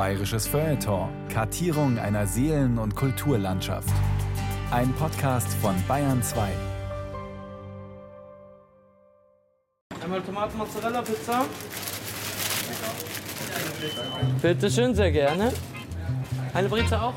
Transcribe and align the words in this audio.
Bayerisches 0.00 0.46
Feuilleton. 0.46 1.10
Kartierung 1.28 1.98
einer 1.98 2.26
Seelen- 2.26 2.78
und 2.78 2.96
Kulturlandschaft. 2.96 3.92
Ein 4.70 4.94
Podcast 4.94 5.52
von 5.60 5.74
Bayern 5.86 6.22
2. 6.22 6.48
Einmal 10.02 10.22
Tomaten 10.22 10.56
Mozzarella 10.56 11.02
Pizza. 11.02 11.44
Bitte 14.40 14.70
schön, 14.70 14.94
sehr 14.94 15.12
gerne. 15.12 15.52
Eine 16.54 16.70
Brezel 16.70 16.96
auch? 16.96 17.12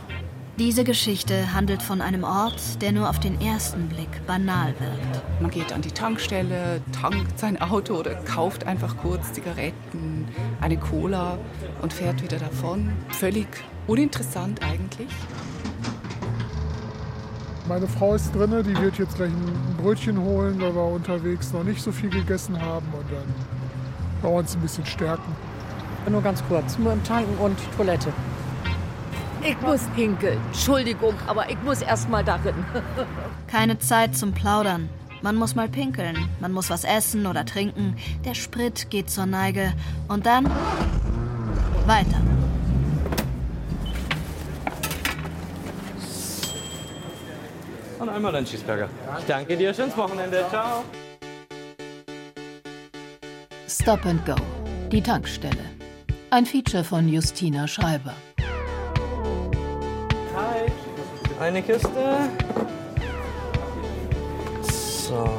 Diese 0.59 0.83
Geschichte 0.83 1.51
handelt 1.51 1.81
von 1.81 1.99
einem 1.99 2.23
Ort, 2.23 2.79
der 2.79 2.91
nur 2.91 3.09
auf 3.09 3.19
den 3.19 3.41
ersten 3.41 3.89
Blick 3.89 4.27
banal 4.27 4.75
wirkt. 4.79 5.41
Man 5.41 5.49
geht 5.49 5.73
an 5.73 5.81
die 5.81 5.91
Tankstelle, 5.91 6.79
tankt 6.91 7.39
sein 7.39 7.59
Auto 7.59 7.95
oder 7.95 8.13
kauft 8.13 8.67
einfach 8.67 8.95
kurz 8.97 9.33
Zigaretten, 9.33 10.27
eine 10.61 10.77
Cola 10.77 11.39
und 11.81 11.91
fährt 11.91 12.21
wieder 12.21 12.37
davon. 12.37 12.93
Völlig 13.09 13.47
uninteressant 13.87 14.63
eigentlich. 14.63 15.09
Meine 17.67 17.87
Frau 17.87 18.13
ist 18.13 18.35
drin, 18.35 18.51
die 18.63 18.79
wird 18.79 18.99
jetzt 18.99 19.15
gleich 19.15 19.31
ein 19.31 19.75
Brötchen 19.81 20.19
holen, 20.19 20.61
weil 20.61 20.75
wir 20.75 20.85
unterwegs 20.85 21.51
noch 21.51 21.63
nicht 21.63 21.81
so 21.81 21.91
viel 21.91 22.11
gegessen 22.11 22.61
haben 22.61 22.85
und 22.93 23.11
dann 23.11 23.23
wollen 24.21 24.33
wir 24.35 24.39
uns 24.41 24.53
ein 24.53 24.61
bisschen 24.61 24.85
stärken. 24.85 25.35
Nur 26.07 26.21
ganz 26.21 26.43
kurz, 26.47 26.77
nur 26.77 26.93
im 26.93 27.03
Tanken 27.03 27.35
und 27.39 27.57
Toilette. 27.75 28.13
Ich 29.45 29.59
muss 29.59 29.81
pinkeln. 29.95 30.39
Entschuldigung, 30.47 31.15
aber 31.27 31.49
ich 31.49 31.61
muss 31.63 31.81
erst 31.81 32.09
mal 32.09 32.23
darin. 32.23 32.55
Keine 33.47 33.77
Zeit 33.77 34.15
zum 34.15 34.31
Plaudern. 34.31 34.89
Man 35.21 35.35
muss 35.35 35.55
mal 35.55 35.69
pinkeln, 35.69 36.17
man 36.41 36.51
muss 36.51 36.69
was 36.69 36.83
essen 36.83 37.25
oder 37.27 37.45
trinken, 37.45 37.95
der 38.25 38.35
Sprit 38.35 38.89
geht 38.89 39.09
zur 39.09 39.25
Neige 39.25 39.71
und 40.09 40.25
dann 40.25 40.45
weiter. 41.85 42.21
Und 47.99 48.09
einmal 48.09 48.35
ein 48.35 48.43
Cheeseburger. 48.43 48.89
Ich 49.17 49.25
danke 49.25 49.55
dir, 49.55 49.73
schönes 49.73 49.95
Wochenende, 49.95 50.43
ciao. 50.49 50.83
Stop 53.69 54.05
and 54.05 54.25
Go. 54.25 54.35
Die 54.91 55.01
Tankstelle. 55.01 55.63
Ein 56.31 56.45
Feature 56.45 56.83
von 56.83 57.07
Justina 57.07 57.65
Schreiber. 57.65 58.13
Eine 61.43 61.61
Kiste. 61.61 61.89
So. 64.61 65.29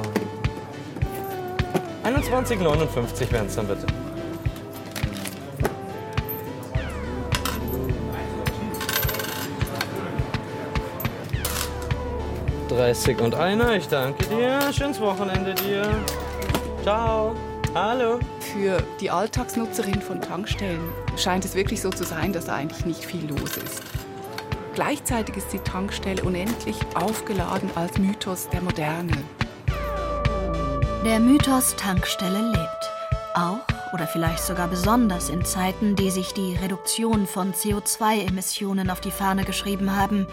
21,59 2.05 3.33
wären 3.33 3.47
es 3.47 3.57
dann 3.57 3.67
bitte. 3.67 3.87
Dreißig 12.69 13.19
und 13.21 13.35
einer, 13.35 13.75
ich 13.77 13.89
danke 13.89 14.27
dir. 14.27 14.61
Schönes 14.75 15.01
Wochenende 15.01 15.55
dir. 15.55 15.87
Ciao. 16.83 17.35
Hallo. 17.75 18.21
Für 18.41 18.77
die 19.01 19.09
Alltagsnutzerin 19.09 20.03
von 20.03 20.21
Tankstellen 20.21 20.83
scheint 21.17 21.47
es 21.47 21.55
wirklich 21.55 21.81
so 21.81 21.89
zu 21.89 22.05
sein, 22.05 22.35
dass 22.35 22.45
da 22.45 22.57
eigentlich 22.57 22.85
nicht 22.85 23.07
viel 23.07 23.27
los 23.27 23.57
ist. 23.57 24.04
Gleichzeitig 24.75 25.37
ist 25.37 25.53
die 25.53 25.61
Tankstelle 25.61 26.23
unendlich 26.25 26.77
aufgeladen 26.97 27.71
als 27.77 27.97
Mythos 27.99 28.49
der 28.49 28.61
Moderne. 28.61 29.13
Der 31.05 31.21
Mythos 31.21 31.77
Tankstelle 31.77 32.41
lebt. 32.41 32.91
Auch 33.35 33.61
oder 33.93 34.09
vielleicht 34.09 34.43
sogar 34.43 34.67
besonders 34.67 35.29
in 35.29 35.45
Zeiten, 35.45 35.95
die 35.95 36.11
sich 36.11 36.33
die 36.35 36.57
Reduktion 36.57 37.27
von 37.29 37.53
CO2-Emissionen 37.53 38.91
auf 38.91 39.01
die 39.01 39.13
Fahne 39.13 39.45
geschrieben 39.45 39.95
haben. 39.95 40.27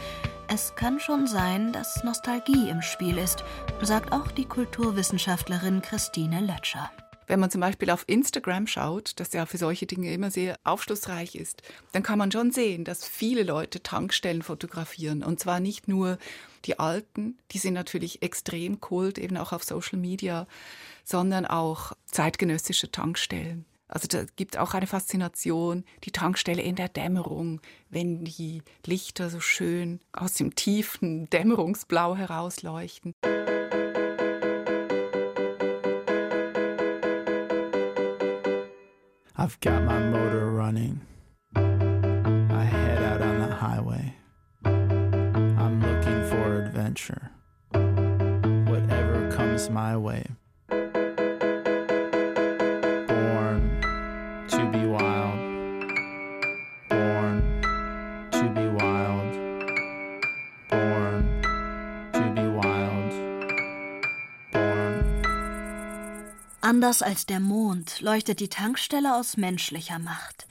Es 0.47 0.73
kann 0.75 1.00
schon 1.00 1.28
sein, 1.28 1.72
dass 1.72 2.03
Nostalgie 2.03 2.69
im 2.69 2.81
Spiel 2.81 3.19
ist, 3.19 3.44
sagt 3.81 4.12
auch 4.12 4.31
die 4.31 4.46
Kulturwissenschaftlerin 4.46 5.84
Christine 5.84 6.41
Lötscher. 6.41 6.90
Wenn 7.31 7.40
man 7.40 7.50
zum 7.50 7.62
Beispiel 7.62 7.90
auf 7.92 8.03
Instagram 8.08 8.68
schaut, 8.68 9.14
das 9.16 9.31
ja 9.31 9.46
für 9.46 9.58
solche 9.58 9.86
Dinge 9.86 10.12
immer 10.12 10.30
sehr 10.30 10.59
aufschlussreich 10.66 11.36
ist, 11.36 11.64
dann 11.94 12.03
kann 12.03 12.19
man 12.19 12.30
schon 12.30 12.52
sehen, 12.52 12.84
dass 12.84 13.08
viele 13.08 13.44
Leute 13.44 13.81
Tankstellen 13.81 14.42
fotografieren. 14.42 15.24
Und 15.24 15.40
zwar 15.40 15.62
nicht 15.62 15.88
nur 15.88 16.18
die 16.66 16.78
alten, 16.78 17.38
die 17.52 17.58
sind 17.58 17.74
natürlich 17.74 18.22
extrem 18.22 18.81
kult, 18.81 19.18
eben 19.18 19.38
auch 19.38 19.53
auf 19.53 19.64
Social 19.64 19.97
Media, 19.97 20.46
sondern 21.06 21.46
auch 21.46 21.94
zeitgenössische 22.06 22.91
Tankstellen. 22.91 23.64
Also 23.88 24.09
da 24.09 24.25
gibt 24.36 24.58
auch 24.58 24.74
eine 24.74 24.88
Faszination, 24.88 25.86
die 26.03 26.12
Tankstelle 26.12 26.62
in 26.62 26.75
der 26.75 26.90
Dämmerung, 26.90 27.62
wenn 27.90 28.25
die 28.25 28.62
Lichter 28.86 29.30
so 29.30 29.40
schön 29.40 30.02
aus 30.12 30.34
dem 30.34 30.53
tiefen 30.56 31.30
Dämmerungsblau 31.30 32.18
herausleuchten. 32.18 33.14
I've 39.41 39.59
got 39.59 39.81
my 39.81 39.97
motor 39.97 40.52
running. 40.52 41.02
I 41.56 42.63
head 42.63 43.02
out 43.02 43.24
on 43.24 43.40
the 43.40 43.56
highway. 43.56 44.13
I'm 44.63 45.81
looking 45.81 46.29
for 46.29 46.62
adventure. 46.63 47.31
Whatever 47.72 49.31
comes 49.35 49.68
my 49.72 49.97
way. 49.97 50.28
Anders 66.72 67.02
als 67.02 67.26
der 67.26 67.42
Mond 67.42 68.00
leuchtet 68.00 68.40
die 68.40 68.48
Tankstelle 68.48 69.18
aus 69.18 69.36
menschlicher 69.36 70.00
Macht. 70.00 70.46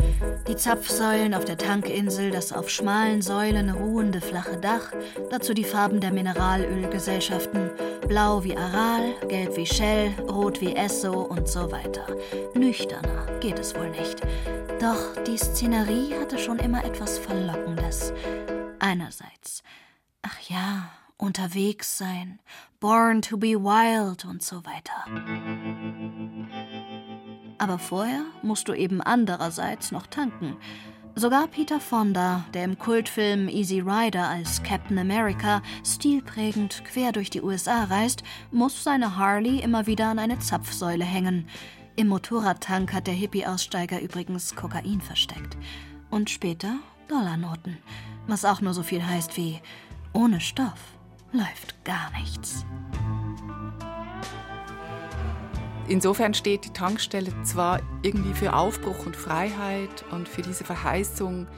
Die 0.49 0.55
Zapfsäulen 0.55 1.33
auf 1.33 1.47
der 1.47 1.57
Tankinsel, 1.57 2.31
das 2.31 2.53
auf 2.53 2.69
schmalen 2.69 3.23
Säulen 3.23 3.71
ruhende 3.71 4.21
flache 4.21 4.59
Dach, 4.59 4.93
dazu 5.31 5.55
die 5.55 5.65
Farben 5.65 5.99
der 5.99 6.13
Mineralölgesellschaften, 6.13 7.71
blau 8.07 8.45
wie 8.45 8.55
Aral, 8.55 9.15
gelb 9.29 9.57
wie 9.57 9.65
Shell, 9.65 10.11
rot 10.29 10.61
wie 10.61 10.77
Esso 10.77 11.23
und 11.23 11.49
so 11.49 11.73
weiter. 11.73 12.07
Nüchterner 12.53 13.39
geht 13.41 13.59
es 13.59 13.75
wohl 13.75 13.89
nicht. 13.89 14.21
Doch 14.79 15.25
die 15.27 15.39
Szenerie 15.39 16.13
hatte 16.21 16.39
schon 16.39 16.59
immer 16.59 16.85
etwas 16.85 17.17
Verlockendes. 17.19 18.13
Einerseits, 18.79 19.63
ach 20.21 20.39
ja, 20.51 20.91
unterwegs 21.21 21.99
sein, 21.99 22.39
born 22.81 23.23
to 23.23 23.37
be 23.37 23.55
wild 23.55 24.25
und 24.25 24.43
so 24.43 24.63
weiter. 24.65 25.05
Aber 27.59 27.79
vorher 27.79 28.25
musst 28.43 28.69
du 28.69 28.73
eben 28.73 29.03
andererseits 29.03 29.93
noch 29.93 30.07
tanken. 30.07 30.57
Sogar 31.17 31.49
Peter 31.49 31.81
Fonda, 31.81 32.45
der 32.55 32.65
im 32.65 32.79
Kultfilm 32.79 33.49
Easy 33.49 33.81
Rider 33.81 34.29
als 34.29 34.63
Captain 34.63 34.99
America 34.99 35.61
stilprägend 35.85 36.85
quer 36.85 37.13
durch 37.13 37.31
die 37.31 37.43
USA 37.43 37.85
reist, 37.85 38.23
muss 38.51 38.85
seine 38.85 39.17
Harley 39.17 39.61
immer 39.61 39.87
wieder 39.87 40.07
an 40.07 40.19
eine 40.19 40.39
Zapfsäule 40.39 41.05
hängen. 41.05 41.49
Im 41.97 42.09
Motorradtank 42.09 42.95
hat 42.95 43.09
der 43.09 43.15
Hippie-Aussteiger 43.15 44.01
übrigens 44.01 44.55
Kokain 44.55 45.01
versteckt. 45.01 45.59
Und 46.11 46.31
später 46.31 46.77
Dollarnoten. 47.09 47.79
Was 48.27 48.45
auch 48.45 48.61
nur 48.61 48.73
so 48.73 48.83
viel 48.83 49.05
heißt 49.05 49.37
wie 49.37 49.61
ohne 50.13 50.41
Stoff 50.41 51.00
läuft 51.33 51.85
gar 51.85 52.11
nichts. 52.13 52.65
Insofern 55.89 56.35
steht 56.35 56.65
die 56.65 56.73
Tankstelle 56.73 57.33
zwar 57.43 57.81
irgendwie 58.03 58.35
für 58.35 58.55
Aufbruch 58.55 59.07
und 59.07 59.17
Freiheit 59.17 60.05
und 60.13 60.29
für 60.29 60.43
diese 60.43 60.65
Verheißung, 60.65 61.49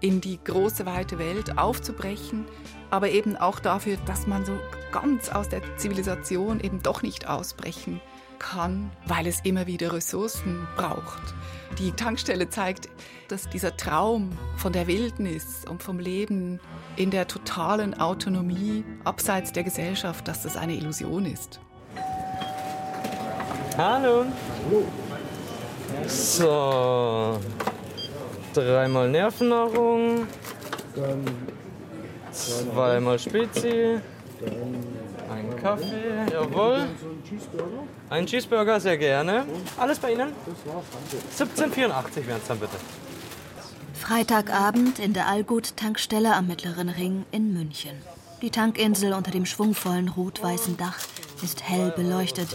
in 0.00 0.20
die 0.20 0.42
große 0.42 0.84
weite 0.84 1.18
Welt 1.18 1.58
aufzubrechen, 1.58 2.44
aber 2.90 3.10
eben 3.10 3.36
auch 3.36 3.60
dafür, 3.60 3.96
dass 4.04 4.26
man 4.26 4.44
so 4.44 4.58
ganz 4.90 5.28
aus 5.28 5.48
der 5.48 5.62
Zivilisation 5.76 6.58
eben 6.60 6.82
doch 6.82 7.02
nicht 7.02 7.28
ausbrechen 7.28 8.00
kann, 8.38 8.90
weil 9.06 9.26
es 9.28 9.40
immer 9.44 9.66
wieder 9.68 9.92
Ressourcen 9.92 10.66
braucht. 10.76 11.34
Die 11.78 11.92
Tankstelle 11.92 12.48
zeigt, 12.48 12.88
dass 13.28 13.48
dieser 13.48 13.76
Traum 13.76 14.30
von 14.56 14.72
der 14.72 14.88
Wildnis 14.88 15.64
und 15.68 15.82
vom 15.82 16.00
Leben 16.00 16.58
in 16.96 17.10
der 17.10 17.26
totalen 17.26 17.98
Autonomie 17.98 18.84
abseits 19.04 19.52
der 19.52 19.64
Gesellschaft, 19.64 20.28
dass 20.28 20.42
das 20.42 20.56
eine 20.56 20.74
Illusion 20.74 21.26
ist. 21.26 21.60
Hallo. 23.78 24.26
So. 26.06 27.38
Dreimal 28.52 29.08
Nervennahrung. 29.08 30.26
Zweimal 32.30 33.18
Spezi. 33.18 33.98
Ein 35.30 35.56
Kaffee, 35.62 36.30
jawohl. 36.30 36.88
Ein 38.10 38.26
Cheeseburger, 38.26 38.78
sehr 38.80 38.98
gerne. 38.98 39.46
Alles 39.78 39.98
bei 39.98 40.12
Ihnen? 40.12 40.32
17,84 41.38 42.26
wären 42.26 42.40
es 42.40 42.48
dann 42.48 42.58
bitte. 42.58 42.76
Freitagabend 44.12 44.98
in 44.98 45.14
der 45.14 45.26
Allgut-Tankstelle 45.26 46.34
am 46.34 46.46
Mittleren 46.46 46.90
Ring 46.90 47.24
in 47.32 47.54
München. 47.54 47.96
Die 48.42 48.50
Tankinsel 48.50 49.14
unter 49.14 49.30
dem 49.30 49.46
schwungvollen 49.46 50.10
rot-weißen 50.10 50.76
Dach 50.76 50.98
ist 51.42 51.62
hell 51.66 51.94
beleuchtet. 51.96 52.48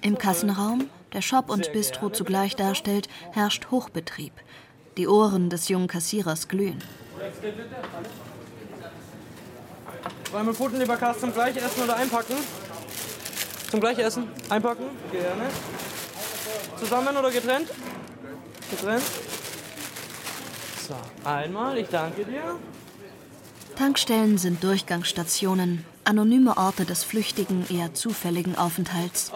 Im 0.00 0.16
Kassenraum, 0.16 0.88
der 1.12 1.20
Shop 1.20 1.50
und 1.50 1.70
Bistro 1.74 2.08
zugleich 2.08 2.56
darstellt, 2.56 3.10
herrscht 3.32 3.66
Hochbetrieb. 3.70 4.32
Die 4.96 5.06
Ohren 5.06 5.50
des 5.50 5.68
jungen 5.68 5.88
Kassierers 5.88 6.48
glühen. 6.48 6.82
Zweimal 10.30 10.54
Pfoten, 10.54 10.78
lieber 10.78 10.96
Karst, 10.96 11.20
zum 11.20 11.34
gleich 11.34 11.54
essen 11.54 11.82
oder 11.82 11.96
einpacken? 11.96 12.36
Zum 13.70 13.80
gleich 13.80 13.98
essen? 13.98 14.26
Einpacken? 14.48 14.86
Gerne. 15.12 15.50
Zusammen 16.78 17.14
oder 17.14 17.30
getrennt? 17.30 17.68
Getrennt. 18.70 19.02
So, 20.86 20.94
einmal, 21.24 21.78
ich 21.78 21.88
danke 21.88 22.26
dir. 22.26 22.56
Tankstellen 23.74 24.36
sind 24.36 24.62
Durchgangsstationen, 24.62 25.82
anonyme 26.04 26.58
Orte 26.58 26.84
des 26.84 27.04
flüchtigen, 27.04 27.64
eher 27.70 27.94
zufälligen 27.94 28.54
Aufenthalts. 28.58 29.32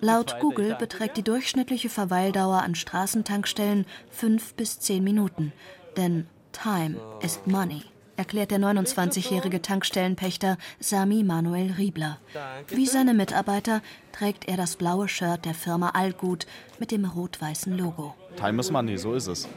Laut 0.00 0.40
Google 0.40 0.74
beträgt 0.74 1.16
die 1.16 1.22
durchschnittliche 1.22 1.88
Verweildauer 1.88 2.62
an 2.62 2.74
Straßentankstellen 2.74 3.86
fünf 4.10 4.54
bis 4.54 4.80
zehn 4.80 5.04
Minuten. 5.04 5.52
Denn 5.96 6.26
Time 6.50 6.96
ist 7.22 7.46
Money, 7.46 7.82
erklärt 8.16 8.50
der 8.50 8.58
29-jährige 8.58 9.62
Tankstellenpächter 9.62 10.58
Sami 10.80 11.22
Manuel 11.22 11.74
Riebler. 11.78 12.18
Wie 12.66 12.86
seine 12.86 13.14
Mitarbeiter 13.14 13.82
trägt 14.10 14.48
er 14.48 14.56
das 14.56 14.74
blaue 14.74 15.08
Shirt 15.08 15.44
der 15.44 15.54
Firma 15.54 15.90
Allgut 15.90 16.48
mit 16.80 16.90
dem 16.90 17.04
rot-weißen 17.04 17.78
Logo. 17.78 18.16
Time 18.36 18.58
is 18.60 18.72
money, 18.72 18.98
so 18.98 19.14
ist 19.14 19.28
es. 19.28 19.48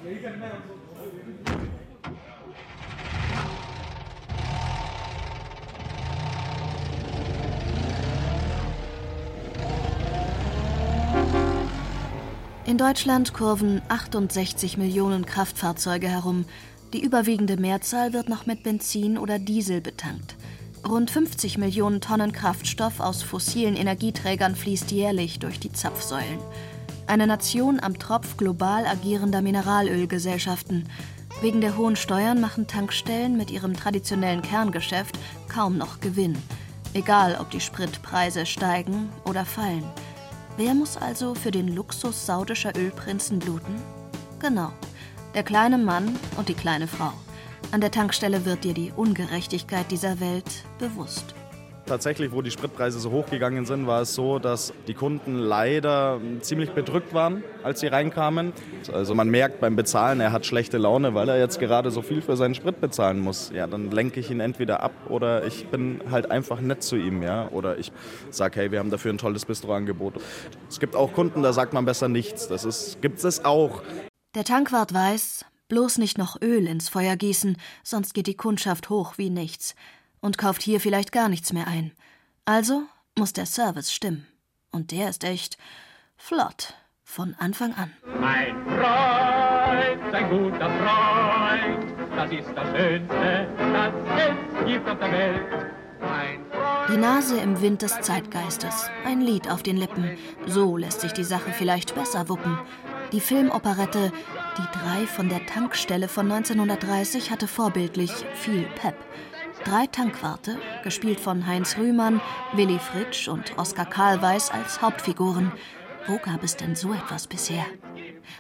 In 12.72 12.78
Deutschland 12.78 13.34
kurven 13.34 13.82
68 13.90 14.78
Millionen 14.78 15.26
Kraftfahrzeuge 15.26 16.08
herum. 16.08 16.46
Die 16.94 17.04
überwiegende 17.04 17.58
Mehrzahl 17.58 18.14
wird 18.14 18.30
noch 18.30 18.46
mit 18.46 18.64
Benzin 18.64 19.18
oder 19.18 19.40
Diesel 19.40 19.82
betankt. 19.82 20.36
Rund 20.88 21.12
50 21.12 21.58
Millionen 21.58 22.02
Tonnen 22.02 22.32
Kraftstoff 22.32 23.02
aus 23.02 23.24
fossilen 23.24 23.76
Energieträgern 23.76 24.56
fließt 24.56 24.92
jährlich 24.92 25.40
durch 25.40 25.60
die 25.60 25.74
Zapfsäulen. 25.74 26.40
Eine 27.08 27.28
Nation 27.28 27.80
am 27.82 28.00
Tropf 28.00 28.38
global 28.38 28.86
agierender 28.86 29.42
Mineralölgesellschaften. 29.42 30.88
Wegen 31.42 31.60
der 31.60 31.76
hohen 31.76 31.96
Steuern 31.96 32.40
machen 32.40 32.68
Tankstellen 32.68 33.36
mit 33.36 33.50
ihrem 33.50 33.76
traditionellen 33.76 34.44
Kerngeschäft 34.44 35.18
kaum 35.50 35.76
noch 35.76 36.00
Gewinn. 36.00 36.38
Egal, 36.94 37.38
ob 37.42 37.50
die 37.50 37.60
Spritpreise 37.60 38.46
steigen 38.46 39.10
oder 39.26 39.44
fallen. 39.44 39.84
Wer 40.58 40.76
muss 40.76 40.98
also 40.98 41.34
für 41.34 41.50
den 41.50 41.68
Luxus 41.68 42.28
saudischer 42.28 42.78
Ölprinzen 42.78 43.40
bluten? 43.40 43.82
Genau, 44.40 44.72
der 45.34 45.42
kleine 45.42 45.80
Mann 45.80 46.16
und 46.38 46.48
die 46.48 46.54
kleine 46.54 46.88
Frau. 46.88 47.12
An 47.72 47.82
der 47.82 47.90
Tankstelle 47.90 48.46
wird 48.46 48.64
dir 48.64 48.76
die 48.76 48.92
Ungerechtigkeit 48.96 49.90
dieser 49.90 50.20
Welt 50.20 50.64
bewusst. 50.78 51.34
Tatsächlich, 51.92 52.32
wo 52.32 52.42
die 52.42 52.52
Spritpreise 52.52 53.02
so 53.02 53.12
hochgegangen 53.12 53.66
sind, 53.66 53.86
war 53.86 54.04
es 54.04 54.16
so, 54.16 54.40
dass 54.40 54.72
die 54.88 54.94
Kunden 54.94 55.36
leider 55.38 56.22
ziemlich 56.40 56.72
bedrückt 56.72 57.14
waren, 57.14 57.44
als 57.64 57.82
sie 57.82 57.88
reinkamen. 57.88 58.54
Also 58.94 59.14
man 59.14 59.28
merkt 59.28 59.60
beim 59.60 59.76
Bezahlen, 59.76 60.22
er 60.22 60.32
hat 60.32 60.46
schlechte 60.46 60.78
Laune, 60.78 61.16
weil 61.16 61.28
er 61.28 61.38
jetzt 61.38 61.60
gerade 61.60 61.92
so 61.92 62.02
viel 62.02 62.22
für 62.22 62.38
seinen 62.38 62.56
Sprit 62.56 62.80
bezahlen 62.80 63.20
muss. 63.20 63.52
Ja, 63.54 63.68
dann 63.68 63.92
lenke 63.92 64.22
ich 64.22 64.32
ihn 64.32 64.40
entweder 64.40 64.82
ab 64.82 64.94
oder 65.10 65.46
ich 65.46 65.68
bin 65.68 66.00
halt 66.10 66.32
einfach 66.32 66.62
nett 66.62 66.82
zu 66.82 66.96
ihm, 66.96 67.24
ja. 67.24 67.50
Oder 67.50 67.78
ich 67.78 67.92
sage, 68.30 68.62
hey, 68.62 68.72
wir 68.72 68.80
haben 68.80 68.90
dafür 68.90 69.12
ein 69.12 69.18
tolles 69.18 69.44
Bistroangebot. 69.44 70.14
Es 70.70 70.80
gibt 70.80 70.96
auch 70.96 71.12
Kunden, 71.12 71.44
da 71.44 71.52
sagt 71.52 71.74
man 71.74 71.84
besser 71.84 72.08
nichts. 72.08 72.48
Das 72.48 72.64
ist, 72.64 73.02
gibt 73.02 73.22
es 73.22 73.44
auch. 73.44 73.82
Der 74.34 74.46
Tankwart 74.46 74.94
weiß, 74.94 75.44
bloß 75.68 75.98
nicht 75.98 76.18
noch 76.18 76.42
Öl 76.42 76.68
ins 76.68 76.88
Feuer 76.88 77.18
gießen, 77.18 77.58
sonst 77.84 78.14
geht 78.14 78.28
die 78.28 78.36
Kundschaft 78.36 78.90
hoch 78.90 79.18
wie 79.18 79.30
nichts 79.30 79.76
und 80.22 80.38
kauft 80.38 80.62
hier 80.62 80.80
vielleicht 80.80 81.12
gar 81.12 81.28
nichts 81.28 81.52
mehr 81.52 81.68
ein. 81.68 81.92
Also 82.46 82.84
muss 83.18 83.34
der 83.34 83.46
Service 83.46 83.92
stimmen. 83.92 84.28
Und 84.72 84.92
der 84.92 85.10
ist 85.10 85.24
echt 85.24 85.58
flott 86.16 86.76
von 87.04 87.36
Anfang 87.38 87.74
an. 87.74 87.92
Ein 88.22 88.56
Freund, 88.66 90.16
ein 90.16 90.30
guter 90.30 90.70
Freund, 90.70 91.94
das 92.16 92.32
ist 92.32 92.50
das 92.56 92.78
Schönste, 92.78 93.48
das 93.58 93.94
es 94.18 94.66
gibt 94.66 94.90
auf 94.90 95.00
der 95.00 95.12
Welt. 95.12 95.72
Die 96.90 96.98
Nase 96.98 97.40
im 97.40 97.62
Wind 97.62 97.84
des 97.84 98.02
Zeitgeistes, 98.02 98.90
ein 99.06 99.22
Lied 99.22 99.50
auf 99.50 99.64
den 99.64 99.78
Lippen. 99.78 100.18
So 100.48 100.78
lässt 100.78 101.02
sich 101.02 101.14
die 101.14 101.24
Sache 101.24 101.52
vielleicht 101.52 101.96
besser 101.96 102.28
wuppen. 102.28 102.58
Die 103.12 103.20
Filmoperette 103.20 104.12
Die 104.58 104.78
drei 104.78 105.06
von 105.06 105.30
der 105.30 105.46
Tankstelle 105.46 106.08
von 106.08 106.32
1930 106.32 107.32
hatte 107.32 107.48
vorbildlich 107.48 108.12
viel 108.34 108.64
Pep. 108.76 108.96
Drei 109.64 109.86
Tankwarte, 109.86 110.58
gespielt 110.84 111.20
von 111.20 111.46
Heinz 111.46 111.78
Rühmann, 111.78 112.20
Willy 112.54 112.80
Fritsch 112.80 113.28
und 113.28 113.58
Oskar 113.58 113.86
Karlweiß 113.86 114.50
als 114.52 114.82
Hauptfiguren. 114.82 115.52
Wo 116.08 116.18
gab 116.18 116.44
es 116.44 116.58
denn 116.58 116.76
so 116.76 116.94
etwas 116.94 117.28
bisher? 117.28 117.66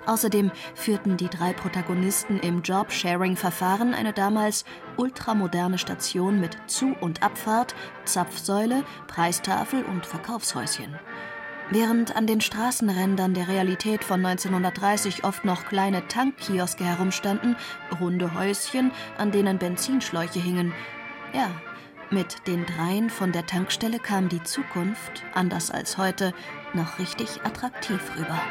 Außerdem 0.07 0.51
führten 0.73 1.17
die 1.17 1.29
drei 1.29 1.53
Protagonisten 1.53 2.39
im 2.39 2.63
Job-Sharing-Verfahren 2.63 3.93
eine 3.93 4.13
damals 4.13 4.65
ultramoderne 4.97 5.77
Station 5.77 6.39
mit 6.39 6.57
Zu- 6.65 6.95
und 7.01 7.21
Abfahrt, 7.21 7.75
Zapfsäule, 8.05 8.83
Preistafel 9.07 9.83
und 9.83 10.07
Verkaufshäuschen. 10.07 10.95
Während 11.69 12.15
an 12.15 12.27
den 12.27 12.41
Straßenrändern 12.41 13.33
der 13.33 13.47
Realität 13.47 14.03
von 14.03 14.25
1930 14.25 15.23
oft 15.23 15.45
noch 15.45 15.65
kleine 15.65 16.07
Tankkioske 16.07 16.83
herumstanden, 16.83 17.55
runde 18.01 18.33
Häuschen, 18.33 18.91
an 19.17 19.31
denen 19.31 19.57
Benzinschläuche 19.57 20.39
hingen, 20.39 20.73
ja, 21.33 21.49
mit 22.09 22.47
den 22.47 22.65
dreien 22.65 23.09
von 23.09 23.31
der 23.31 23.45
Tankstelle 23.45 23.99
kam 23.99 24.27
die 24.27 24.43
Zukunft, 24.43 25.23
anders 25.33 25.71
als 25.71 25.97
heute, 25.97 26.33
noch 26.73 26.99
richtig 26.99 27.41
attraktiv 27.43 28.01
rüber. 28.17 28.41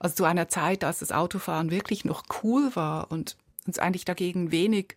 Also 0.00 0.16
zu 0.16 0.24
einer 0.24 0.48
Zeit, 0.48 0.84
als 0.84 1.00
das 1.00 1.12
Autofahren 1.12 1.70
wirklich 1.70 2.04
noch 2.04 2.24
cool 2.42 2.74
war 2.74 3.10
und 3.10 3.36
uns 3.66 3.78
eigentlich 3.78 4.04
dagegen 4.04 4.50
wenig 4.50 4.96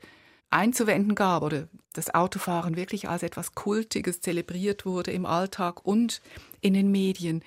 einzuwenden 0.50 1.16
gab 1.16 1.44
oder 1.44 1.68
das 1.94 2.14
Autofahren 2.14 2.76
wirklich 2.76 3.10
als 3.10 3.24
etwas 3.24 3.54
Kultiges 3.54 4.22
zelebriert 4.22 4.86
wurde 4.86 5.12
im 5.12 5.26
Alltag 5.26 5.86
und 5.86 6.22
in 6.62 6.74
den 6.74 6.92
Medien, 6.92 7.44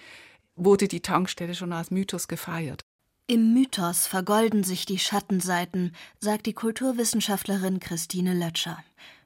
wurde 0.56 0.88
die 0.88 1.00
Tankstelle 1.00 1.54
schon 1.54 1.72
als 1.72 1.90
Mythos 1.90 2.28
gefeiert. 2.28 2.84
Im 3.26 3.54
Mythos 3.54 4.06
vergolden 4.06 4.64
sich 4.64 4.84
die 4.84 4.98
Schattenseiten, 4.98 5.96
sagt 6.20 6.44
die 6.44 6.52
Kulturwissenschaftlerin 6.52 7.80
Christine 7.80 8.34
Lötscher. 8.34 8.84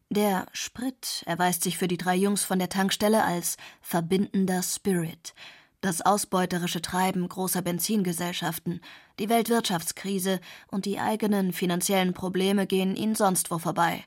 Der 0.08 0.46
Sprit 0.52 1.24
erweist 1.26 1.64
sich 1.64 1.78
für 1.78 1.88
die 1.88 1.96
drei 1.96 2.14
Jungs 2.14 2.44
von 2.44 2.60
der 2.60 2.68
Tankstelle 2.68 3.24
als 3.24 3.56
verbindender 3.82 4.62
Spirit. 4.62 5.34
Das 5.80 6.00
ausbeuterische 6.00 6.80
Treiben 6.80 7.28
großer 7.28 7.60
Benzingesellschaften, 7.60 8.82
die 9.18 9.28
Weltwirtschaftskrise 9.28 10.40
und 10.68 10.84
die 10.84 11.00
eigenen 11.00 11.52
finanziellen 11.52 12.14
Probleme 12.14 12.68
gehen 12.68 12.94
ihnen 12.94 13.16
sonst 13.16 13.50
wo 13.50 13.58
vorbei. 13.58 14.04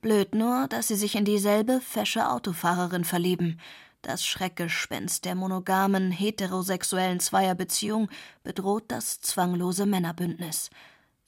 Blöd 0.00 0.34
nur, 0.34 0.68
dass 0.68 0.88
sie 0.88 0.96
sich 0.96 1.16
in 1.16 1.26
dieselbe 1.26 1.82
fesche 1.82 2.30
Autofahrerin 2.30 3.04
verlieben. 3.04 3.60
Das 4.02 4.24
Schreckgespenst 4.24 5.24
der 5.24 5.34
monogamen, 5.34 6.10
heterosexuellen 6.10 7.20
Zweierbeziehung 7.20 8.08
bedroht 8.42 8.84
das 8.88 9.20
zwanglose 9.20 9.86
Männerbündnis. 9.86 10.70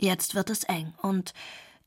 Jetzt 0.00 0.34
wird 0.34 0.50
es 0.50 0.64
eng 0.64 0.94
und, 1.02 1.34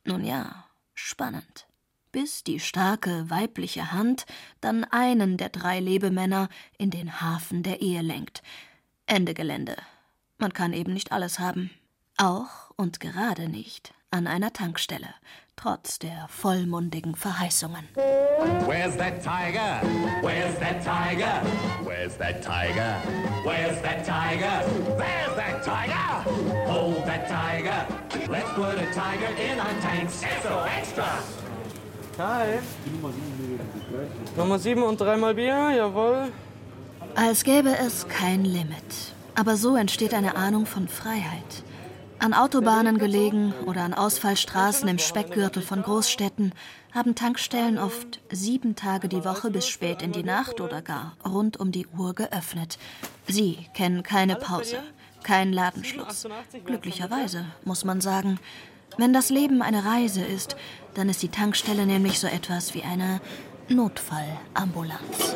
nun 0.03 0.23
ja, 0.23 0.65
spannend. 0.93 1.67
Bis 2.11 2.43
die 2.43 2.59
starke 2.59 3.29
weibliche 3.29 3.91
Hand 3.91 4.25
dann 4.61 4.83
einen 4.83 5.37
der 5.37 5.49
drei 5.49 5.79
Lebemänner 5.79 6.49
in 6.77 6.91
den 6.91 7.21
Hafen 7.21 7.63
der 7.63 7.81
Ehe 7.81 8.01
lenkt. 8.01 8.43
Ende 9.07 9.33
Gelände. 9.33 9.77
Man 10.37 10.53
kann 10.53 10.73
eben 10.73 10.93
nicht 10.93 11.11
alles 11.11 11.39
haben. 11.39 11.71
Auch 12.17 12.71
und 12.75 12.99
gerade 12.99 13.49
nicht 13.49 13.93
an 14.11 14.27
einer 14.27 14.53
Tankstelle, 14.53 15.09
trotz 15.55 16.00
der 16.00 16.27
vollmundigen 16.29 17.15
Verheißungen. 17.15 17.88
Where's 18.65 18.98
that 18.98 19.24
tiger? 19.24 19.81
Where's 20.22 20.57
that 20.60 20.83
tiger? 20.83 21.41
Where's 21.83 22.17
that 22.17 22.43
tiger? 22.43 22.98
Where's 23.43 23.81
that 23.81 24.05
tiger? 24.05 24.63
There's 24.98 25.36
that 25.36 25.63
tiger! 25.63 26.24
Hold 26.67 27.05
that 27.05 27.27
tiger! 27.27 27.88
Let's 28.29 28.50
put 28.53 28.77
a 28.77 28.91
tiger 28.93 29.33
in 29.38 29.60
our 29.60 29.74
tanks. 29.81 30.22
So 30.41 30.63
extra! 30.77 31.19
Hi. 32.17 32.60
Nummer 34.38 34.60
7 34.60 34.83
und 34.83 35.00
dreimal 35.01 35.33
Bier, 35.33 35.72
jawohl. 35.75 36.31
Als 37.15 37.43
gäbe 37.43 37.75
es 37.77 38.07
kein 38.07 38.45
Limit. 38.45 39.13
Aber 39.36 39.57
so 39.57 39.75
entsteht 39.75 40.13
eine 40.13 40.36
Ahnung 40.36 40.65
von 40.65 40.88
Freiheit. 40.88 41.63
An 42.24 42.34
Autobahnen 42.34 43.00
gelegen 43.00 43.53
oder 43.65 43.82
an 43.82 43.94
Ausfallstraßen 43.94 44.88
im 44.88 44.98
Speckgürtel 44.98 45.62
von 45.62 45.82
Großstädten 45.82 46.53
haben 46.94 47.15
Tankstellen 47.15 47.77
oft 47.77 48.22
sieben 48.32 48.77
Tage 48.77 49.10
die 49.10 49.25
Woche 49.25 49.51
bis 49.51 49.68
spät 49.68 50.01
in 50.01 50.13
die 50.13 50.24
Nacht 50.24 50.62
oder 50.62 50.82
gar 50.82 51.18
rund 51.25 51.60
um 51.60 51.74
die 51.74 51.86
Uhr 51.86 52.13
geöffnet. 52.13 52.77
Sie 53.27 53.68
kennen 53.74 54.03
keine 54.03 54.38
Pause, 54.38 54.77
keinen 55.22 55.51
Ladenschluss. 55.51 56.25
Glücklicherweise, 56.63 57.44
muss 57.65 57.84
man 57.84 58.00
sagen. 58.00 58.39
Wenn 58.98 59.12
das 59.12 59.30
Leben 59.30 59.62
eine 59.62 59.84
Reise 59.84 60.24
ist, 60.24 60.56
dann 60.94 61.10
ist 61.10 61.24
die 61.24 61.27
Tankstelle 61.27 61.86
nämlich 61.86 62.22
so 62.22 62.27
etwas 62.27 62.74
wie 62.74 62.84
eine 62.84 63.20
Notfallambulanz. 63.68 65.36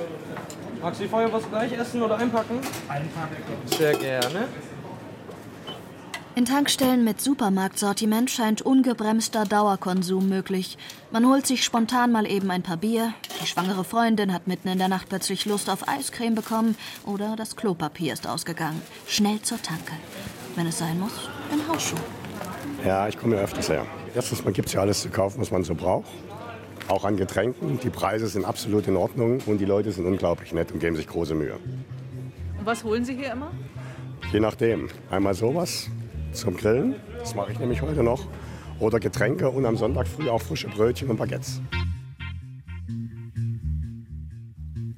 Magst 0.81 1.01
du 1.01 1.03
die 1.03 1.09
vorher 1.09 1.33
was 1.33 1.49
gleich 1.49 1.73
essen 1.73 2.01
oder 2.01 2.15
einpacken? 2.15 2.61
Einpacken. 2.87 3.35
Sehr 3.65 3.93
gerne. 3.93 4.47
In 6.37 6.45
Tankstellen 6.45 7.03
mit 7.03 7.19
Supermarktsortiment 7.19 8.29
scheint 8.29 8.61
ungebremster 8.61 9.45
Dauerkonsum 9.45 10.29
möglich. 10.29 10.77
Man 11.11 11.27
holt 11.27 11.47
sich 11.47 11.63
spontan 11.63 12.11
mal 12.11 12.29
eben 12.29 12.51
ein 12.51 12.61
paar 12.61 12.77
Bier, 12.77 13.11
die 13.41 13.47
schwangere 13.47 13.83
Freundin 13.83 14.31
hat 14.31 14.45
mitten 14.45 14.67
in 14.67 14.77
der 14.77 14.87
Nacht 14.87 15.09
plötzlich 15.09 15.47
Lust 15.47 15.67
auf 15.67 15.87
Eiscreme 15.87 16.35
bekommen 16.35 16.75
oder 17.07 17.35
das 17.35 17.55
Klopapier 17.55 18.13
ist 18.13 18.27
ausgegangen. 18.27 18.79
Schnell 19.07 19.41
zur 19.41 19.59
Tanke. 19.63 19.93
Wenn 20.55 20.67
es 20.67 20.77
sein 20.77 20.99
muss, 20.99 21.27
im 21.51 21.67
Hausschuh. 21.67 21.95
Ja, 22.85 23.07
ich 23.07 23.17
komme 23.17 23.35
ja 23.35 23.41
öfters 23.41 23.69
her. 23.69 23.87
Erstens 24.13 24.45
mal 24.45 24.53
gibt 24.53 24.67
es 24.67 24.75
ja 24.75 24.81
alles 24.81 25.01
zu 25.01 25.09
kaufen, 25.09 25.41
was 25.41 25.49
man 25.49 25.63
so 25.63 25.73
braucht. 25.73 26.11
Auch 26.87 27.03
an 27.03 27.17
Getränken. 27.17 27.79
Die 27.79 27.89
Preise 27.89 28.27
sind 28.27 28.45
absolut 28.45 28.87
in 28.87 28.95
Ordnung 28.95 29.39
und 29.47 29.57
die 29.57 29.65
Leute 29.65 29.91
sind 29.91 30.05
unglaublich 30.05 30.53
nett 30.53 30.71
und 30.71 30.81
geben 30.81 30.97
sich 30.97 31.07
große 31.07 31.33
Mühe. 31.33 31.55
Und 32.59 32.65
was 32.65 32.83
holen 32.83 33.03
Sie 33.03 33.15
hier 33.15 33.31
immer? 33.31 33.49
Je 34.31 34.39
nachdem. 34.39 34.89
Einmal 35.09 35.33
sowas 35.33 35.89
zum 36.37 36.55
Grillen, 36.55 36.95
das 37.19 37.35
mache 37.35 37.51
ich 37.51 37.59
nämlich 37.59 37.81
heute 37.81 38.03
noch. 38.03 38.27
Oder 38.79 38.99
Getränke 38.99 39.49
und 39.49 39.65
am 39.65 39.75
Sonntag 39.75 40.07
früh 40.07 40.29
auch 40.29 40.41
frische 40.41 40.67
Brötchen 40.67 41.09
und 41.09 41.17
Baguettes. 41.17 41.61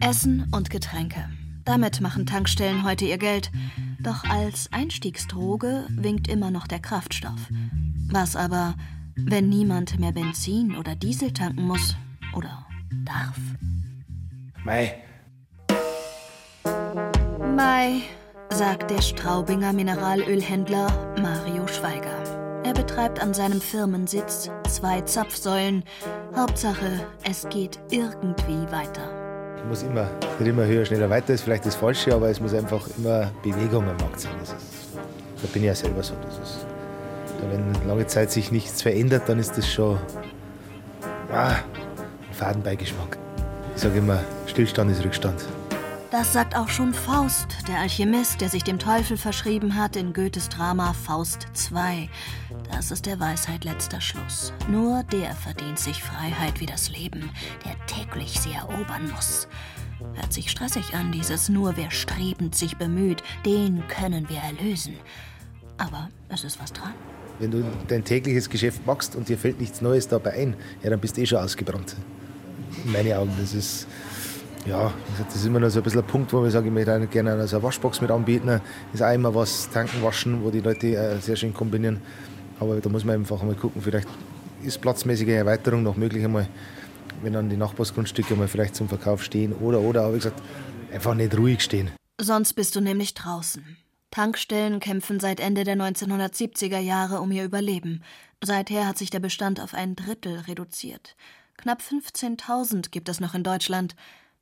Essen 0.01 0.47
und 0.51 0.69
Getränke. 0.69 1.29
Damit 1.65 2.01
machen 2.01 2.25
Tankstellen 2.25 2.83
heute 2.83 3.05
ihr 3.05 3.17
Geld. 3.17 3.51
Doch 4.01 4.23
als 4.23 4.69
Einstiegsdroge 4.71 5.85
winkt 5.89 6.27
immer 6.27 6.51
noch 6.51 6.67
der 6.67 6.79
Kraftstoff. 6.79 7.49
Was 8.09 8.35
aber, 8.35 8.75
wenn 9.15 9.49
niemand 9.49 9.99
mehr 9.99 10.11
Benzin 10.11 10.75
oder 10.75 10.95
Diesel 10.95 11.31
tanken 11.31 11.63
muss 11.63 11.95
oder 12.33 12.65
darf? 13.05 13.37
Mei. 14.63 14.95
Mai, 17.55 18.01
sagt 18.51 18.91
der 18.91 19.01
Straubinger 19.01 19.73
Mineralölhändler 19.73 20.87
Mario 21.21 21.67
Schweiger. 21.67 22.63
Er 22.63 22.73
betreibt 22.73 23.21
an 23.21 23.33
seinem 23.33 23.61
Firmensitz 23.61 24.49
zwei 24.67 25.01
Zapfsäulen. 25.01 25.83
Hauptsache, 26.35 27.05
es 27.23 27.47
geht 27.49 27.79
irgendwie 27.89 28.69
weiter. 28.71 29.55
Ich 29.57 29.65
muss 29.65 29.83
immer, 29.83 30.09
nicht 30.39 30.47
immer 30.49 30.65
höher, 30.65 30.85
schneller, 30.85 31.09
weiter 31.09 31.33
ist 31.33 31.41
vielleicht 31.41 31.65
das 31.65 31.75
Falsche, 31.75 32.13
aber 32.13 32.29
es 32.29 32.39
muss 32.39 32.53
einfach 32.53 32.85
immer 32.97 33.31
Bewegung 33.43 33.87
am 33.87 33.97
Markt 33.97 34.21
sein. 34.21 34.31
Ist, 34.41 34.55
da 35.41 35.47
bin 35.53 35.61
ich 35.61 35.67
ja 35.67 35.75
selber 35.75 36.03
so. 36.03 36.13
Ist, 36.13 36.65
wenn 37.49 37.87
lange 37.87 38.07
Zeit 38.07 38.31
sich 38.31 38.51
nichts 38.51 38.81
verändert, 38.81 39.23
dann 39.27 39.39
ist 39.39 39.57
das 39.57 39.67
schon 39.71 39.97
ah, 41.31 41.51
ein 41.51 42.33
Fadenbeigeschmack. 42.33 43.17
Ich 43.75 43.81
sage 43.81 43.99
immer, 43.99 44.19
Stillstand 44.47 44.91
ist 44.91 45.03
Rückstand. 45.05 45.45
Das 46.11 46.33
sagt 46.33 46.55
auch 46.55 46.69
schon 46.69 46.91
Faust, 46.91 47.55
der 47.67 47.81
Alchemist, 47.81 48.41
der 48.41 48.49
sich 48.49 48.63
dem 48.63 48.79
Teufel 48.79 49.15
verschrieben 49.15 49.75
hat 49.75 49.95
in 49.95 50.11
Goethes 50.11 50.49
Drama 50.49 50.93
Faust 50.93 51.45
II. 51.71 52.09
Das 52.71 52.89
ist 52.89 53.05
der 53.05 53.19
Weisheit 53.19 53.63
letzter 53.63 54.01
Schluss. 54.01 54.51
Nur 54.71 55.03
der 55.11 55.35
verdient 55.35 55.77
sich 55.77 56.01
Freiheit 56.01 56.59
wie 56.59 56.65
das 56.65 56.89
Leben, 56.89 57.29
der 57.63 57.75
täglich 57.85 58.39
sie 58.39 58.53
erobern 58.53 59.11
muss. 59.13 59.47
Hört 60.15 60.33
sich 60.33 60.49
stressig 60.49 60.95
an, 60.95 61.11
dieses 61.11 61.47
nur 61.47 61.77
wer 61.77 61.91
strebend 61.91 62.55
sich 62.55 62.75
bemüht, 62.77 63.21
den 63.45 63.87
können 63.87 64.27
wir 64.29 64.39
erlösen. 64.39 64.95
Aber 65.77 66.09
es 66.29 66.43
ist 66.43 66.59
was 66.59 66.73
dran. 66.73 66.93
Wenn 67.37 67.51
du 67.51 67.63
dein 67.87 68.03
tägliches 68.03 68.49
Geschäft 68.49 68.83
machst 68.87 69.15
und 69.15 69.29
dir 69.29 69.37
fällt 69.37 69.59
nichts 69.59 69.79
Neues 69.81 70.07
dabei 70.07 70.33
ein, 70.33 70.55
ja, 70.81 70.89
dann 70.89 70.99
bist 70.99 71.17
du 71.17 71.21
eh 71.21 71.27
schon 71.27 71.37
ausgebrannt. 71.37 71.95
In 72.83 72.91
meinen 72.93 73.13
Augen. 73.13 73.31
Das 73.39 73.53
ist, 73.53 73.85
ja, 74.69 74.93
das 75.17 75.35
ist 75.35 75.45
immer 75.45 75.59
noch 75.59 75.69
so 75.69 75.79
ein 75.79 75.83
bisschen 75.83 76.01
ein 76.01 76.07
Punkt, 76.07 76.31
wo 76.31 76.43
wir 76.43 76.51
sagen, 76.51 76.67
ich 76.67 76.73
möchte 76.73 77.07
gerne 77.07 77.33
eine 77.33 77.63
Waschbox 77.63 78.01
mit 78.01 78.11
anbieten. 78.11 78.61
Ist 78.93 79.01
auch 79.01 79.11
immer 79.11 79.33
was, 79.33 79.69
tanken, 79.71 80.01
waschen, 80.03 80.43
wo 80.43 80.51
die 80.51 80.59
Leute 80.59 80.95
äh, 80.95 81.19
sehr 81.19 81.35
schön 81.35 81.53
kombinieren. 81.53 82.01
Aber 82.59 82.79
da 82.79 82.89
muss 82.89 83.03
man 83.03 83.15
einfach 83.15 83.41
mal 83.41 83.55
gucken, 83.55 83.81
vielleicht 83.81 84.07
ist 84.61 84.79
platzmäßige 84.79 85.29
Erweiterung 85.29 85.81
noch 85.81 85.97
möglich 85.97 86.23
einmal, 86.23 86.47
wenn 87.23 87.33
dann 87.33 87.49
die 87.49 87.57
Nachbarsgrundstücke 87.57 88.35
mal 88.35 88.47
vielleicht 88.47 88.75
zum 88.75 88.87
Verkauf 88.87 89.23
stehen 89.23 89.53
oder, 89.53 89.79
oder, 89.79 90.03
aber 90.03 90.13
wie 90.13 90.17
gesagt, 90.17 90.41
einfach 90.93 91.15
nicht 91.15 91.35
ruhig 91.35 91.61
stehen. 91.61 91.89
Sonst 92.21 92.53
bist 92.53 92.75
du 92.75 92.81
nämlich 92.81 93.15
draußen. 93.15 93.77
Tankstellen 94.11 94.79
kämpfen 94.79 95.19
seit 95.19 95.39
Ende 95.39 95.63
der 95.63 95.77
1970er 95.77 96.79
Jahre 96.79 97.21
um 97.21 97.31
ihr 97.31 97.43
Überleben. 97.43 98.03
Seither 98.43 98.87
hat 98.87 98.97
sich 98.97 99.09
der 99.09 99.19
Bestand 99.19 99.59
auf 99.61 99.73
ein 99.73 99.95
Drittel 99.95 100.39
reduziert. 100.39 101.15
Knapp 101.57 101.81
15.000 101.81 102.89
gibt 102.89 103.09
es 103.09 103.19
noch 103.19 103.33
in 103.33 103.43
Deutschland. 103.43 103.95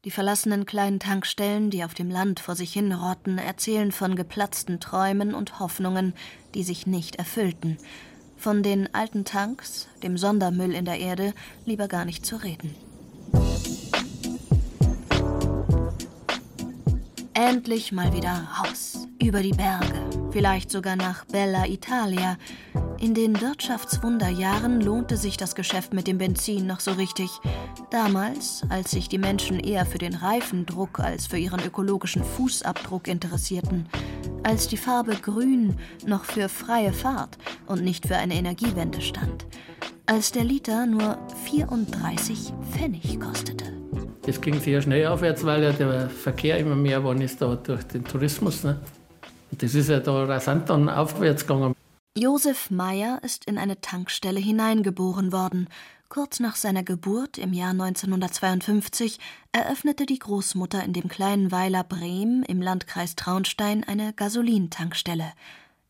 Die 0.06 0.12
verlassenen 0.12 0.68
kleinen 0.68 1.00
Tankstellen, 1.00 1.72
die 1.72 1.84
auf 1.84 1.96
dem 1.96 2.10
Land 2.10 2.40
vor 2.40 2.56
sich 2.56 2.72
hin 2.72 2.94
rotten, 2.94 3.40
erzählen 3.40 3.92
von 3.92 4.16
geplatzten 4.16 4.80
Träumen 4.80 5.34
und 5.34 5.60
Hoffnungen, 5.60 6.14
die 6.54 6.64
sich 6.64 6.86
nicht 6.86 7.16
erfüllten. 7.16 7.78
Von 8.38 8.62
den 8.62 8.94
alten 8.94 9.26
Tanks, 9.26 9.88
dem 10.04 10.16
Sondermüll 10.18 10.76
in 10.76 10.86
der 10.86 11.00
Erde, 11.00 11.34
lieber 11.66 11.88
gar 11.88 12.06
nicht 12.06 12.28
zu 12.28 12.36
reden. 12.36 12.76
Endlich 17.34 17.92
mal 17.92 18.14
wieder 18.14 18.48
raus, 18.60 19.08
über 19.22 19.42
die 19.42 19.52
Berge, 19.52 20.30
vielleicht 20.32 20.70
sogar 20.70 20.96
nach 20.96 21.26
Bella 21.26 21.66
Italia. 21.66 22.38
In 23.00 23.14
den 23.14 23.40
Wirtschaftswunderjahren 23.40 24.82
lohnte 24.82 25.18
sich 25.18 25.38
das 25.38 25.54
Geschäft 25.54 25.94
mit 25.94 26.08
dem 26.08 26.18
Benzin 26.18 26.66
noch 26.66 26.80
so 26.80 26.92
richtig. 26.92 27.30
Damals, 27.92 28.64
als 28.70 28.90
sich 28.90 29.08
die 29.08 29.20
Menschen 29.20 29.60
eher 29.60 29.86
für 29.86 30.00
den 30.00 30.16
Reifendruck 30.16 31.00
als 31.00 31.28
für 31.28 31.38
ihren 31.38 31.64
ökologischen 31.64 32.24
Fußabdruck 32.24 33.08
interessierten. 33.08 33.88
Als 34.42 34.68
die 34.68 34.78
Farbe 34.78 35.16
Grün 35.16 35.76
noch 36.08 36.26
für 36.26 36.50
freie 36.50 36.92
Fahrt 36.92 37.38
und 37.68 37.84
nicht 37.84 38.08
für 38.08 38.16
eine 38.16 38.34
Energiewende 38.34 39.02
stand. 39.02 39.46
Als 40.08 40.32
der 40.32 40.44
Liter 40.44 40.88
nur 40.88 41.20
34 41.46 42.52
Pfennig 42.72 43.20
kostete. 43.20 43.66
Das 44.24 44.42
ging 44.42 44.60
sehr 44.60 44.82
schnell 44.82 45.06
aufwärts, 45.06 45.46
weil 45.46 45.64
ja 45.64 45.72
der 45.72 46.10
Verkehr 46.10 46.58
immer 46.58 46.76
mehr 46.76 47.00
geworden 47.00 47.22
ist 47.22 47.42
da 47.42 47.56
durch 47.56 47.84
den 47.84 48.04
Tourismus. 48.04 48.64
Ne? 48.64 48.80
Das 49.52 49.76
ist 49.76 49.90
ja 49.90 50.00
da 50.00 50.24
rasant 50.24 50.70
dann 50.70 50.90
aufwärts 50.90 51.46
gegangen. 51.46 51.76
Josef 52.18 52.72
Meyer 52.72 53.20
ist 53.22 53.46
in 53.46 53.60
eine 53.60 53.80
Tankstelle 53.80 54.40
hineingeboren 54.40 55.32
worden. 55.32 55.70
Kurz 56.10 56.40
nach 56.40 56.56
seiner 56.56 56.82
Geburt 56.82 57.38
im 57.38 57.54
Jahr 57.54 57.70
1952 57.70 59.20
eröffnete 59.52 60.08
die 60.08 60.18
Großmutter 60.18 60.84
in 60.84 60.94
dem 60.94 61.10
kleinen 61.10 61.52
Weiler 61.52 61.84
Brehm 61.84 62.44
im 62.48 62.60
Landkreis 62.60 63.16
Traunstein 63.16 63.84
eine 63.84 64.14
Gasolintankstelle. 64.14 65.32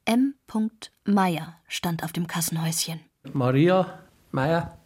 M. 0.03 0.33
Meyer 1.05 1.55
stand 1.69 2.03
auf 2.03 2.11
dem 2.11 2.27
Kassenhäuschen. 2.27 2.99
Maria 3.31 3.99
Meyer, 4.31 4.77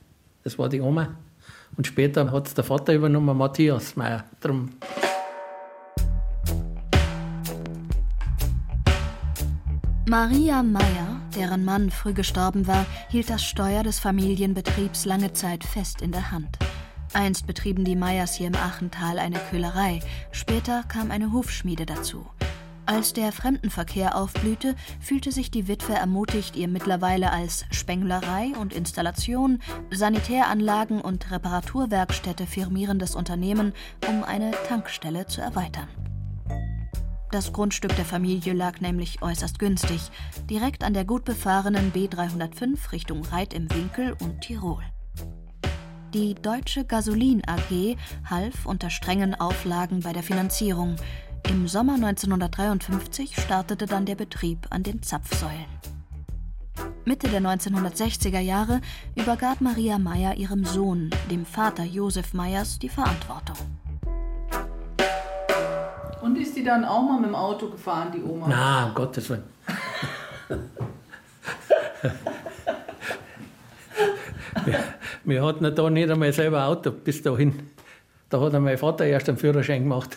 das 0.44 0.60
war 0.60 0.70
die 0.70 0.82
Oma. 0.82 1.16
Und 1.76 1.88
später 1.88 2.32
hat 2.32 2.48
es 2.48 2.54
der 2.54 2.66
Vater 2.66 2.94
übernommen, 2.94 3.36
Matthias 3.36 3.96
Meyer. 3.96 4.26
Drum. 4.42 4.74
Maria 10.12 10.62
Meyer, 10.62 11.22
deren 11.38 11.64
Mann 11.64 11.90
früh 11.90 12.12
gestorben 12.12 12.68
war, 12.68 12.86
hielt 13.08 13.30
das 13.30 13.46
Steuer 13.46 13.82
des 13.82 14.00
Familienbetriebs 14.00 15.06
lange 15.06 15.32
Zeit 15.32 15.64
fest 15.64 16.02
in 16.02 16.12
der 16.12 16.32
Hand. 16.32 16.60
Einst 17.14 17.48
betrieben 17.48 17.86
die 17.86 17.96
Meyers 17.96 18.34
hier 18.34 18.48
im 18.48 18.56
Achental 18.56 19.20
eine 19.20 19.40
Köhlerei, 19.40 20.02
später 20.34 20.84
kam 20.90 21.12
eine 21.12 21.32
Hufschmiede 21.32 21.86
dazu. 21.86 22.26
Als 22.86 23.14
der 23.14 23.32
Fremdenverkehr 23.32 24.18
aufblühte, 24.18 24.76
fühlte 25.00 25.32
sich 25.32 25.50
die 25.50 25.70
Witwe 25.70 25.94
ermutigt, 25.94 26.58
ihr 26.58 26.68
mittlerweile 26.68 27.32
als 27.32 27.64
Spenglerei 27.72 28.52
und 28.60 28.74
Installation, 28.74 29.60
Sanitäranlagen 29.92 31.00
und 31.00 31.32
Reparaturwerkstätte 31.32 32.48
firmierendes 32.48 33.16
Unternehmen 33.16 33.72
um 34.10 34.26
eine 34.26 34.52
Tankstelle 34.68 35.28
zu 35.28 35.40
erweitern. 35.40 35.88
Das 37.32 37.54
Grundstück 37.54 37.96
der 37.96 38.04
Familie 38.04 38.52
lag 38.52 38.82
nämlich 38.82 39.22
äußerst 39.22 39.58
günstig, 39.58 40.12
direkt 40.50 40.84
an 40.84 40.94
der 40.94 41.06
gut 41.06 41.24
befahrenen 41.24 41.94
B305 41.94 42.92
Richtung 42.92 43.24
Reit 43.24 43.54
im 43.54 43.74
Winkel 43.74 44.18
und 44.22 44.42
Tirol. 44.42 44.84
Die 46.14 46.36
Deutsche 46.36 46.84
Gasolin 46.84 47.42
AG 47.48 47.96
half 48.30 48.66
unter 48.66 48.90
strengen 48.90 49.34
Auflagen 49.34 50.02
bei 50.02 50.12
der 50.12 50.24
Finanzierung. 50.24 50.98
Im 51.50 51.70
Sommer 51.70 51.96
1953 51.96 53.40
startete 53.42 53.86
dann 53.86 54.06
der 54.06 54.16
Betrieb 54.16 54.68
an 54.70 54.84
den 54.84 55.02
Zapfsäulen. 55.02 55.66
Mitte 57.06 57.30
der 57.30 57.42
1960er 57.42 58.40
Jahre 58.40 58.82
übergab 59.16 59.62
Maria 59.62 59.98
Meyer 60.00 60.36
ihrem 60.36 60.66
Sohn, 60.66 61.10
dem 61.30 61.46
Vater 61.46 61.86
Josef 61.86 62.34
Meyers, 62.34 62.78
die 62.78 62.90
Verantwortung. 62.90 63.58
Und 66.22 66.38
ist 66.38 66.56
die 66.56 66.64
dann 66.64 66.86
auch 66.86 67.02
mal 67.02 67.20
mit 67.20 67.30
dem 67.30 67.36
Auto 67.36 67.68
gefahren, 67.70 68.12
die 68.16 68.22
Oma? 68.24 68.48
Na, 68.48 68.88
um 68.88 68.94
Gottes 68.94 69.30
Willen. 69.30 69.44
wir, 74.66 74.80
wir 75.24 75.44
hatten 75.44 75.76
da 75.76 75.90
nicht 75.90 76.10
einmal 76.10 76.32
selber 76.32 76.66
Auto 76.66 76.92
bis 76.92 77.22
dahin. 77.24 77.72
Da 78.30 78.40
hat 78.40 78.54
mein 78.54 78.78
Vater 78.78 79.06
erst 79.06 79.28
einen 79.30 79.38
Führerschein 79.38 79.82
gemacht. 79.84 80.16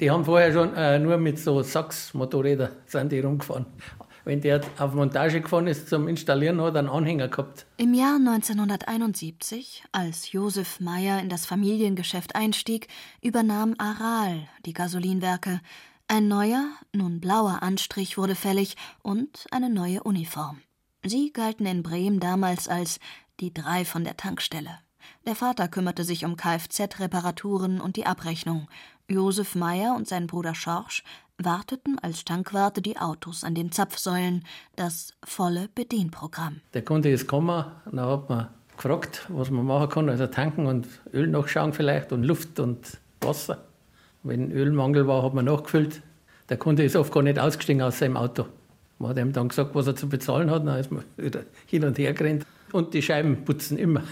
Die 0.00 0.10
haben 0.10 0.24
vorher 0.24 0.52
schon 0.52 0.74
äh, 0.74 0.98
nur 0.98 1.16
mit 1.16 1.38
so 1.38 1.62
Sachs-Motorrädern 1.62 2.70
sind 2.86 3.12
die 3.12 3.20
rumgefahren. 3.20 3.66
Wenn 4.28 4.42
der 4.42 4.60
auf 4.76 4.92
Montage 4.92 5.40
gefahren 5.40 5.68
ist 5.68 5.88
zum 5.88 6.06
Installieren, 6.06 6.60
hat 6.60 6.74
er 6.74 6.80
einen 6.80 6.90
Anhänger 6.90 7.28
gehabt. 7.28 7.64
Im 7.78 7.94
Jahr 7.94 8.16
1971, 8.16 9.84
als 9.90 10.32
Josef 10.32 10.80
Meyer 10.80 11.18
in 11.18 11.30
das 11.30 11.46
Familiengeschäft 11.46 12.36
einstieg, 12.36 12.88
übernahm 13.22 13.74
Aral 13.78 14.46
die 14.66 14.74
Gasolinwerke. 14.74 15.62
Ein 16.08 16.28
neuer, 16.28 16.68
nun 16.92 17.20
blauer 17.20 17.62
Anstrich 17.62 18.18
wurde 18.18 18.34
fällig 18.34 18.76
und 19.02 19.46
eine 19.50 19.70
neue 19.70 20.02
Uniform. 20.02 20.60
Sie 21.02 21.32
galten 21.32 21.64
in 21.64 21.82
Bremen 21.82 22.20
damals 22.20 22.68
als 22.68 23.00
die 23.40 23.54
drei 23.54 23.86
von 23.86 24.04
der 24.04 24.18
Tankstelle. 24.18 24.78
Der 25.24 25.36
Vater 25.36 25.68
kümmerte 25.68 26.04
sich 26.04 26.26
um 26.26 26.36
Kfz-Reparaturen 26.36 27.80
und 27.80 27.96
die 27.96 28.04
Abrechnung. 28.04 28.68
Josef 29.08 29.54
Meyer 29.54 29.94
und 29.96 30.06
sein 30.06 30.26
Bruder 30.26 30.54
Schorsch 30.54 31.02
warteten 31.38 31.98
als 32.00 32.24
Tankwarte 32.24 32.82
die 32.82 32.98
Autos 32.98 33.44
an 33.44 33.54
den 33.54 33.72
Zapfsäulen, 33.72 34.44
das 34.76 35.14
volle 35.24 35.68
Bedienprogramm. 35.74 36.60
Der 36.74 36.84
Kunde 36.84 37.10
ist 37.10 37.22
gekommen, 37.22 37.64
dann 37.90 38.06
hat 38.06 38.28
man 38.28 38.48
gefragt, 38.76 39.26
was 39.28 39.50
man 39.50 39.66
machen 39.66 39.88
kann, 39.88 40.08
also 40.08 40.26
tanken 40.26 40.66
und 40.66 40.86
Öl 41.12 41.26
nachschauen 41.28 41.72
vielleicht 41.72 42.12
und 42.12 42.24
Luft 42.24 42.60
und 42.60 42.98
Wasser. 43.20 43.64
Wenn 44.22 44.50
Ölmangel 44.50 45.06
war, 45.06 45.22
hat 45.22 45.34
man 45.34 45.44
nachgefüllt. 45.44 46.02
Der 46.48 46.56
Kunde 46.56 46.84
ist 46.84 46.96
oft 46.96 47.12
gar 47.12 47.22
nicht 47.22 47.38
ausgestiegen 47.38 47.82
aus 47.82 47.98
seinem 47.98 48.16
Auto. 48.16 48.46
Man 48.98 49.10
hat 49.10 49.18
ihm 49.18 49.32
dann 49.32 49.48
gesagt, 49.48 49.74
was 49.74 49.86
er 49.86 49.94
zu 49.94 50.08
bezahlen 50.08 50.50
hat, 50.50 50.66
dann 50.66 50.78
ist 50.78 50.90
man 50.90 51.04
wieder 51.16 51.44
hin 51.66 51.84
und 51.84 51.98
her 51.98 52.14
gerannt. 52.14 52.46
Und 52.72 52.94
die 52.94 53.02
Scheiben 53.02 53.44
putzen 53.44 53.78
immer. 53.78 54.02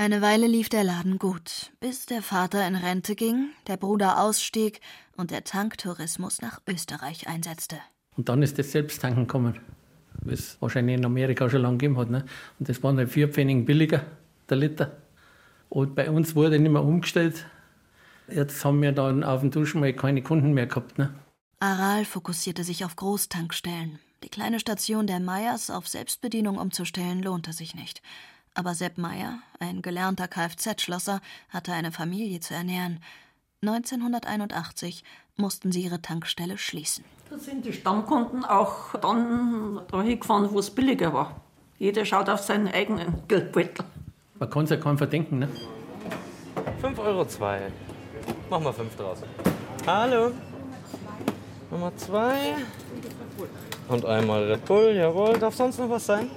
Eine 0.00 0.22
Weile 0.22 0.46
lief 0.46 0.70
der 0.70 0.82
Laden 0.82 1.18
gut, 1.18 1.72
bis 1.78 2.06
der 2.06 2.22
Vater 2.22 2.66
in 2.66 2.74
Rente 2.74 3.14
ging, 3.14 3.50
der 3.66 3.76
Bruder 3.76 4.18
ausstieg 4.18 4.80
und 5.14 5.30
der 5.30 5.44
Tanktourismus 5.44 6.40
nach 6.40 6.58
Österreich 6.66 7.28
einsetzte. 7.28 7.76
Und 8.16 8.30
dann 8.30 8.42
ist 8.42 8.58
das 8.58 8.72
Selbsttanken 8.72 9.26
gekommen, 9.26 9.60
was 10.22 10.38
es 10.38 10.56
wahrscheinlich 10.62 10.96
in 10.96 11.04
Amerika 11.04 11.50
schon 11.50 11.60
lange 11.60 11.76
gegeben 11.76 11.98
hat. 11.98 12.08
Ne? 12.08 12.24
Und 12.58 12.70
das 12.70 12.82
waren 12.82 12.96
halt 12.96 13.10
vier 13.10 13.28
Pfennig 13.28 13.66
billiger, 13.66 14.06
der 14.48 14.56
Liter. 14.56 14.96
Und 15.68 15.94
bei 15.94 16.10
uns 16.10 16.34
wurde 16.34 16.58
nicht 16.58 16.72
mehr 16.72 16.82
umgestellt. 16.82 17.44
Jetzt 18.32 18.64
haben 18.64 18.80
wir 18.80 18.92
dann 18.92 19.22
auf 19.22 19.42
dem 19.42 19.50
Duschen 19.50 19.82
mal 19.82 19.92
keine 19.92 20.22
Kunden 20.22 20.54
mehr 20.54 20.66
gehabt. 20.66 20.96
Ne? 20.96 21.12
Aral 21.58 22.06
fokussierte 22.06 22.64
sich 22.64 22.86
auf 22.86 22.96
Großtankstellen. 22.96 23.98
Die 24.24 24.30
kleine 24.30 24.60
Station 24.60 25.06
der 25.06 25.20
Meyers 25.20 25.68
auf 25.68 25.86
Selbstbedienung 25.86 26.56
umzustellen, 26.56 27.22
lohnte 27.22 27.52
sich 27.52 27.74
nicht. 27.74 28.00
Aber 28.54 28.74
Sepp 28.74 28.98
Meyer, 28.98 29.38
ein 29.58 29.80
gelernter 29.80 30.26
Kfz-Schlosser, 30.26 31.20
hatte 31.50 31.72
eine 31.72 31.92
Familie 31.92 32.40
zu 32.40 32.54
ernähren. 32.54 33.00
1981 33.62 35.04
mussten 35.36 35.70
sie 35.70 35.82
ihre 35.82 36.02
Tankstelle 36.02 36.58
schließen. 36.58 37.04
Da 37.28 37.38
sind 37.38 37.64
die 37.64 37.72
Stammkunden 37.72 38.44
auch 38.44 38.94
dann 39.00 39.80
dahin 39.90 40.18
gefahren, 40.18 40.48
wo 40.50 40.58
es 40.58 40.70
billiger 40.70 41.12
war. 41.12 41.40
Jeder 41.78 42.04
schaut 42.04 42.28
auf 42.28 42.40
seinen 42.40 42.68
eigenen 42.68 43.26
Geldbeutel. 43.28 43.84
Man 44.38 44.50
kann 44.50 44.64
es 44.64 44.70
ja 44.70 44.76
kaum 44.76 44.98
verdenken, 44.98 45.38
ne? 45.38 45.48
5,2 46.82 46.98
Euro. 46.98 47.24
Zwei. 47.26 47.60
Machen 48.48 48.64
wir 48.64 48.72
5 48.72 48.96
draus. 48.96 49.18
Hallo. 49.86 50.32
Nummer 51.70 51.96
2. 51.96 52.56
Und 53.88 54.04
einmal 54.04 54.44
Red 54.44 54.64
Bull, 54.64 54.92
jawohl. 54.92 55.38
Darf 55.38 55.54
sonst 55.54 55.78
noch 55.78 55.88
was 55.88 56.06
sein? 56.06 56.30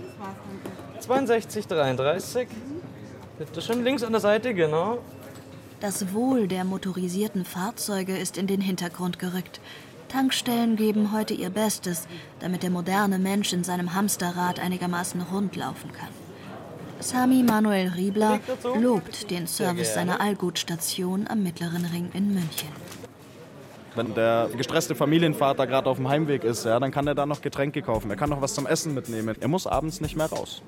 62,33. 1.08 2.48
Bitte 3.38 3.62
schön, 3.62 3.84
links 3.84 4.04
an 4.04 4.12
der 4.12 4.22
Seite, 4.22 4.54
genau. 4.54 5.00
Das 5.80 6.14
Wohl 6.14 6.48
der 6.48 6.64
motorisierten 6.64 7.44
Fahrzeuge 7.44 8.18
ist 8.18 8.38
in 8.38 8.48
den 8.48 8.62
Hintergrund 8.62 9.20
gerückt. 9.20 9.60
Tankstellen 10.08 10.76
geben 10.76 11.12
heute 11.12 11.34
ihr 11.34 11.50
Bestes, 11.50 12.08
damit 12.40 12.64
der 12.64 12.70
moderne 12.70 13.20
Mensch 13.20 13.52
in 13.52 13.64
seinem 13.64 13.94
Hamsterrad 13.94 14.60
einigermaßen 14.60 15.22
rund 15.22 15.56
laufen 15.56 15.92
kann. 15.92 16.10
Sami 17.00 17.44
Manuel 17.44 17.90
Riebler 17.90 18.40
lobt 18.80 19.30
den 19.30 19.48
Service 19.48 19.94
seiner 19.94 20.22
Allgutstation 20.22 21.28
am 21.28 21.44
Mittleren 21.44 21.86
Ring 21.86 22.12
in 22.14 22.34
München. 22.34 22.83
Wenn 23.96 24.16
der 24.16 24.50
gestresste 24.58 24.96
Familienvater 24.96 25.68
gerade 25.68 25.90
auf 25.90 25.98
dem 25.98 26.10
Heimweg 26.10 26.44
ist, 26.44 26.66
ja, 26.66 26.80
dann 26.80 26.92
kann 26.92 27.06
er 27.06 27.14
da 27.14 27.26
noch 27.26 27.42
Getränke 27.42 27.82
kaufen. 27.82 28.10
Er 28.10 28.16
kann 28.16 28.30
noch 28.30 28.42
was 28.42 28.56
zum 28.56 28.66
Essen 28.66 28.94
mitnehmen. 28.94 29.36
Er 29.40 29.48
muss 29.48 29.68
abends 29.68 30.02
nicht 30.02 30.16
mehr 30.16 30.28
raus. 30.28 30.64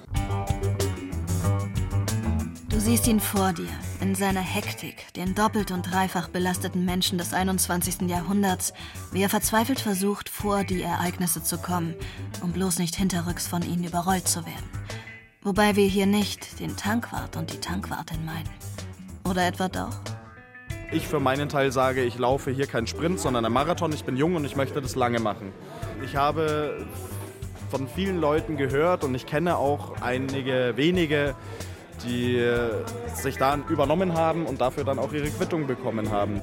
Du 2.69 2.79
siehst 2.79 3.07
ihn 3.07 3.19
vor 3.19 3.53
dir, 3.53 3.69
in 4.01 4.13
seiner 4.13 4.41
Hektik, 4.41 5.11
den 5.13 5.33
doppelt 5.33 5.71
und 5.71 5.89
dreifach 5.89 6.27
belasteten 6.27 6.85
Menschen 6.85 7.17
des 7.17 7.33
21. 7.33 8.01
Jahrhunderts, 8.01 8.73
wie 9.11 9.23
er 9.23 9.29
verzweifelt 9.29 9.79
versucht, 9.79 10.29
vor 10.29 10.63
die 10.63 10.83
Ereignisse 10.83 11.41
zu 11.41 11.57
kommen, 11.57 11.95
um 12.43 12.51
bloß 12.51 12.77
nicht 12.79 12.95
hinterrücks 12.95 13.47
von 13.47 13.63
ihnen 13.63 13.85
überrollt 13.85 14.27
zu 14.27 14.45
werden. 14.45 14.69
Wobei 15.41 15.75
wir 15.75 15.87
hier 15.87 16.05
nicht 16.05 16.59
den 16.59 16.75
Tankwart 16.75 17.37
und 17.37 17.53
die 17.53 17.59
Tankwartin 17.59 18.25
meinen. 18.25 18.49
Oder 19.23 19.47
etwa 19.47 19.67
doch? 19.67 20.14
Ich 20.95 21.09
für 21.09 21.19
meinen 21.19 21.49
Teil 21.49 21.73
sage, 21.73 22.03
ich 22.03 22.17
laufe 22.17 22.51
hier 22.51 22.67
keinen 22.67 22.87
Sprint, 22.87 23.19
sondern 23.19 23.43
einen 23.43 23.53
Marathon. 23.53 23.91
Ich 23.91 24.05
bin 24.05 24.15
jung 24.15 24.35
und 24.35 24.45
ich 24.45 24.55
möchte 24.55 24.81
das 24.81 24.95
lange 24.95 25.19
machen. 25.19 25.51
Ich 26.05 26.15
habe 26.15 26.85
von 27.69 27.89
vielen 27.89 28.21
Leuten 28.21 28.55
gehört 28.55 29.03
und 29.03 29.13
ich 29.13 29.25
kenne 29.25 29.57
auch 29.57 30.01
einige 30.01 30.71
wenige, 30.77 31.35
die 32.05 32.41
sich 33.13 33.35
da 33.35 33.59
übernommen 33.67 34.13
haben 34.13 34.45
und 34.45 34.61
dafür 34.61 34.85
dann 34.85 34.97
auch 34.97 35.11
ihre 35.11 35.29
Quittung 35.31 35.67
bekommen 35.67 36.11
haben. 36.11 36.39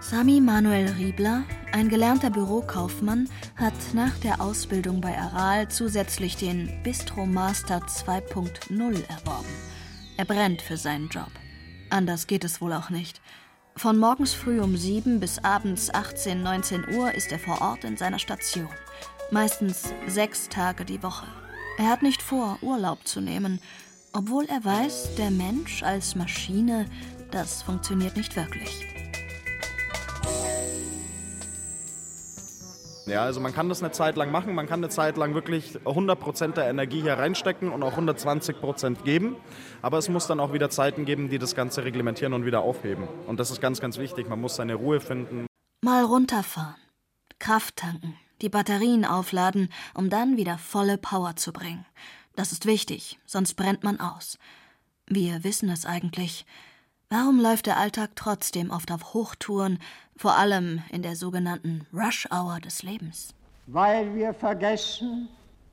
Sami 0.00 0.40
Manuel 0.40 0.88
Riebler, 0.98 1.44
ein 1.70 1.88
gelernter 1.88 2.30
Bürokaufmann, 2.30 3.28
hat 3.54 3.72
nach 3.94 4.18
der 4.18 4.40
Ausbildung 4.40 5.00
bei 5.00 5.16
Aral 5.16 5.68
zusätzlich 5.68 6.36
den 6.36 6.82
Bistro 6.82 7.24
Master 7.24 7.78
2.0 7.78 9.08
erworben. 9.08 9.46
Er 10.16 10.24
brennt 10.24 10.60
für 10.60 10.76
seinen 10.76 11.08
Job. 11.08 11.30
Anders 11.88 12.26
geht 12.26 12.42
es 12.42 12.60
wohl 12.60 12.72
auch 12.72 12.90
nicht. 12.90 13.20
Von 13.78 13.98
morgens 13.98 14.32
früh 14.32 14.58
um 14.60 14.74
7 14.74 15.20
bis 15.20 15.38
abends 15.44 15.92
18, 15.92 16.42
19 16.42 16.94
Uhr 16.96 17.14
ist 17.14 17.30
er 17.30 17.38
vor 17.38 17.60
Ort 17.60 17.84
in 17.84 17.98
seiner 17.98 18.18
Station. 18.18 18.70
Meistens 19.30 19.92
sechs 20.06 20.48
Tage 20.48 20.86
die 20.86 21.02
Woche. 21.02 21.26
Er 21.76 21.90
hat 21.90 22.00
nicht 22.00 22.22
vor, 22.22 22.56
Urlaub 22.62 23.06
zu 23.06 23.20
nehmen, 23.20 23.60
obwohl 24.14 24.46
er 24.46 24.64
weiß, 24.64 25.16
der 25.16 25.30
Mensch 25.30 25.82
als 25.82 26.14
Maschine, 26.14 26.86
das 27.30 27.62
funktioniert 27.62 28.16
nicht 28.16 28.34
wirklich. 28.34 28.86
Ja, 33.06 33.22
also 33.22 33.38
man 33.40 33.54
kann 33.54 33.68
das 33.68 33.82
eine 33.82 33.92
Zeit 33.92 34.16
lang 34.16 34.32
machen, 34.32 34.52
man 34.54 34.66
kann 34.66 34.80
eine 34.80 34.88
Zeit 34.88 35.16
lang 35.16 35.32
wirklich 35.32 35.78
100% 35.84 36.54
der 36.54 36.68
Energie 36.68 37.02
hier 37.02 37.14
reinstecken 37.14 37.70
und 37.70 37.84
auch 37.84 37.96
120% 37.96 39.04
geben. 39.04 39.36
Aber 39.86 39.98
es 39.98 40.08
muss 40.08 40.26
dann 40.26 40.40
auch 40.40 40.52
wieder 40.52 40.68
Zeiten 40.68 41.04
geben, 41.04 41.28
die 41.28 41.38
das 41.38 41.54
Ganze 41.54 41.84
reglementieren 41.84 42.32
und 42.32 42.44
wieder 42.44 42.62
aufheben. 42.62 43.06
Und 43.28 43.38
das 43.38 43.52
ist 43.52 43.60
ganz, 43.60 43.80
ganz 43.80 43.98
wichtig. 43.98 44.28
Man 44.28 44.40
muss 44.40 44.56
seine 44.56 44.74
Ruhe 44.74 44.98
finden. 44.98 45.46
Mal 45.80 46.02
runterfahren, 46.02 46.74
Kraft 47.38 47.76
tanken, 47.76 48.16
die 48.42 48.48
Batterien 48.48 49.04
aufladen, 49.04 49.68
um 49.94 50.10
dann 50.10 50.36
wieder 50.36 50.58
volle 50.58 50.98
Power 50.98 51.36
zu 51.36 51.52
bringen. 51.52 51.86
Das 52.34 52.50
ist 52.50 52.66
wichtig, 52.66 53.20
sonst 53.26 53.54
brennt 53.54 53.84
man 53.84 54.00
aus. 54.00 54.38
Wir 55.06 55.44
wissen 55.44 55.68
es 55.68 55.86
eigentlich. 55.86 56.46
Warum 57.08 57.40
läuft 57.40 57.66
der 57.66 57.76
Alltag 57.76 58.10
trotzdem 58.16 58.72
oft 58.72 58.90
auf 58.90 59.14
Hochtouren, 59.14 59.78
vor 60.16 60.36
allem 60.36 60.82
in 60.90 61.02
der 61.02 61.14
sogenannten 61.14 61.86
Rush 61.92 62.26
Hour 62.32 62.58
des 62.58 62.82
Lebens? 62.82 63.34
Weil 63.68 64.12
wir 64.16 64.34
vergessen, 64.34 65.28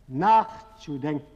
nachzudenken. 0.07 1.32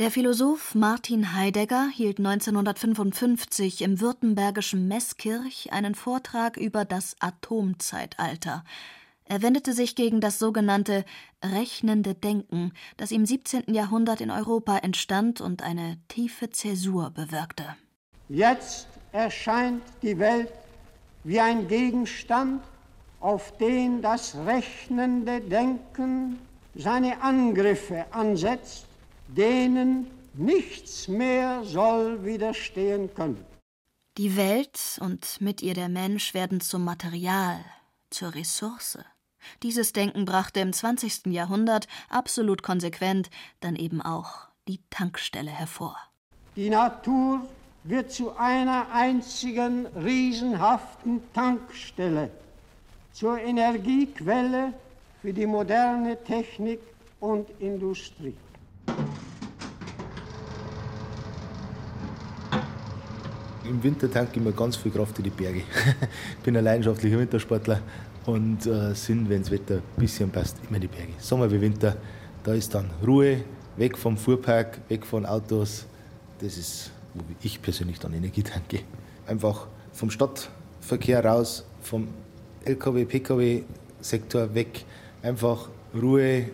Der 0.00 0.12
Philosoph 0.12 0.76
Martin 0.76 1.34
Heidegger 1.34 1.88
hielt 1.92 2.18
1955 2.18 3.82
im 3.82 4.00
württembergischen 4.00 4.86
Meßkirch 4.86 5.72
einen 5.72 5.96
Vortrag 5.96 6.56
über 6.56 6.84
das 6.84 7.16
Atomzeitalter. 7.18 8.62
Er 9.24 9.42
wendete 9.42 9.72
sich 9.72 9.96
gegen 9.96 10.20
das 10.20 10.38
sogenannte 10.38 11.04
rechnende 11.44 12.14
Denken, 12.14 12.74
das 12.96 13.10
im 13.10 13.26
17. 13.26 13.74
Jahrhundert 13.74 14.20
in 14.20 14.30
Europa 14.30 14.78
entstand 14.78 15.40
und 15.40 15.64
eine 15.64 15.98
tiefe 16.06 16.48
Zäsur 16.50 17.10
bewirkte. 17.10 17.64
Jetzt 18.28 18.86
erscheint 19.10 19.82
die 20.02 20.16
Welt 20.20 20.52
wie 21.24 21.40
ein 21.40 21.66
Gegenstand, 21.66 22.62
auf 23.18 23.58
den 23.58 24.00
das 24.00 24.36
rechnende 24.46 25.40
Denken 25.40 26.38
seine 26.76 27.20
Angriffe 27.20 28.04
ansetzt, 28.12 28.87
denen 29.28 30.06
nichts 30.34 31.08
mehr 31.08 31.64
soll 31.64 32.24
widerstehen 32.24 33.14
können. 33.14 33.44
Die 34.16 34.36
Welt 34.36 34.98
und 35.00 35.40
mit 35.40 35.62
ihr 35.62 35.74
der 35.74 35.88
Mensch 35.88 36.34
werden 36.34 36.60
zum 36.60 36.84
Material, 36.84 37.64
zur 38.10 38.34
Ressource. 38.34 38.98
Dieses 39.62 39.92
Denken 39.92 40.24
brachte 40.24 40.60
im 40.60 40.72
20. 40.72 41.26
Jahrhundert 41.26 41.86
absolut 42.10 42.62
konsequent 42.62 43.30
dann 43.60 43.76
eben 43.76 44.02
auch 44.02 44.48
die 44.66 44.80
Tankstelle 44.90 45.50
hervor. 45.50 45.96
Die 46.56 46.70
Natur 46.70 47.40
wird 47.84 48.10
zu 48.10 48.36
einer 48.36 48.90
einzigen 48.92 49.86
riesenhaften 49.86 51.22
Tankstelle, 51.32 52.30
zur 53.12 53.38
Energiequelle 53.38 54.74
für 55.22 55.32
die 55.32 55.46
moderne 55.46 56.22
Technik 56.24 56.80
und 57.20 57.48
Industrie. 57.60 58.34
Im 63.64 63.82
Winter 63.82 64.10
tanke 64.10 64.38
ich 64.38 64.42
mir 64.42 64.52
ganz 64.52 64.76
viel 64.76 64.90
Kraft 64.90 65.18
in 65.18 65.24
die 65.24 65.30
Berge. 65.30 65.58
ich 65.58 66.36
bin 66.42 66.56
ein 66.56 66.64
leidenschaftlicher 66.64 67.18
Wintersportler 67.18 67.80
und 68.24 68.66
äh, 68.66 68.94
sind, 68.94 69.28
wenn 69.28 69.42
das 69.42 69.50
Wetter 69.50 69.76
ein 69.76 69.82
bisschen 69.96 70.30
passt, 70.30 70.56
immer 70.66 70.76
in 70.76 70.82
die 70.82 70.88
Berge. 70.88 71.12
Sommer 71.18 71.50
wie 71.50 71.60
Winter, 71.60 71.96
da 72.42 72.54
ist 72.54 72.74
dann 72.74 72.90
Ruhe, 73.06 73.42
weg 73.76 73.96
vom 73.96 74.16
Fuhrpark, 74.16 74.78
weg 74.88 75.06
von 75.06 75.24
Autos. 75.26 75.86
Das 76.40 76.56
ist, 76.56 76.90
wo 77.14 77.22
ich 77.42 77.60
persönlich 77.60 77.98
dann 77.98 78.14
Energie 78.14 78.42
tanke. 78.42 78.80
Einfach 79.26 79.66
vom 79.92 80.10
Stadtverkehr 80.10 81.24
raus, 81.24 81.64
vom 81.82 82.08
LKW, 82.64 83.04
PKW-Sektor 83.04 84.54
weg. 84.54 84.84
Einfach 85.22 85.68
Ruhe, 85.94 86.46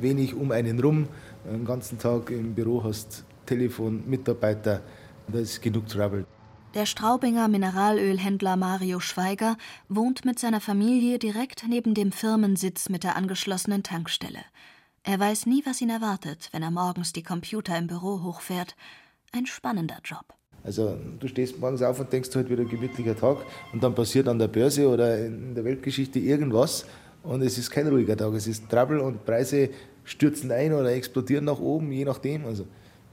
wenig 0.00 0.34
um 0.34 0.50
einen 0.52 0.80
rum. 0.80 1.08
Den 1.50 1.64
ganzen 1.64 1.98
Tag 1.98 2.30
im 2.30 2.54
Büro 2.54 2.84
hast 2.84 3.24
Telefon, 3.44 4.08
Mitarbeiter, 4.08 4.82
da 5.26 5.38
ist 5.40 5.60
genug 5.60 5.88
Trouble. 5.88 6.24
Der 6.74 6.86
Straubinger 6.86 7.48
Mineralölhändler 7.48 8.56
Mario 8.56 9.00
Schweiger 9.00 9.56
wohnt 9.88 10.24
mit 10.24 10.38
seiner 10.38 10.60
Familie 10.60 11.18
direkt 11.18 11.64
neben 11.68 11.94
dem 11.94 12.12
Firmensitz 12.12 12.88
mit 12.88 13.02
der 13.02 13.16
angeschlossenen 13.16 13.82
Tankstelle. 13.82 14.38
Er 15.02 15.18
weiß 15.18 15.46
nie, 15.46 15.64
was 15.66 15.80
ihn 15.80 15.90
erwartet, 15.90 16.50
wenn 16.52 16.62
er 16.62 16.70
morgens 16.70 17.12
die 17.12 17.24
Computer 17.24 17.76
im 17.76 17.88
Büro 17.88 18.22
hochfährt. 18.22 18.76
Ein 19.32 19.46
spannender 19.46 19.98
Job. 20.04 20.26
Also 20.62 20.96
du 21.18 21.26
stehst 21.26 21.58
morgens 21.58 21.82
auf 21.82 21.98
und 21.98 22.12
denkst 22.12 22.28
heute 22.36 22.50
wieder 22.50 22.62
ein 22.62 22.68
gemütlicher 22.68 23.16
Tag 23.16 23.38
und 23.72 23.82
dann 23.82 23.96
passiert 23.96 24.28
an 24.28 24.38
der 24.38 24.48
Börse 24.48 24.88
oder 24.88 25.18
in 25.18 25.56
der 25.56 25.64
Weltgeschichte 25.64 26.20
irgendwas 26.20 26.86
und 27.22 27.42
es 27.42 27.58
ist 27.58 27.70
kein 27.70 27.88
ruhiger 27.88 28.16
Tag. 28.16 28.32
Es 28.34 28.46
ist 28.46 28.68
Trouble 28.70 29.00
und 29.00 29.24
Preise 29.24 29.70
stürzen 30.10 30.50
ein 30.50 30.72
oder 30.72 30.92
explodieren 30.92 31.44
nach 31.44 31.60
oben, 31.60 31.92
je 31.92 32.04
nachdem. 32.04 32.44
Also 32.44 32.66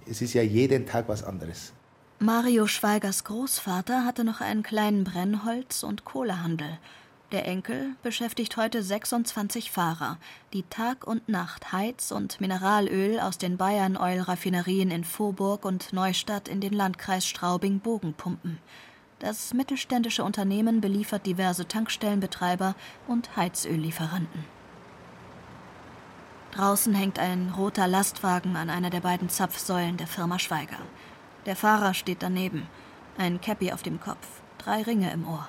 es 0.09 0.21
ist 0.21 0.33
ja 0.33 0.41
jeden 0.41 0.85
Tag 0.85 1.07
was 1.07 1.23
anderes. 1.23 1.73
Mario 2.19 2.65
Schweigers 2.65 3.23
Großvater 3.23 4.03
hatte 4.03 4.23
noch 4.23 4.41
einen 4.41 4.63
kleinen 4.63 5.03
Brennholz- 5.03 5.83
und 5.83 6.03
Kohlehandel. 6.03 6.79
Der 7.31 7.45
Enkel 7.45 7.89
beschäftigt 8.01 8.57
heute 8.57 8.81
26 8.81 9.69
Fahrer, 9.69 10.17
die 10.53 10.63
Tag 10.63 11.05
und 11.05 11.27
Nacht 11.29 11.73
Heiz- 11.73 12.11
und 12.11 12.41
Mineralöl 12.41 13.19
aus 13.19 13.37
den 13.37 13.57
Bayern 13.57 13.97
Oil 13.97 14.21
Raffinerien 14.21 14.89
in 14.89 15.03
Vorburg 15.03 15.65
und 15.65 15.93
Neustadt 15.93 16.47
in 16.47 16.61
den 16.61 16.73
Landkreis 16.73 17.27
Straubing-Bogen 17.27 18.13
pumpen. 18.13 18.57
Das 19.19 19.53
mittelständische 19.53 20.23
Unternehmen 20.23 20.79
beliefert 20.79 21.25
diverse 21.25 21.67
Tankstellenbetreiber 21.67 22.75
und 23.07 23.35
Heizöllieferanten. 23.35 24.56
Draußen 26.57 26.95
hängt 26.95 27.19
ein 27.19 27.53
roter 27.55 27.87
Lastwagen 27.87 28.55
an 28.55 28.71
einer 28.71 28.89
der 28.89 29.01
beiden 29.01 29.29
Zapfsäulen 29.29 29.95
der 29.97 30.07
Firma 30.07 30.39
Schweiger. 30.39 30.79
Der 31.45 31.55
Fahrer 31.55 31.93
steht 31.93 32.23
daneben, 32.23 32.65
ein 33.15 33.39
Käppi 33.39 33.71
auf 33.71 33.83
dem 33.83 33.99
Kopf, 33.99 34.27
drei 34.57 34.81
Ringe 34.81 35.13
im 35.13 35.27
Ohr. 35.27 35.47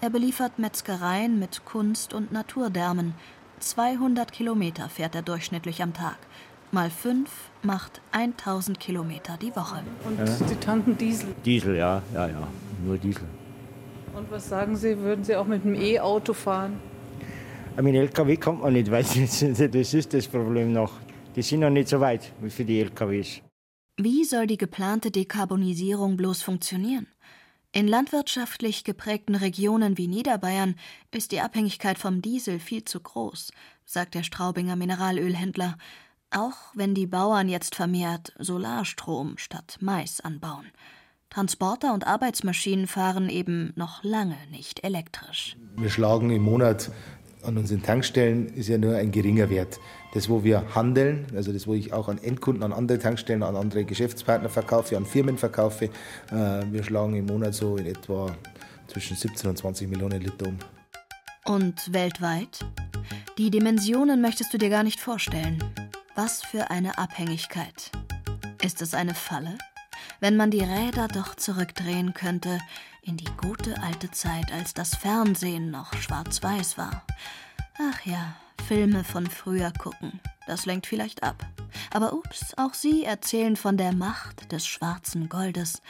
Er 0.00 0.10
beliefert 0.10 0.60
Metzgereien 0.60 1.40
mit 1.40 1.64
Kunst- 1.64 2.14
und 2.14 2.30
Naturdärmen. 2.30 3.14
200 3.58 4.30
Kilometer 4.30 4.88
fährt 4.88 5.16
er 5.16 5.22
durchschnittlich 5.22 5.82
am 5.82 5.92
Tag. 5.92 6.18
Mal 6.70 6.88
fünf 6.88 7.30
macht 7.62 8.00
1000 8.12 8.78
Kilometer 8.78 9.36
die 9.36 9.56
Woche. 9.56 9.82
Und 10.04 10.24
Sie 10.24 10.54
tanken 10.54 10.96
Diesel. 10.96 11.34
Diesel, 11.44 11.74
ja, 11.74 12.00
ja, 12.14 12.28
ja, 12.28 12.46
nur 12.84 12.96
Diesel. 12.96 13.24
Und 14.14 14.30
was 14.30 14.48
sagen 14.48 14.76
Sie, 14.76 14.96
würden 15.00 15.24
Sie 15.24 15.34
auch 15.34 15.46
mit 15.46 15.64
einem 15.64 15.74
E-Auto 15.74 16.32
fahren? 16.32 16.78
Mit 17.80 17.94
LKW 17.94 18.36
kommt 18.36 18.62
man 18.62 18.72
nicht 18.72 18.90
weit. 18.90 19.06
Das 19.74 19.94
ist 19.94 20.14
das 20.14 20.28
Problem 20.28 20.72
noch. 20.72 20.92
Die 21.34 21.42
sind 21.42 21.60
noch 21.60 21.70
nicht 21.70 21.88
so 21.88 22.00
weit 22.00 22.32
wie 22.40 22.50
für 22.50 22.64
die 22.64 22.80
LKWs. 22.80 23.40
Wie 23.96 24.24
soll 24.24 24.46
die 24.46 24.56
geplante 24.56 25.10
Dekarbonisierung 25.10 26.16
bloß 26.16 26.42
funktionieren? 26.42 27.06
In 27.72 27.88
landwirtschaftlich 27.88 28.84
geprägten 28.84 29.34
Regionen 29.34 29.98
wie 29.98 30.06
Niederbayern 30.06 30.76
ist 31.10 31.32
die 31.32 31.40
Abhängigkeit 31.40 31.98
vom 31.98 32.22
Diesel 32.22 32.60
viel 32.60 32.84
zu 32.84 33.00
groß, 33.00 33.50
sagt 33.84 34.14
der 34.14 34.22
Straubinger 34.22 34.76
Mineralölhändler, 34.76 35.76
auch 36.30 36.56
wenn 36.74 36.94
die 36.94 37.08
Bauern 37.08 37.48
jetzt 37.48 37.74
vermehrt 37.74 38.32
Solarstrom 38.38 39.36
statt 39.38 39.78
Mais 39.80 40.20
anbauen. 40.20 40.66
Transporter 41.30 41.92
und 41.94 42.06
Arbeitsmaschinen 42.06 42.86
fahren 42.86 43.28
eben 43.28 43.72
noch 43.74 44.04
lange 44.04 44.38
nicht 44.52 44.84
elektrisch. 44.84 45.56
Wir 45.76 45.90
schlagen 45.90 46.30
im 46.30 46.42
Monat 46.42 46.92
an 47.44 47.58
unseren 47.58 47.82
Tankstellen 47.82 48.48
ist 48.54 48.68
ja 48.68 48.78
nur 48.78 48.96
ein 48.96 49.10
geringer 49.10 49.50
Wert. 49.50 49.78
Das, 50.12 50.28
wo 50.28 50.44
wir 50.44 50.74
handeln, 50.74 51.26
also 51.34 51.52
das, 51.52 51.66
wo 51.66 51.74
ich 51.74 51.92
auch 51.92 52.08
an 52.08 52.18
Endkunden, 52.18 52.62
an 52.62 52.72
andere 52.72 52.98
Tankstellen, 52.98 53.42
an 53.42 53.56
andere 53.56 53.84
Geschäftspartner 53.84 54.48
verkaufe, 54.48 54.96
an 54.96 55.06
Firmen 55.06 55.38
verkaufe, 55.38 55.86
äh, 55.86 55.90
wir 56.30 56.82
schlagen 56.82 57.16
im 57.16 57.26
Monat 57.26 57.54
so 57.54 57.76
in 57.76 57.86
etwa 57.86 58.34
zwischen 58.86 59.16
17 59.16 59.50
und 59.50 59.56
20 59.56 59.88
Millionen 59.88 60.20
Liter 60.20 60.46
um. 60.46 60.58
Und 61.44 61.92
weltweit? 61.92 62.60
Die 63.38 63.50
Dimensionen 63.50 64.20
möchtest 64.20 64.54
du 64.54 64.58
dir 64.58 64.70
gar 64.70 64.82
nicht 64.82 65.00
vorstellen. 65.00 65.62
Was 66.14 66.42
für 66.42 66.70
eine 66.70 66.96
Abhängigkeit. 66.96 67.90
Ist 68.62 68.80
es 68.80 68.94
eine 68.94 69.14
Falle? 69.14 69.58
Wenn 70.20 70.36
man 70.36 70.50
die 70.50 70.60
Räder 70.60 71.08
doch 71.08 71.34
zurückdrehen 71.34 72.14
könnte 72.14 72.58
in 73.04 73.16
die 73.16 73.30
gute 73.36 73.80
alte 73.82 74.10
Zeit, 74.10 74.52
als 74.52 74.74
das 74.74 74.94
Fernsehen 74.94 75.70
noch 75.70 75.92
schwarz-weiß 75.94 76.78
war. 76.78 77.04
Ach 77.78 78.04
ja, 78.04 78.36
Filme 78.66 79.04
von 79.04 79.26
früher 79.26 79.72
gucken. 79.72 80.20
Das 80.46 80.66
lenkt 80.66 80.86
vielleicht 80.86 81.22
ab. 81.22 81.46
Aber 81.92 82.12
ups, 82.12 82.54
auch 82.56 82.74
sie 82.74 83.04
erzählen 83.04 83.56
von 83.56 83.76
der 83.76 83.92
Macht 83.92 84.52
des 84.52 84.66
schwarzen 84.66 85.28
Goldes. 85.28 85.82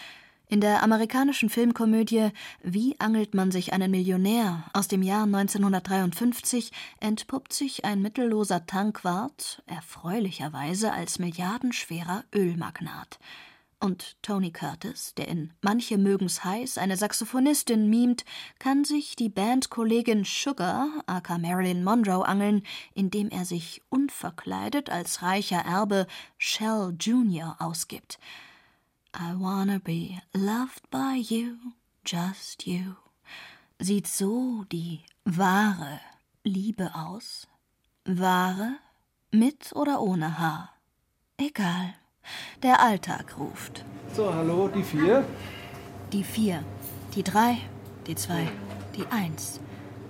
In 0.48 0.60
der 0.60 0.82
amerikanischen 0.82 1.48
Filmkomödie 1.48 2.30
Wie 2.62 3.00
angelt 3.00 3.34
man 3.34 3.50
sich 3.50 3.72
einen 3.72 3.90
Millionär 3.90 4.64
aus 4.72 4.88
dem 4.88 5.02
Jahr 5.02 5.24
1953 5.24 6.70
entpuppt 7.00 7.52
sich 7.52 7.84
ein 7.84 8.02
mittelloser 8.02 8.66
Tankwart 8.66 9.62
erfreulicherweise 9.66 10.92
als 10.92 11.18
milliardenschwerer 11.18 12.24
Ölmagnat. 12.34 13.18
Und 13.80 14.16
Tony 14.22 14.50
Curtis, 14.50 15.14
der 15.14 15.28
in 15.28 15.52
Manche 15.60 15.98
mögen's 15.98 16.44
heiß 16.44 16.78
eine 16.78 16.96
Saxophonistin 16.96 17.88
mimt, 17.88 18.24
kann 18.58 18.84
sich 18.84 19.16
die 19.16 19.28
Bandkollegin 19.28 20.24
Sugar, 20.24 20.88
aka 21.06 21.38
Marilyn 21.38 21.84
Monroe, 21.84 22.26
angeln, 22.26 22.62
indem 22.94 23.28
er 23.28 23.44
sich 23.44 23.82
unverkleidet 23.90 24.90
als 24.90 25.22
reicher 25.22 25.60
Erbe 25.60 26.06
Shell 26.38 26.96
Jr. 26.98 27.56
ausgibt. 27.58 28.18
I 29.16 29.32
wanna 29.38 29.78
be 29.78 30.20
loved 30.32 30.90
by 30.90 31.16
you, 31.16 31.56
just 32.04 32.66
you. 32.66 32.94
Sieht 33.78 34.06
so 34.06 34.64
die 34.72 35.04
wahre 35.24 36.00
Liebe 36.42 36.94
aus? 36.94 37.46
Wahre? 38.04 38.76
Mit 39.30 39.72
oder 39.74 40.00
ohne 40.00 40.38
Haar? 40.38 40.70
Egal. 41.36 41.94
Der 42.62 42.80
Alltag 42.80 43.36
ruft. 43.38 43.84
So, 44.14 44.32
hallo, 44.32 44.68
die 44.68 44.82
vier. 44.82 45.24
Die 46.12 46.24
vier, 46.24 46.62
die 47.14 47.22
drei, 47.22 47.58
die 48.06 48.14
zwei, 48.14 48.48
die 48.96 49.06
eins. 49.10 49.60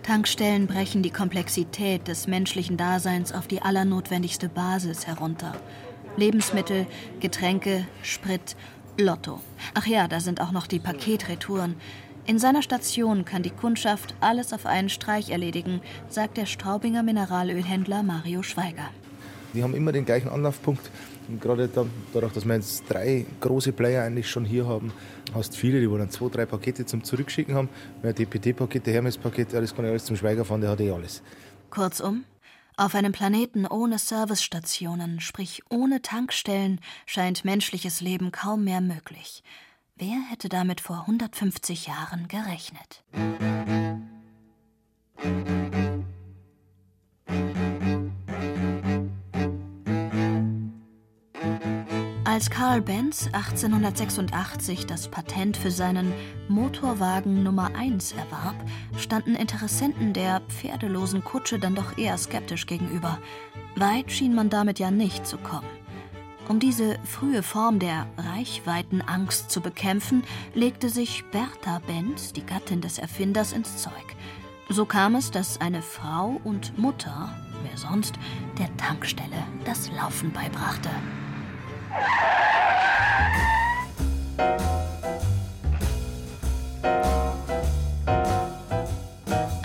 Tankstellen 0.03 0.67
brechen 0.67 1.03
die 1.03 1.11
Komplexität 1.11 2.07
des 2.09 2.27
menschlichen 2.27 2.77
Daseins 2.77 3.33
auf 3.33 3.47
die 3.47 3.63
allernotwendigste 3.63 4.51
Basis 4.51 5.07
herunter. 5.07 5.55
Lebensmittel, 6.17 6.87
Getränke, 7.21 7.87
Sprit, 8.03 8.55
Lotto. 8.99 9.41
Ach 9.73 9.87
ja, 9.87 10.07
da 10.07 10.21
sind 10.21 10.41
auch 10.41 10.53
noch 10.53 10.67
die 10.67 10.79
Paketretouren. 10.79 11.77
In 12.27 12.39
seiner 12.39 12.63
Station 12.63 13.25
kann 13.25 13.43
die 13.43 13.51
Kundschaft 13.51 14.15
alles 14.21 14.53
auf 14.53 14.67
einen 14.67 14.89
Streich 14.89 15.31
erledigen, 15.31 15.81
sagt 16.09 16.37
der 16.37 16.47
Straubinger 16.47 17.03
Mineralölhändler 17.03 18.03
Mario 18.03 18.43
Schweiger. 18.43 18.91
Die 19.55 19.63
haben 19.63 19.75
immer 19.75 19.93
den 19.93 20.05
gleichen 20.05 20.29
Anlaufpunkt. 20.29 20.91
Und 21.29 21.41
gerade 21.41 21.69
da, 21.69 21.87
dadurch, 22.13 22.33
dass 22.33 22.45
wir 22.45 22.55
jetzt 22.55 22.85
drei 22.89 23.25
große 23.41 23.73
Player 23.73 24.05
eigentlich 24.05 24.29
schon 24.29 24.45
hier 24.45 24.67
haben, 24.67 24.93
hast 25.33 25.57
viele, 25.57 25.81
die 25.81 25.87
dann 25.87 26.11
zwei, 26.11 26.29
drei 26.29 26.47
Pakete 26.47 26.85
zum 26.85 27.03
Zurückschicken 27.03 27.55
haben. 27.55 27.69
Ja, 28.03 28.13
DPT-Pakete, 28.13 28.91
Hermes-Pakete, 28.93 29.61
das 29.61 29.75
kann 29.75 29.85
ich 29.85 29.91
alles 29.91 30.05
zum 30.05 30.17
Schweiger 30.17 30.45
fahren, 30.45 30.61
der 30.61 30.71
hat 30.71 30.81
eh 30.81 30.91
alles. 30.91 31.23
Kurzum, 31.71 32.25
auf 32.77 32.95
einem 32.95 33.13
Planeten 33.13 33.67
ohne 33.67 33.99
Servicestationen, 33.99 35.21
sprich 35.21 35.63
ohne 35.71 36.03
Tankstellen, 36.03 36.81
scheint 37.07 37.45
menschliches 37.45 38.01
Leben 38.01 38.33
kaum 38.33 38.65
mehr 38.65 38.81
möglich. 38.81 39.43
Wer 39.97 40.19
hätte 40.29 40.49
damit 40.49 40.81
vor 40.81 41.03
150 41.03 41.87
Jahren 41.87 42.27
gerechnet? 42.27 43.05
Als 52.35 52.51
Karl 52.51 52.83
Benz 52.83 53.29
1886 53.31 54.87
das 54.87 55.07
Patent 55.07 55.57
für 55.57 55.71
seinen 55.71 56.13
Motorwagen 56.49 57.45
Nummer 57.45 57.71
1 57.77 58.11
erwarb, 58.11 58.57
standen 58.99 59.37
Interessenten 59.37 60.13
der 60.13 60.41
pferdelosen 60.49 61.23
Kutsche 61.23 61.61
dann 61.61 61.77
doch 61.77 61.97
eher 61.97 62.19
skeptisch 62.19 62.67
gegenüber. 62.67 63.21
Weit 63.77 64.11
schien 64.11 64.35
man 64.35 64.51
damit 64.51 64.81
ja 64.81 64.91
nicht 64.91 65.29
zu 65.29 65.39
kommen. 65.39 65.69
Um 66.49 66.59
diese 66.59 66.99
frühe 67.05 67.45
Form 67.45 67.79
der 67.79 68.09
Reichweitenangst 68.17 69.49
zu 69.49 69.61
bekämpfen, 69.61 70.25
legte 70.55 70.89
sich 70.89 71.25
Bertha 71.31 71.81
Benz, 71.87 72.33
die 72.33 72.45
Gattin 72.45 72.81
des 72.81 72.99
Erfinders, 72.99 73.53
ins 73.53 73.77
Zeug. 73.77 73.93
So 74.69 74.87
kam 74.87 75.15
es, 75.15 75.31
dass 75.31 75.61
eine 75.61 75.83
Frau 75.83 76.41
und 76.43 76.77
Mutter, 76.77 77.33
wer 77.63 77.79
sonst, 77.79 78.17
der 78.59 78.77
Tankstelle 78.77 79.47
das 79.65 79.89
Laufen 79.93 80.33
beibrachte. 80.33 80.91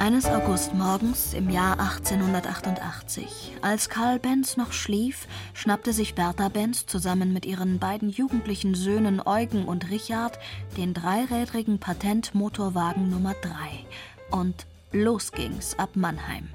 Eines 0.10 0.26
Augustmorgens 0.26 1.36
im 1.36 1.52
Jahr 1.52 1.80
1888, 1.80 3.58
als 3.62 3.90
Karl 3.90 4.18
Benz 4.18 4.58
noch 4.58 4.74
schlief, 4.74 5.28
schnappte 5.54 5.94
sich 5.94 6.16
Bertha 6.16 6.50
Benz 6.50 6.88
zusammen 6.88 7.32
mit 7.32 7.46
ihren 7.46 7.78
beiden 7.78 8.10
jugendlichen 8.10 8.74
Söhnen 8.74 9.22
Eugen 9.24 9.66
und 9.66 9.92
Richard 9.92 10.40
den 10.78 10.96
dreirädrigen 10.96 11.78
Patentmotorwagen 11.78 13.10
Nummer 13.10 13.36
3 13.42 14.36
und 14.36 14.66
los 14.92 15.32
ging's 15.32 15.78
ab 15.78 15.92
Mannheim. 15.94 16.50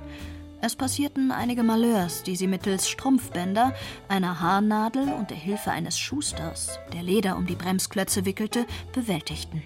Es 0.66 0.76
passierten 0.76 1.30
einige 1.30 1.62
Malheurs, 1.62 2.22
die 2.22 2.36
sie 2.36 2.46
mittels 2.46 2.88
Strumpfbänder, 2.88 3.74
einer 4.08 4.40
Haarnadel 4.40 5.12
und 5.12 5.28
der 5.28 5.36
Hilfe 5.36 5.70
eines 5.70 5.98
Schusters, 5.98 6.78
der 6.94 7.02
Leder 7.02 7.36
um 7.36 7.46
die 7.46 7.54
Bremsklötze 7.54 8.24
wickelte, 8.24 8.64
bewältigten. 8.94 9.62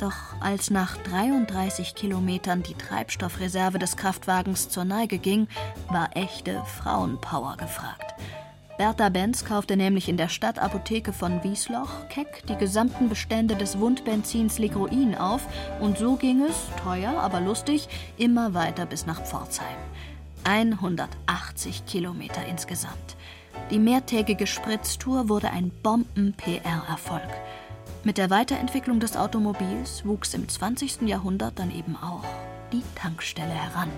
Doch 0.00 0.40
als 0.40 0.70
nach 0.70 0.96
33 0.96 1.94
Kilometern 1.94 2.64
die 2.64 2.74
Treibstoffreserve 2.74 3.78
des 3.78 3.96
Kraftwagens 3.96 4.68
zur 4.68 4.84
Neige 4.84 5.18
ging, 5.18 5.46
war 5.90 6.10
echte 6.16 6.60
Frauenpower 6.64 7.56
gefragt. 7.56 8.12
Bertha 8.78 9.10
Benz 9.10 9.44
kaufte 9.44 9.76
nämlich 9.76 10.08
in 10.08 10.16
der 10.16 10.28
Stadtapotheke 10.28 11.12
von 11.12 11.44
Wiesloch 11.44 12.08
keck 12.08 12.44
die 12.48 12.56
gesamten 12.56 13.08
Bestände 13.08 13.54
des 13.54 13.78
Wundbenzins 13.78 14.58
Ligroin 14.58 15.14
auf 15.14 15.46
und 15.78 15.98
so 15.98 16.16
ging 16.16 16.42
es, 16.42 16.56
teuer, 16.82 17.12
aber 17.20 17.40
lustig, 17.40 17.86
immer 18.16 18.54
weiter 18.54 18.86
bis 18.86 19.06
nach 19.06 19.22
Pforzheim. 19.22 19.76
180 20.44 21.86
Kilometer 21.86 22.44
insgesamt. 22.46 23.16
Die 23.70 23.78
mehrtägige 23.78 24.46
Spritztour 24.46 25.28
wurde 25.28 25.50
ein 25.50 25.70
Bomben-PR-Erfolg. 25.82 27.28
Mit 28.04 28.18
der 28.18 28.30
Weiterentwicklung 28.30 29.00
des 29.00 29.16
Automobils 29.16 30.04
wuchs 30.04 30.34
im 30.34 30.48
20. 30.48 31.02
Jahrhundert 31.02 31.58
dann 31.58 31.70
eben 31.70 31.96
auch 31.96 32.24
die 32.72 32.82
Tankstelle 32.94 33.52
heran. 33.52 33.88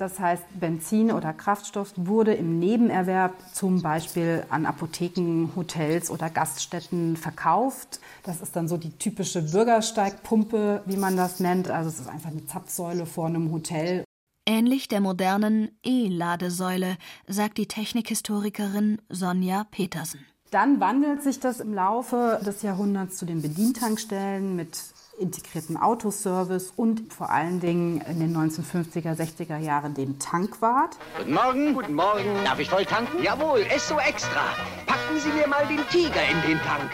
Das 0.00 0.18
heißt, 0.18 0.44
Benzin 0.58 1.12
oder 1.12 1.34
Kraftstoff 1.34 1.92
wurde 1.96 2.32
im 2.32 2.58
Nebenerwerb 2.58 3.34
zum 3.52 3.82
Beispiel 3.82 4.46
an 4.48 4.64
Apotheken, 4.64 5.50
Hotels 5.54 6.10
oder 6.10 6.30
Gaststätten 6.30 7.18
verkauft. 7.18 8.00
Das 8.22 8.40
ist 8.40 8.54
dann 8.54 8.68
so 8.68 8.76
die 8.76 8.90
typische 8.90 9.42
Bürgersteigpumpe, 9.42 10.82
wie 10.86 10.96
man 10.96 11.16
das 11.16 11.40
nennt. 11.40 11.70
Also 11.70 11.88
es 11.88 12.00
ist 12.00 12.08
einfach 12.08 12.30
eine 12.30 12.46
Zapfsäule 12.46 13.06
vor 13.06 13.26
einem 13.26 13.50
Hotel. 13.50 14.04
Ähnlich 14.46 14.88
der 14.88 15.00
modernen 15.00 15.70
E-Ladesäule, 15.84 16.96
sagt 17.26 17.58
die 17.58 17.66
Technikhistorikerin 17.66 19.00
Sonja 19.08 19.64
Petersen. 19.70 20.26
Dann 20.50 20.80
wandelt 20.80 21.22
sich 21.22 21.38
das 21.38 21.60
im 21.60 21.72
Laufe 21.72 22.40
des 22.44 22.62
Jahrhunderts 22.62 23.16
zu 23.16 23.26
den 23.26 23.40
Bedientankstellen 23.40 24.56
mit 24.56 24.76
integrierten 25.20 25.76
Autoservice 25.76 26.72
und 26.74 27.12
vor 27.12 27.30
allen 27.30 27.60
Dingen 27.60 28.00
in 28.00 28.20
den 28.20 28.36
1950er, 28.36 29.14
60er 29.14 29.58
Jahren 29.58 29.94
den 29.94 30.18
Tankwart. 30.18 30.96
Guten 31.18 31.34
Morgen. 31.34 31.74
Guten 31.74 31.94
Morgen. 31.94 32.44
Darf 32.44 32.58
ich 32.58 32.70
voll 32.70 32.84
tanken? 32.84 33.22
Jawohl, 33.22 33.60
Esso 33.60 33.98
Extra. 33.98 34.42
Packen 34.86 35.20
Sie 35.20 35.30
mir 35.30 35.46
mal 35.46 35.66
den 35.66 35.86
Tiger 35.90 36.22
in 36.30 36.50
den 36.50 36.58
Tank. 36.60 36.90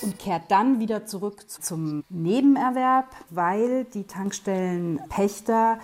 und 0.00 0.18
kehrt 0.18 0.50
dann 0.50 0.80
wieder 0.80 1.04
zurück 1.04 1.50
zum 1.50 2.02
Nebenerwerb, 2.08 3.08
weil 3.30 3.84
die 3.84 4.04
Tankstellenpächter 4.04 5.80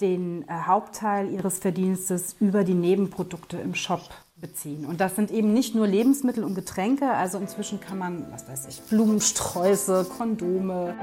den 0.00 0.48
äh, 0.48 0.52
Hauptteil 0.66 1.30
ihres 1.30 1.58
Verdienstes 1.58 2.34
über 2.40 2.64
die 2.64 2.74
Nebenprodukte 2.74 3.58
im 3.58 3.74
Shop 3.74 4.02
beziehen. 4.40 4.86
Und 4.86 5.00
das 5.00 5.16
sind 5.16 5.30
eben 5.30 5.52
nicht 5.52 5.74
nur 5.74 5.86
Lebensmittel 5.86 6.44
und 6.44 6.54
Getränke, 6.54 7.10
also 7.10 7.38
inzwischen 7.38 7.80
kann 7.80 7.98
man, 7.98 8.30
was 8.30 8.48
weiß 8.48 8.66
ich, 8.68 8.80
Blumensträuße, 8.82 10.06
Kondome. 10.16 10.94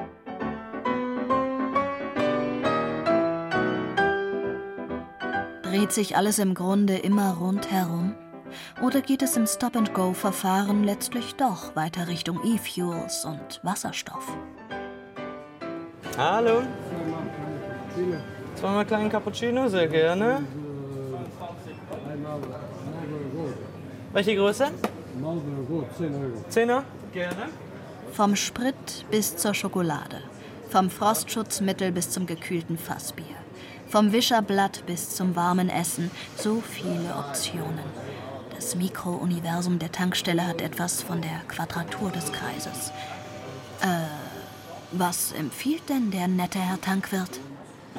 Dreht 5.63 5.91
sich 5.91 6.15
alles 6.15 6.39
im 6.39 6.54
Grunde 6.54 6.98
immer 6.98 7.34
rundherum? 7.34 8.15
Oder 8.82 9.02
geht 9.02 9.21
es 9.21 9.36
im 9.36 9.48
Stop-and-Go-Verfahren 9.48 10.86
letztlich 10.86 11.36
doch 11.36 11.76
weiter 11.76 12.08
Richtung 12.08 12.39
E-Fuels 12.45 13.26
und 13.26 13.60
Wasserstoff? 13.63 14.26
Hallo. 16.17 16.62
Zweimal 18.56 18.86
kleinen 18.86 19.10
Cappuccino, 19.10 19.67
sehr 19.67 19.88
gerne. 19.89 20.43
Welche 24.15 24.38
Größe? 24.38 24.71
10er? 26.49 26.84
Gerne. 27.12 27.49
Vom 28.13 28.38
Sprit 28.38 29.06
bis 29.12 29.36
zur 29.36 29.54
Schokolade. 29.54 30.21
Vom 30.69 30.89
Frostschutzmittel 30.89 31.91
bis 31.91 32.12
zum 32.12 32.25
gekühlten 32.25 32.78
Fassbier. 32.78 33.36
Vom 33.89 34.13
Wischerblatt 34.13 34.86
bis 34.86 35.10
zum 35.10 35.36
warmen 35.36 35.69
Essen. 35.69 36.12
So 36.38 36.62
viele 36.62 37.13
Optionen. 37.13 37.84
Das 38.56 38.78
Mikrouniversum 38.78 39.80
der 39.80 39.91
Tankstelle 39.91 40.47
hat 40.47 40.62
etwas 40.62 41.01
von 41.04 41.21
der 41.21 41.41
Quadratur 41.49 42.10
des 42.12 42.32
Kreises. 42.32 42.93
Äh, 43.82 44.08
was 44.93 45.34
empfiehlt 45.34 45.89
denn 45.89 46.12
der 46.12 46.30
nette 46.30 46.60
Herr 46.60 46.80
Tankwirt? 46.80 47.41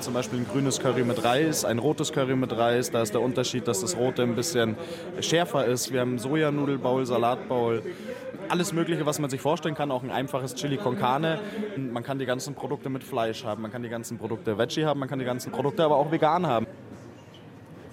Zum 0.00 0.12
Beispiel 0.12 0.40
ein 0.40 0.46
grünes 0.46 0.78
Curry 0.78 1.04
mit 1.04 1.24
Reis, 1.24 1.64
ein 1.64 1.78
rotes 1.78 2.12
Curry 2.12 2.36
mit 2.36 2.56
Reis. 2.56 2.90
Da 2.90 3.02
ist 3.02 3.14
der 3.14 3.22
Unterschied, 3.22 3.66
dass 3.66 3.80
das 3.80 3.96
rote 3.96 4.22
ein 4.22 4.36
bisschen 4.36 4.76
schärfer 5.20 5.64
ist. 5.64 5.92
Wir 5.92 6.00
haben 6.00 6.18
Sojanudelbowl, 6.18 7.06
Salatbowl, 7.06 7.82
alles 8.48 8.72
Mögliche, 8.72 9.06
was 9.06 9.18
man 9.18 9.30
sich 9.30 9.40
vorstellen 9.40 9.74
kann. 9.74 9.90
Auch 9.90 10.02
ein 10.02 10.10
einfaches 10.10 10.54
Chili 10.54 10.76
con 10.76 10.98
Carne. 10.98 11.40
Man 11.76 12.02
kann 12.02 12.18
die 12.18 12.26
ganzen 12.26 12.54
Produkte 12.54 12.90
mit 12.90 13.04
Fleisch 13.04 13.44
haben, 13.44 13.62
man 13.62 13.72
kann 13.72 13.82
die 13.82 13.88
ganzen 13.88 14.18
Produkte 14.18 14.58
Veggie 14.58 14.84
haben, 14.84 15.00
man 15.00 15.08
kann 15.08 15.18
die 15.18 15.24
ganzen 15.24 15.50
Produkte 15.50 15.82
aber 15.82 15.96
auch 15.96 16.12
vegan 16.12 16.46
haben. 16.46 16.66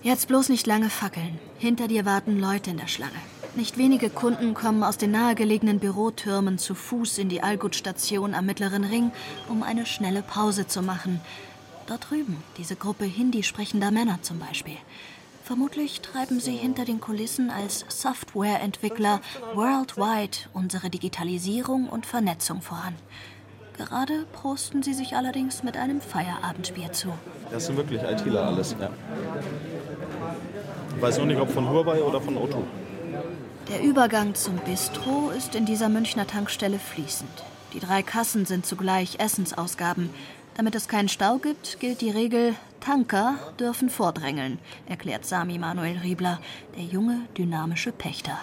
Jetzt 0.01 0.27
bloß 0.27 0.49
nicht 0.49 0.67
lange 0.67 0.89
fackeln. 0.89 1.39
Hinter 1.57 1.87
dir 1.87 2.05
warten 2.05 2.37
Leute 2.37 2.71
in 2.71 2.77
der 2.77 2.87
Schlange. 2.87 3.13
Nicht 3.55 3.77
wenige 3.77 4.09
Kunden 4.09 4.53
kommen 4.53 4.83
aus 4.83 4.97
den 4.97 5.11
nahegelegenen 5.11 5.79
Bürotürmen 5.79 6.57
zu 6.57 6.75
Fuß 6.75 7.19
in 7.19 7.29
die 7.29 7.41
Allgutstation 7.41 8.33
am 8.33 8.45
Mittleren 8.45 8.83
Ring, 8.83 9.11
um 9.47 9.63
eine 9.63 9.85
schnelle 9.85 10.21
Pause 10.21 10.67
zu 10.67 10.81
machen. 10.81 11.21
Dort 11.87 12.09
drüben, 12.09 12.41
diese 12.57 12.75
Gruppe 12.75 13.05
Hindi 13.05 13.43
sprechender 13.43 13.91
Männer 13.91 14.19
zum 14.21 14.39
Beispiel. 14.39 14.77
Vermutlich 15.43 15.99
treiben 15.99 16.39
sie 16.39 16.55
hinter 16.55 16.85
den 16.85 17.01
Kulissen 17.01 17.49
als 17.49 17.83
Softwareentwickler 17.89 19.19
worldwide 19.53 20.37
unsere 20.53 20.89
Digitalisierung 20.89 21.89
und 21.89 22.05
Vernetzung 22.05 22.61
voran. 22.61 22.95
Gerade 23.77 24.25
prosten 24.31 24.83
sie 24.83 24.93
sich 24.93 25.15
allerdings 25.17 25.63
mit 25.63 25.75
einem 25.75 25.99
Feierabendbier 25.99 26.93
zu. 26.93 27.09
Das 27.51 27.65
sind 27.65 27.75
wirklich 27.75 28.01
ITler 28.01 28.45
alles, 28.45 28.75
ja. 28.79 28.89
Ich 30.95 31.01
weiß 31.01 31.17
nur 31.17 31.27
nicht, 31.27 31.41
ob 31.41 31.49
von 31.49 31.67
Huawei 31.67 32.01
oder 32.01 32.21
von 32.21 32.37
O2. 32.37 32.63
Der 33.69 33.81
Übergang 33.81 34.35
zum 34.35 34.57
Bistro 34.57 35.31
ist 35.31 35.55
in 35.55 35.65
dieser 35.65 35.89
Münchner 35.89 36.27
Tankstelle 36.27 36.79
fließend. 36.79 37.43
Die 37.73 37.79
drei 37.79 38.03
Kassen 38.03 38.45
sind 38.45 38.65
zugleich 38.65 39.19
Essensausgaben. 39.19 40.11
Damit 40.55 40.75
es 40.75 40.87
keinen 40.87 41.09
Stau 41.09 41.37
gibt, 41.37 41.79
gilt 41.79 42.01
die 42.01 42.11
Regel, 42.11 42.53
Tanker 42.79 43.35
dürfen 43.59 43.89
vordrängeln, 43.89 44.59
erklärt 44.87 45.25
Sami 45.25 45.57
Manuel 45.57 45.97
Riebler, 45.97 46.39
der 46.77 46.83
junge, 46.83 47.21
dynamische 47.35 47.91
Pächter. 47.91 48.37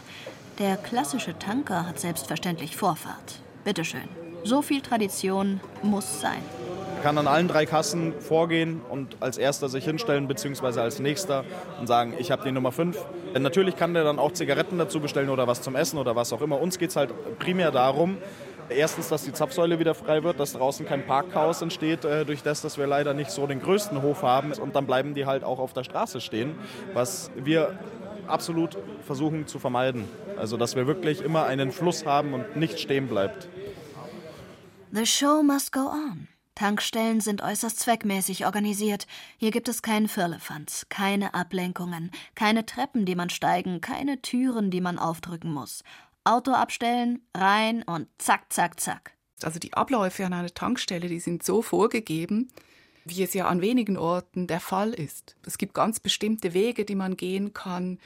Der 0.59 0.77
klassische 0.77 1.39
Tanker 1.39 1.87
hat 1.87 2.01
selbstverständlich 2.01 2.77
Vorfahrt. 2.77 3.41
Bitteschön. 3.65 4.09
So 4.43 4.61
viel 4.61 4.81
Tradition 4.81 5.61
muss 5.83 6.21
sein. 6.21 6.43
kann 7.03 7.17
an 7.17 7.29
allen 7.29 7.49
drei 7.49 7.65
Kassen 7.65 8.13
vorgehen 8.21 8.81
und 8.91 9.17
als 9.21 9.39
erster 9.39 9.69
sich 9.69 9.85
hinstellen, 9.85 10.27
beziehungsweise 10.27 10.83
als 10.83 10.99
nächster 10.99 11.45
und 11.79 11.87
sagen, 11.87 12.15
ich 12.19 12.31
habe 12.31 12.43
die 12.45 12.53
Nummer 12.53 12.73
5. 12.73 12.99
Natürlich 13.39 13.77
kann 13.77 13.95
der 13.95 14.05
dann 14.05 14.19
auch 14.19 14.33
Zigaretten 14.33 14.79
dazu 14.79 15.01
bestellen 15.01 15.31
oder 15.31 15.47
was 15.47 15.63
zum 15.63 15.77
Essen 15.77 15.99
oder 15.99 16.17
was 16.17 16.33
auch 16.33 16.43
immer. 16.43 16.61
Uns 16.61 16.79
geht 16.79 16.91
es 16.91 16.97
halt 16.97 17.11
primär 17.39 17.71
darum, 17.71 18.19
erstens, 18.71 19.09
dass 19.09 19.25
die 19.25 19.33
Zapfsäule 19.33 19.79
wieder 19.79 19.95
frei 19.95 20.23
wird, 20.23 20.41
dass 20.41 20.53
draußen 20.53 20.87
kein 20.87 21.07
Parkchaos 21.07 21.63
entsteht, 21.63 22.05
äh, 22.05 22.25
durch 22.25 22.43
das, 22.43 22.63
dass 22.63 22.79
wir 22.79 22.87
leider 22.87 23.15
nicht 23.15 23.31
so 23.31 23.47
den 23.47 23.61
größten 23.61 24.03
Hof 24.03 24.23
haben. 24.23 24.53
Und 24.53 24.75
dann 24.75 24.87
bleiben 24.87 25.15
die 25.15 25.27
halt 25.27 25.45
auch 25.45 25.59
auf 25.59 25.73
der 25.73 25.85
Straße 25.85 26.21
stehen, 26.21 26.55
was 26.95 27.31
wir 27.37 27.79
absolut 28.27 28.79
versuchen 29.07 29.47
zu 29.47 29.59
vermeiden. 29.59 30.09
Also, 30.37 30.57
dass 30.57 30.77
wir 30.77 30.87
wirklich 30.87 31.21
immer 31.21 31.45
einen 31.47 31.73
Fluss 31.73 32.07
haben 32.07 32.33
und 32.33 32.57
nicht 32.57 32.81
stehen 32.81 33.09
bleibt. 33.09 33.49
The 34.93 35.07
show 35.07 35.43
must 35.43 35.73
go 35.73 35.89
on. 35.89 36.29
Tankstellen 36.55 37.21
sind 37.21 37.43
äußerst 37.43 37.81
zweckmäßig 37.81 38.45
organisiert. 38.45 39.07
Hier 39.39 39.51
gibt 39.51 39.69
es 39.69 39.81
keinen 39.81 40.09
Firlefanz, 40.09 40.87
keine 40.91 41.33
Ablenkungen, 41.33 42.11
keine 42.35 42.67
Treppen, 42.67 43.07
die 43.07 43.15
man 43.15 43.31
steigen, 43.31 43.81
keine 43.81 44.21
Türen, 44.21 44.71
die 44.71 44.83
man 44.83 44.99
aufdrücken 44.99 45.53
muss. 45.53 45.85
Auto 46.25 46.53
abstellen, 46.53 47.27
rein 47.35 47.83
und 47.83 48.09
zack, 48.19 48.53
zack, 48.53 48.79
zack. 48.81 49.17
Also 49.43 49.59
die 49.59 49.73
Abläufe 49.73 50.25
an 50.27 50.33
einer 50.33 50.53
Tankstelle, 50.53 51.09
die 51.09 51.21
sind 51.21 51.43
so 51.43 51.63
vorgegeben, 51.63 52.53
wie 53.05 53.23
es 53.23 53.35
ja 53.35 53.49
an 53.49 53.63
wenigen 53.63 53.97
Orten 53.97 54.47
der 54.47 54.61
Fall 54.61 54.93
ist. 54.93 55.37
Es 55.47 55.59
gibt 55.59 55.75
ganz 55.75 56.01
bestimmte 56.01 56.53
Wege, 56.53 56.85
die 56.85 56.95
man 56.95 57.17
gehen 57.17 57.55
kann, 57.55 57.99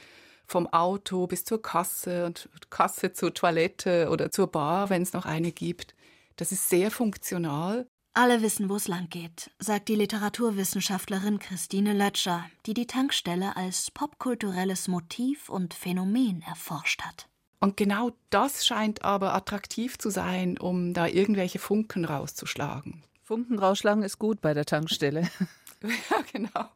vom 0.47 0.67
Auto 0.67 1.27
bis 1.27 1.43
zur 1.43 1.61
Kasse 1.61 2.25
und 2.25 2.47
Kasse 2.69 3.13
zur 3.13 3.33
Toilette 3.33 4.09
oder 4.09 4.31
zur 4.31 4.47
Bar, 4.47 4.89
wenn 4.89 5.01
es 5.01 5.13
noch 5.13 5.25
eine 5.25 5.51
gibt. 5.51 5.95
Das 6.35 6.51
ist 6.51 6.69
sehr 6.69 6.91
funktional. 6.91 7.87
Alle 8.13 8.41
wissen, 8.41 8.69
wo 8.69 8.77
es 8.77 8.87
lang 8.87 9.09
geht, 9.09 9.51
sagt 9.59 9.89
die 9.89 9.95
Literaturwissenschaftlerin 9.95 11.39
Christine 11.39 11.93
Lötscher, 11.93 12.45
die 12.65 12.73
die 12.73 12.87
Tankstelle 12.87 13.57
als 13.57 13.91
popkulturelles 13.91 14.87
Motiv 14.87 15.49
und 15.49 15.73
Phänomen 15.73 16.41
erforscht 16.41 17.01
hat. 17.01 17.27
Und 17.59 17.77
genau 17.77 18.11
das 18.29 18.65
scheint 18.65 19.03
aber 19.03 19.33
attraktiv 19.33 19.97
zu 19.97 20.09
sein, 20.09 20.57
um 20.57 20.93
da 20.93 21.07
irgendwelche 21.07 21.59
Funken 21.59 22.05
rauszuschlagen. 22.05 23.03
Funken 23.23 23.57
rausschlagen 23.57 24.03
ist 24.03 24.19
gut 24.19 24.41
bei 24.41 24.53
der 24.53 24.65
Tankstelle. 24.65 25.21
ja, 25.81 26.17
genau. 26.31 26.69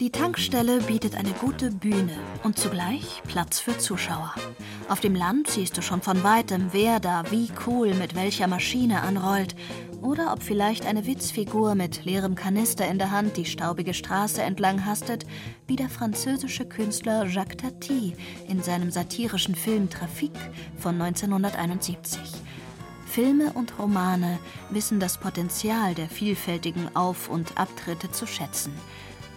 Die 0.00 0.10
Tankstelle 0.10 0.80
bietet 0.80 1.14
eine 1.14 1.32
gute 1.32 1.70
Bühne 1.70 2.18
und 2.42 2.58
zugleich 2.58 3.22
Platz 3.26 3.60
für 3.60 3.78
Zuschauer. 3.78 4.34
Auf 4.88 5.00
dem 5.00 5.14
Land 5.14 5.48
siehst 5.48 5.76
du 5.76 5.82
schon 5.82 6.02
von 6.02 6.22
weitem, 6.24 6.68
wer 6.72 7.00
da 7.00 7.30
wie 7.30 7.50
cool 7.66 7.94
mit 7.94 8.14
welcher 8.14 8.46
Maschine 8.46 9.02
anrollt. 9.02 9.54
Oder 10.02 10.32
ob 10.32 10.42
vielleicht 10.42 10.84
eine 10.84 11.06
Witzfigur 11.06 11.76
mit 11.76 12.04
leerem 12.04 12.34
Kanister 12.34 12.88
in 12.88 12.98
der 12.98 13.12
Hand 13.12 13.36
die 13.36 13.44
staubige 13.44 13.94
Straße 13.94 14.42
entlang 14.42 14.84
hastet, 14.84 15.24
wie 15.68 15.76
der 15.76 15.88
französische 15.88 16.66
Künstler 16.66 17.26
Jacques 17.26 17.58
Tati 17.58 18.16
in 18.48 18.62
seinem 18.62 18.90
satirischen 18.90 19.54
Film 19.54 19.88
Trafic 19.88 20.32
von 20.76 21.00
1971. 21.00 22.18
Filme 23.06 23.52
und 23.52 23.78
Romane 23.78 24.40
wissen 24.70 24.98
das 24.98 25.18
Potenzial 25.18 25.94
der 25.94 26.08
vielfältigen 26.08 26.96
Auf- 26.96 27.28
und 27.28 27.56
Abtritte 27.56 28.10
zu 28.10 28.26
schätzen. 28.26 28.72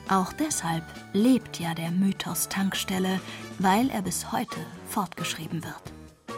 Auch 0.09 0.33
deshalb 0.33 0.83
lebt 1.13 1.59
ja 1.59 1.75
der 1.75 1.91
Mythos 1.91 2.49
Tankstelle, 2.49 3.19
weil 3.59 3.89
er 3.89 4.01
bis 4.01 4.31
heute 4.31 4.59
fortgeschrieben 4.87 5.63
wird. 5.63 5.94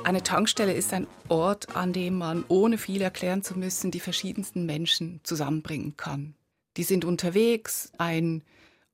Eine 0.07 0.23
Tankstelle 0.23 0.71
ist 0.71 0.93
ein 0.93 1.05
Ort, 1.27 1.75
an 1.75 1.91
dem 1.91 2.17
man, 2.17 2.45
ohne 2.47 2.77
viel 2.77 3.01
erklären 3.01 3.43
zu 3.43 3.59
müssen, 3.59 3.91
die 3.91 3.99
verschiedensten 3.99 4.65
Menschen 4.65 5.19
zusammenbringen 5.23 5.97
kann. 5.97 6.33
Die 6.77 6.83
sind 6.83 7.03
unterwegs, 7.03 7.91
ein 7.97 8.41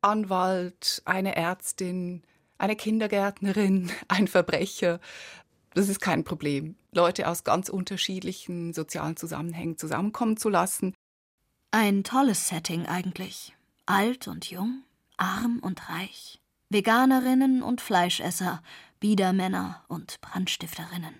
Anwalt, 0.01 1.03
eine 1.05 1.35
Ärztin, 1.35 2.23
eine 2.57 2.75
Kindergärtnerin, 2.75 3.91
ein 4.07 4.27
Verbrecher. 4.27 4.99
Das 5.75 5.87
ist 5.87 6.01
kein 6.01 6.23
Problem, 6.23 6.77
Leute 6.91 7.27
aus 7.27 7.43
ganz 7.43 7.69
unterschiedlichen 7.69 8.73
sozialen 8.73 9.15
Zusammenhängen 9.15 9.77
zusammenkommen 9.77 10.37
zu 10.37 10.49
lassen. 10.49 10.95
Ein 11.69 12.03
tolles 12.03 12.47
Setting 12.47 12.87
eigentlich. 12.87 13.55
Alt 13.85 14.27
und 14.27 14.49
jung, 14.49 14.81
arm 15.17 15.59
und 15.61 15.87
reich, 15.91 16.39
Veganerinnen 16.69 17.61
und 17.61 17.81
Fleischesser, 17.81 18.63
Biedermänner 19.03 19.83
und 19.89 20.21
Brandstifterinnen. 20.21 21.13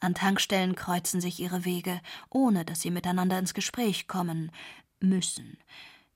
An 0.00 0.14
Tankstellen 0.14 0.74
kreuzen 0.74 1.20
sich 1.20 1.38
ihre 1.38 1.66
Wege, 1.66 2.00
ohne 2.30 2.64
dass 2.64 2.80
sie 2.80 2.90
miteinander 2.90 3.38
ins 3.38 3.52
Gespräch 3.52 4.08
kommen 4.08 4.50
müssen. 5.00 5.58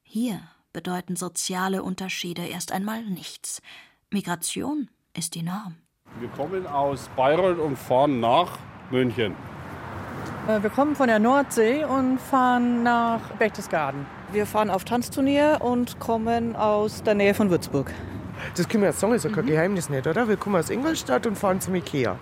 Hier 0.02 0.40
bedeuten 0.72 1.16
soziale 1.16 1.82
Unterschiede 1.82 2.46
erst 2.46 2.72
einmal 2.72 3.04
nichts. 3.04 3.60
Migration 4.08 4.88
ist 5.14 5.34
die 5.34 5.42
Norm. 5.42 5.76
Wir 6.20 6.30
kommen 6.30 6.66
aus 6.66 7.10
Bayreuth 7.14 7.58
und 7.58 7.76
fahren 7.76 8.20
nach 8.20 8.58
München. 8.90 9.36
Äh, 10.48 10.62
Wir 10.62 10.70
kommen 10.70 10.96
von 10.96 11.08
der 11.08 11.18
Nordsee 11.18 11.84
und 11.84 12.18
fahren 12.18 12.82
nach 12.82 13.20
Berchtesgaden. 13.32 14.06
Wir 14.32 14.46
fahren 14.46 14.70
auf 14.70 14.86
Tanzturnier 14.86 15.58
und 15.60 16.00
kommen 16.00 16.56
aus 16.56 17.02
der 17.02 17.14
Nähe 17.14 17.34
von 17.34 17.50
Würzburg. 17.50 17.92
Das 18.56 18.68
können 18.68 18.82
wir 18.82 18.90
jetzt 18.90 19.00
sagen, 19.00 19.14
ist 19.14 19.24
ja 19.24 19.30
kein 19.30 19.46
Geheimnis 19.46 19.88
nicht, 19.88 20.06
oder? 20.06 20.28
Wir 20.28 20.36
kommen 20.36 20.56
aus 20.56 20.70
Ingolstadt 20.70 21.26
und 21.26 21.36
fahren 21.36 21.60
zum 21.60 21.74
Ikea. 21.74 22.18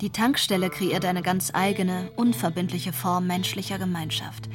Die 0.00 0.10
Tankstelle 0.10 0.70
kreiert 0.70 1.04
eine 1.04 1.22
ganz 1.22 1.50
eigene, 1.54 2.10
unverbindliche 2.14 2.92
Form 2.92 3.26
menschlicher 3.26 3.78
Gemeinschaft. 3.78 4.48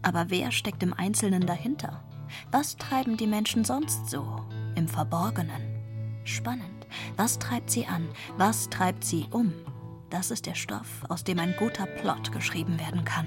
Aber 0.00 0.26
wer 0.28 0.52
steckt 0.52 0.82
im 0.82 0.94
Einzelnen 0.94 1.46
dahinter? 1.46 2.02
Was 2.50 2.76
treiben 2.76 3.16
die 3.16 3.26
Menschen 3.26 3.64
sonst 3.64 4.08
so 4.08 4.40
im 4.74 4.88
Verborgenen? 4.88 5.62
Spannend. 6.24 6.86
Was 7.16 7.38
treibt 7.38 7.70
sie 7.70 7.86
an? 7.86 8.08
Was 8.38 8.70
treibt 8.70 9.04
sie 9.04 9.26
um? 9.30 9.52
Das 10.10 10.30
ist 10.30 10.46
der 10.46 10.54
Stoff, 10.54 11.04
aus 11.08 11.24
dem 11.24 11.38
ein 11.40 11.54
guter 11.58 11.86
Plot 11.86 12.32
geschrieben 12.32 12.78
werden 12.80 13.04
kann. 13.04 13.26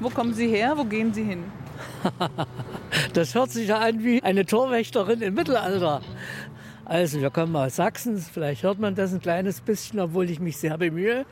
Wo 0.00 0.10
kommen 0.10 0.32
Sie 0.32 0.48
her? 0.48 0.74
Wo 0.76 0.84
gehen 0.84 1.12
Sie 1.12 1.24
hin? 1.24 1.44
Das 3.12 3.34
hört 3.34 3.50
sich 3.50 3.68
ja 3.68 3.78
an 3.78 4.02
wie 4.02 4.22
eine 4.22 4.44
Torwächterin 4.44 5.20
im 5.22 5.34
Mittelalter. 5.34 6.02
Also, 6.84 7.20
wir 7.20 7.30
kommen 7.30 7.54
aus 7.54 7.76
Sachsen, 7.76 8.18
vielleicht 8.18 8.62
hört 8.62 8.78
man 8.78 8.94
das 8.94 9.12
ein 9.12 9.20
kleines 9.20 9.60
bisschen, 9.60 10.00
obwohl 10.00 10.30
ich 10.30 10.40
mich 10.40 10.56
sehr 10.56 10.78
bemühe. 10.78 11.26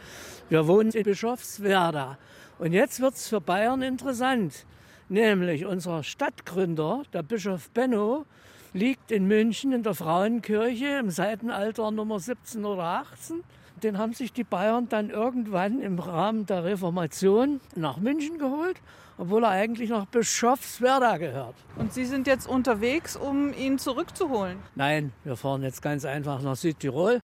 Wir 0.48 0.66
wohnen 0.66 0.90
in 0.90 1.02
Bischofswerda. 1.02 2.18
Und 2.58 2.72
jetzt 2.72 3.00
wird 3.00 3.14
es 3.14 3.28
für 3.28 3.40
Bayern 3.40 3.82
interessant. 3.82 4.66
Nämlich 5.08 5.64
unser 5.64 6.02
Stadtgründer, 6.02 7.02
der 7.12 7.22
Bischof 7.22 7.70
Benno, 7.70 8.26
liegt 8.72 9.10
in 9.10 9.26
München 9.26 9.72
in 9.72 9.82
der 9.82 9.94
Frauenkirche 9.94 10.98
im 10.98 11.10
Seitenalter 11.10 11.90
Nummer 11.90 12.20
17 12.20 12.64
oder 12.64 12.82
18. 12.82 13.42
Den 13.82 13.98
haben 13.98 14.14
sich 14.14 14.32
die 14.32 14.44
Bayern 14.44 14.88
dann 14.88 15.10
irgendwann 15.10 15.80
im 15.80 15.98
Rahmen 15.98 16.46
der 16.46 16.64
Reformation 16.64 17.60
nach 17.74 17.98
München 17.98 18.38
geholt, 18.38 18.80
obwohl 19.18 19.44
er 19.44 19.50
eigentlich 19.50 19.90
nach 19.90 20.06
Bischofswerda 20.06 21.18
gehört. 21.18 21.54
Und 21.76 21.92
Sie 21.92 22.06
sind 22.06 22.26
jetzt 22.26 22.48
unterwegs, 22.48 23.16
um 23.16 23.52
ihn 23.52 23.78
zurückzuholen? 23.78 24.58
Nein, 24.74 25.12
wir 25.24 25.36
fahren 25.36 25.62
jetzt 25.62 25.82
ganz 25.82 26.04
einfach 26.04 26.40
nach 26.42 26.56
Südtirol. 26.56 27.20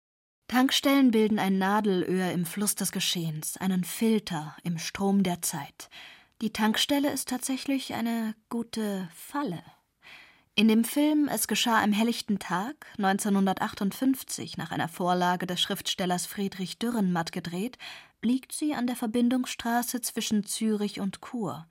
Tankstellen 0.47 1.11
bilden 1.11 1.37
ein 1.37 1.59
Nadelöhr 1.59 2.31
im 2.31 2.45
Fluss 2.45 2.73
des 2.73 2.91
Geschehens, 2.91 3.55
einen 3.57 3.83
Filter 3.83 4.55
im 4.63 4.79
Strom 4.79 5.21
der 5.21 5.43
Zeit. 5.43 5.89
Die 6.41 6.51
Tankstelle 6.51 7.11
ist 7.11 7.29
tatsächlich 7.29 7.93
eine 7.93 8.33
gute 8.49 9.07
Falle. 9.13 9.61
In 10.55 10.67
dem 10.67 10.83
Film 10.83 11.29
Es 11.31 11.47
geschah 11.47 11.81
am 11.81 11.93
helllichten 11.93 12.39
Tag 12.39 12.75
1958 12.97 14.57
nach 14.57 14.71
einer 14.71 14.89
Vorlage 14.89 15.47
des 15.47 15.61
Schriftstellers 15.61 16.25
Friedrich 16.25 16.77
Dürrenmatt 16.79 17.31
gedreht, 17.31 17.77
liegt 18.21 18.51
sie 18.51 18.73
an 18.73 18.85
der 18.85 18.97
Verbindungsstraße 18.97 20.01
zwischen 20.01 20.45
Zürich 20.45 20.99
und 20.99 21.21
Chur. 21.21 21.65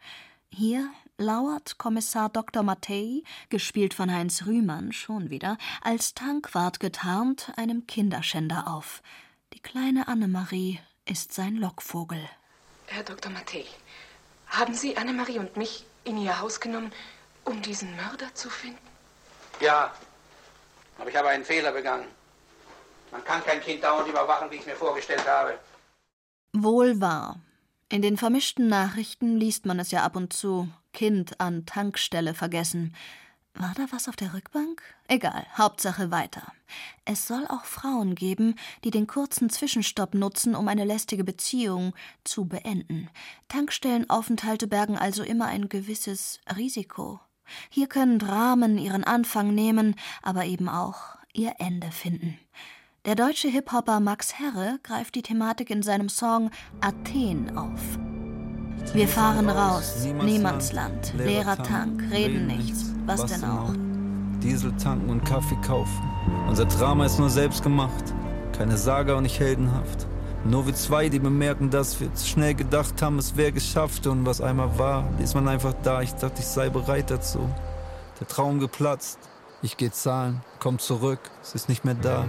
Hier 0.51 0.89
lauert 1.19 1.77
Kommissar 1.77 2.31
Dr. 2.31 2.63
Mattei, 2.63 3.23
gespielt 3.51 3.93
von 3.93 4.11
Heinz 4.11 4.47
Rühmann 4.47 4.93
schon 4.93 5.29
wieder, 5.29 5.59
als 5.83 6.15
Tankwart 6.15 6.81
getarnt 6.81 7.53
einem 7.57 7.87
Kinderschänder 7.87 8.69
auf. 8.69 9.03
Die 9.53 9.61
kleine 9.61 10.09
Annemarie 10.09 10.81
ist 11.05 11.35
sein 11.35 11.57
Lockvogel. 11.57 12.21
Herr 12.87 13.03
Dr. 13.03 13.31
Mattei, 13.31 13.65
haben 14.47 14.73
Sie 14.73 14.97
Annemarie 14.97 15.39
und 15.39 15.57
mich 15.59 15.85
in 16.05 16.17
Ihr 16.17 16.41
Haus 16.41 16.61
genommen, 16.61 16.93
um 17.49 17.63
diesen 17.63 17.95
Mörder 17.97 18.35
zu 18.35 18.51
finden? 18.51 18.79
Ja, 19.61 19.93
Aber 20.99 21.09
ich 21.11 21.17
habe 21.17 21.29
einen 21.29 21.45
Fehler 21.45 21.73
begangen. 21.73 22.07
Man 23.13 23.25
kann 23.25 23.43
kein 23.45 23.61
Kind 23.61 23.83
dauernd 23.83 24.09
überwachen, 24.09 24.51
wie 24.51 24.57
ich 24.57 24.61
es 24.63 24.67
mir 24.67 24.77
vorgestellt 24.77 25.27
habe. 25.27 25.59
Wohl 26.53 27.01
wahr. 27.01 27.41
In 27.89 28.03
den 28.03 28.17
vermischten 28.17 28.69
Nachrichten 28.69 29.37
liest 29.39 29.65
man 29.65 29.79
es 29.79 29.91
ja 29.91 30.03
ab 30.05 30.17
und 30.17 30.33
zu. 30.33 30.69
Kind 30.93 31.41
an 31.41 31.65
Tankstelle 31.65 32.35
vergessen. 32.35 32.95
War 33.55 33.73
da 33.77 33.87
was 33.91 34.09
auf 34.09 34.17
der 34.17 34.35
Rückbank? 34.35 34.83
Egal, 35.09 35.47
Hauptsache 35.57 36.11
weiter. 36.11 36.53
Es 37.05 37.27
soll 37.27 37.47
auch 37.49 37.65
Frauen 37.65 38.15
geben, 38.15 38.57
die 38.85 38.91
den 38.91 39.07
kurzen 39.07 39.51
Zwischenstopp 39.51 40.15
nutzen, 40.15 40.55
um 40.55 40.69
eine 40.69 40.85
lästige 40.85 41.25
Beziehung 41.25 41.95
zu 42.25 42.45
beenden. 42.45 43.09
Tankstellenaufenthalte 43.49 44.67
bergen 44.67 44.99
also 44.99 45.23
immer 45.23 45.47
ein 45.47 45.69
gewisses 45.69 46.41
Risiko. 46.57 47.21
Hier 47.69 47.87
können 47.87 48.19
Dramen 48.19 48.79
ihren 48.79 49.05
Anfang 49.05 49.55
nehmen, 49.55 49.95
aber 50.23 50.45
eben 50.45 50.69
auch 50.69 51.17
ihr 51.33 51.55
Ende 51.59 51.91
finden. 51.91 52.39
Der 53.05 53.15
deutsche 53.15 53.49
Hip-Hopper 53.49 54.01
Max 54.01 54.39
Herre 54.39 54.79
greift 54.83 55.15
die 55.15 55.23
Thematik 55.23 55.71
in 55.71 55.83
seinem 55.83 56.09
Song 56.09 56.51
Athen 56.81 57.57
auf. 57.57 57.81
Wir 58.93 59.09
fahren 59.09 59.49
raus, 59.49 60.07
Niemandsland, 60.23 61.15
leerer 61.17 61.63
Tank, 61.63 62.03
reden 62.11 62.47
nichts, 62.47 62.93
was 63.07 63.27
denn 63.27 63.45
auch. 63.45 63.73
Diesel 64.43 64.73
tanken 64.77 65.11
und 65.11 65.25
Kaffee 65.25 65.61
kaufen. 65.67 66.03
Unser 66.49 66.65
Drama 66.67 67.07
ist 67.07 67.19
nur 67.19 67.31
selbst 67.31 67.63
gemacht, 67.63 68.15
keine 68.57 68.77
Saga 68.77 69.15
und 69.15 69.25
nicht 69.25 69.39
heldenhaft. 69.39 70.07
Nur 70.45 70.67
wir 70.67 70.75
zwei, 70.75 71.09
die 71.09 71.19
bemerken, 71.19 71.71
dass 71.71 72.01
wir 72.01 72.13
zu 72.15 72.27
schnell 72.27 72.55
gedacht 72.55 73.03
haben, 73.03 73.19
es 73.19 73.37
wäre 73.37 73.53
geschafft 73.53 74.07
und 74.07 74.25
was 74.25 74.41
einmal 74.41 74.79
war, 74.79 75.09
ist 75.23 75.35
man 75.35 75.49
einfach 75.49 75.75
da. 75.83 76.01
Ich 76.01 76.13
dachte, 76.15 76.41
ich 76.41 76.47
sei 76.47 76.71
bereit 76.71 77.11
dazu. 77.11 77.41
Der 78.21 78.29
Traum 78.29 78.61
geplatzt. 78.61 79.19
Ich 79.61 79.77
geh 79.77 79.91
zahlen, 79.91 80.41
komm 80.61 80.79
zurück, 80.79 81.19
es 81.43 81.55
ist 81.55 81.69
nicht 81.69 81.85
mehr 81.85 81.95
da. 81.95 82.27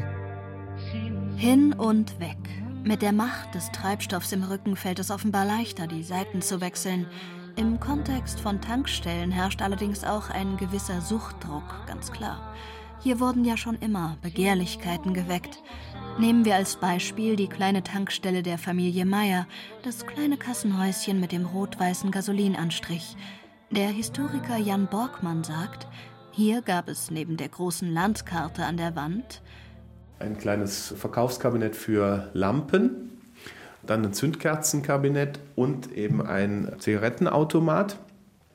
Hin 1.35 1.73
und 1.73 2.19
weg. 2.19 2.37
Mit 2.83 3.03
der 3.03 3.11
Macht 3.11 3.53
des 3.53 3.71
Treibstoffs 3.71 4.31
im 4.31 4.43
Rücken 4.43 4.75
fällt 4.75 4.97
es 4.97 5.11
offenbar 5.11 5.45
leichter, 5.45 5.85
die 5.85 6.03
Seiten 6.03 6.41
zu 6.41 6.59
wechseln. 6.59 7.05
Im 7.55 7.79
Kontext 7.79 8.39
von 8.39 8.61
Tankstellen 8.61 9.31
herrscht 9.31 9.61
allerdings 9.61 10.03
auch 10.03 10.29
ein 10.29 10.57
gewisser 10.57 11.01
Suchtdruck, 11.01 11.63
ganz 11.85 12.11
klar. 12.11 12.53
Hier 13.01 13.19
wurden 13.19 13.45
ja 13.45 13.57
schon 13.57 13.75
immer 13.75 14.17
Begehrlichkeiten 14.21 15.13
geweckt. 15.13 15.61
Nehmen 16.19 16.45
wir 16.45 16.55
als 16.55 16.75
Beispiel 16.75 17.35
die 17.35 17.47
kleine 17.47 17.83
Tankstelle 17.83 18.43
der 18.43 18.57
Familie 18.57 19.05
Meyer, 19.05 19.47
das 19.83 20.05
kleine 20.05 20.37
Kassenhäuschen 20.37 21.19
mit 21.19 21.31
dem 21.31 21.45
rot-weißen 21.45 22.11
Gasolinanstrich. 22.11 23.15
Der 23.71 23.89
Historiker 23.89 24.57
Jan 24.57 24.87
Borgmann 24.87 25.43
sagt, 25.43 25.87
hier 26.31 26.61
gab 26.61 26.89
es 26.89 27.09
neben 27.09 27.37
der 27.37 27.49
großen 27.49 27.91
Landkarte 27.91 28.65
an 28.65 28.77
der 28.77 28.95
Wand 28.95 29.41
ein 30.19 30.37
kleines 30.37 30.93
Verkaufskabinett 30.97 31.75
für 31.75 32.29
Lampen, 32.33 33.21
dann 33.83 34.05
ein 34.05 34.13
Zündkerzenkabinett 34.13 35.39
und 35.55 35.91
eben 35.93 36.21
ein 36.21 36.73
Zigarettenautomat. 36.77 37.97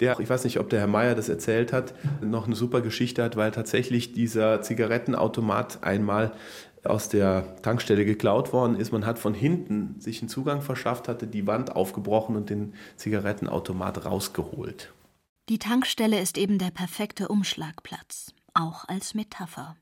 Der, 0.01 0.19
ich 0.19 0.29
weiß 0.29 0.45
nicht, 0.45 0.59
ob 0.59 0.71
der 0.71 0.81
Herr 0.81 0.89
Meier 0.89 1.15
das 1.15 1.29
erzählt 1.29 1.73
hat, 1.73 1.95
noch 2.21 2.47
eine 2.47 2.57
super 2.57 2.81
Geschichte 2.81 3.23
hat, 3.23 3.37
weil 3.37 3.53
tatsächlich 3.53 4.13
dieser 4.13 4.61
Zigarettenautomat 4.61 5.85
einmal 5.85 6.33
aus 6.85 7.09
der 7.09 7.57
Tankstelle 7.63 8.05
geklaut 8.05 8.53
worden 8.53 8.77
ist. 8.77 8.93
Man 8.93 9.07
hat 9.07 9.19
von 9.19 9.35
hinten 9.35 10.01
sich 10.01 10.21
einen 10.21 10.29
Zugang 10.29 10.63
verschafft, 10.63 11.09
hatte 11.09 11.27
die 11.27 11.47
Wand 11.47 11.75
aufgebrochen 11.75 12.37
und 12.37 12.51
den 12.51 12.75
Zigarettenautomat 12.97 14.05
rausgeholt. 14.05 14.93
Die 15.49 15.59
Tankstelle 15.59 16.21
ist 16.21 16.39
eben 16.39 16.59
der 16.59 16.71
perfekte 16.71 17.29
Umschlagplatz, 17.29 18.33
auch 18.55 18.89
als 18.89 19.15
Metapher. 19.15 19.77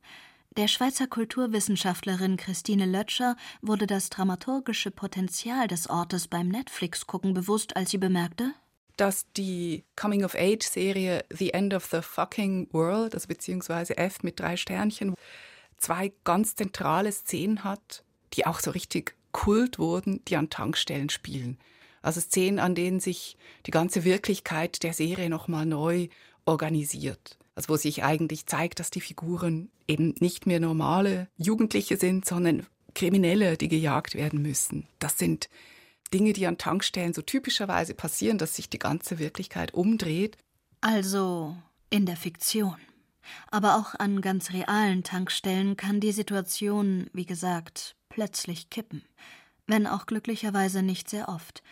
Der 0.56 0.68
Schweizer 0.68 1.06
Kulturwissenschaftlerin 1.06 2.36
Christine 2.36 2.84
Lötscher 2.84 3.36
wurde 3.62 3.86
das 3.86 4.10
dramaturgische 4.10 4.90
Potenzial 4.90 5.66
des 5.66 5.88
Ortes 5.88 6.28
beim 6.28 6.48
Netflix-Gucken 6.48 7.32
bewusst, 7.32 7.74
als 7.74 7.90
sie 7.90 7.98
bemerkte, 7.98 8.52
dass 9.02 9.26
die 9.32 9.82
Coming-of-Age-Serie 9.96 11.24
The 11.28 11.52
End 11.54 11.74
of 11.74 11.86
the 11.86 12.02
Fucking 12.02 12.68
World, 12.70 13.14
also 13.14 13.26
beziehungsweise 13.26 13.98
F 13.98 14.22
mit 14.22 14.38
drei 14.38 14.56
Sternchen, 14.56 15.16
zwei 15.76 16.12
ganz 16.22 16.54
zentrale 16.54 17.10
Szenen 17.10 17.64
hat, 17.64 18.04
die 18.34 18.46
auch 18.46 18.60
so 18.60 18.70
richtig 18.70 19.16
Kult 19.32 19.80
wurden, 19.80 20.24
die 20.28 20.36
an 20.36 20.50
Tankstellen 20.50 21.08
spielen. 21.08 21.58
Also 22.00 22.20
Szenen, 22.20 22.60
an 22.60 22.76
denen 22.76 23.00
sich 23.00 23.36
die 23.66 23.72
ganze 23.72 24.04
Wirklichkeit 24.04 24.84
der 24.84 24.92
Serie 24.92 25.28
nochmal 25.28 25.66
neu 25.66 26.06
organisiert. 26.44 27.38
Also 27.56 27.70
wo 27.70 27.76
sich 27.76 28.04
eigentlich 28.04 28.46
zeigt, 28.46 28.78
dass 28.78 28.92
die 28.92 29.00
Figuren 29.00 29.68
eben 29.88 30.14
nicht 30.20 30.46
mehr 30.46 30.60
normale 30.60 31.26
Jugendliche 31.36 31.96
sind, 31.96 32.24
sondern 32.24 32.66
Kriminelle, 32.94 33.56
die 33.56 33.66
gejagt 33.66 34.14
werden 34.14 34.42
müssen. 34.42 34.86
Das 35.00 35.18
sind 35.18 35.48
Dinge, 36.12 36.32
die 36.32 36.46
an 36.46 36.58
Tankstellen 36.58 37.14
so 37.14 37.22
typischerweise 37.22 37.94
passieren, 37.94 38.38
dass 38.38 38.56
sich 38.56 38.70
die 38.70 38.78
ganze 38.78 39.18
Wirklichkeit 39.18 39.74
umdreht. 39.74 40.36
Also 40.80 41.56
in 41.90 42.06
der 42.06 42.16
Fiktion. 42.16 42.76
Aber 43.50 43.76
auch 43.76 43.94
an 43.94 44.20
ganz 44.20 44.52
realen 44.52 45.04
Tankstellen 45.04 45.76
kann 45.76 46.00
die 46.00 46.12
Situation, 46.12 47.08
wie 47.12 47.26
gesagt, 47.26 47.96
plötzlich 48.08 48.70
kippen. 48.70 49.02
Wenn 49.66 49.86
auch 49.86 50.06
glücklicherweise 50.06 50.82
nicht 50.82 51.08
sehr 51.08 51.28
oft. 51.28 51.62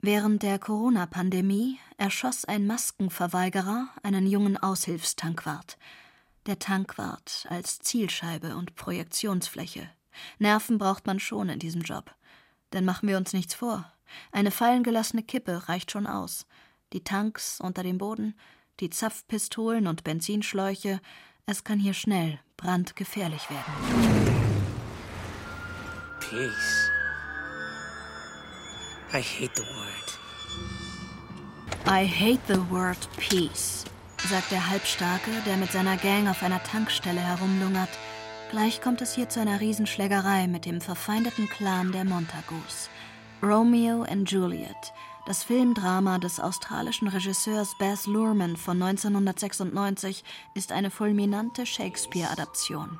Während 0.00 0.42
der 0.42 0.58
Corona-Pandemie 0.58 1.78
erschoss 1.96 2.44
ein 2.44 2.66
Maskenverweigerer 2.66 3.88
einen 4.02 4.26
jungen 4.26 4.56
Aushilfstankwart. 4.56 5.78
Der 6.46 6.58
Tankwart 6.58 7.46
als 7.48 7.78
Zielscheibe 7.78 8.56
und 8.56 8.74
Projektionsfläche. 8.74 9.88
Nerven 10.38 10.78
braucht 10.78 11.06
man 11.06 11.20
schon 11.20 11.48
in 11.48 11.58
diesem 11.58 11.82
Job. 11.82 12.14
Denn 12.72 12.84
machen 12.84 13.08
wir 13.08 13.16
uns 13.16 13.32
nichts 13.32 13.54
vor. 13.54 13.90
Eine 14.30 14.50
fallen 14.50 14.82
gelassene 14.82 15.22
Kippe 15.22 15.68
reicht 15.68 15.90
schon 15.90 16.06
aus. 16.06 16.46
Die 16.92 17.04
Tanks 17.04 17.60
unter 17.60 17.82
dem 17.82 17.98
Boden, 17.98 18.34
die 18.80 18.90
Zapfpistolen 18.90 19.86
und 19.86 20.04
Benzinschläuche, 20.04 21.00
es 21.46 21.64
kann 21.64 21.78
hier 21.78 21.94
schnell 21.94 22.38
brandgefährlich 22.56 23.48
werden. 23.50 23.72
Peace. 26.20 26.90
I 29.12 29.20
hate 29.20 29.52
the 29.56 29.62
word. 29.62 30.18
I 31.86 32.06
hate 32.06 32.40
the 32.46 32.60
word 32.70 32.96
peace, 33.16 33.84
sagt 34.28 34.50
der 34.50 34.70
Halbstarke, 34.70 35.30
der 35.44 35.56
mit 35.56 35.72
seiner 35.72 35.96
Gang 35.96 36.28
auf 36.28 36.42
einer 36.42 36.62
Tankstelle 36.62 37.20
herumlungert. 37.20 37.90
Gleich 38.52 38.82
kommt 38.82 39.00
es 39.00 39.14
hier 39.14 39.30
zu 39.30 39.40
einer 39.40 39.60
Riesenschlägerei 39.60 40.46
mit 40.46 40.66
dem 40.66 40.82
verfeindeten 40.82 41.48
Clan 41.48 41.90
der 41.90 42.04
Montagus. 42.04 42.90
Romeo 43.42 44.02
and 44.02 44.30
Juliet, 44.30 44.92
das 45.24 45.42
Filmdrama 45.42 46.18
des 46.18 46.38
australischen 46.38 47.08
Regisseurs 47.08 47.74
Baz 47.78 48.06
Luhrmann 48.06 48.58
von 48.58 48.82
1996, 48.82 50.22
ist 50.54 50.70
eine 50.70 50.90
fulminante 50.90 51.64
Shakespeare-Adaption. 51.64 52.98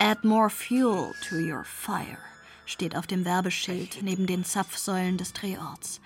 Add 0.00 0.22
more 0.22 0.50
fuel 0.50 1.14
to 1.30 1.36
your 1.36 1.64
fire 1.64 2.18
steht 2.66 2.94
auf 2.94 3.06
dem 3.06 3.24
Werbeschild 3.24 4.02
neben 4.02 4.26
den 4.26 4.44
Zapfsäulen 4.44 5.16
des 5.16 5.32
Drehorts. 5.32 6.02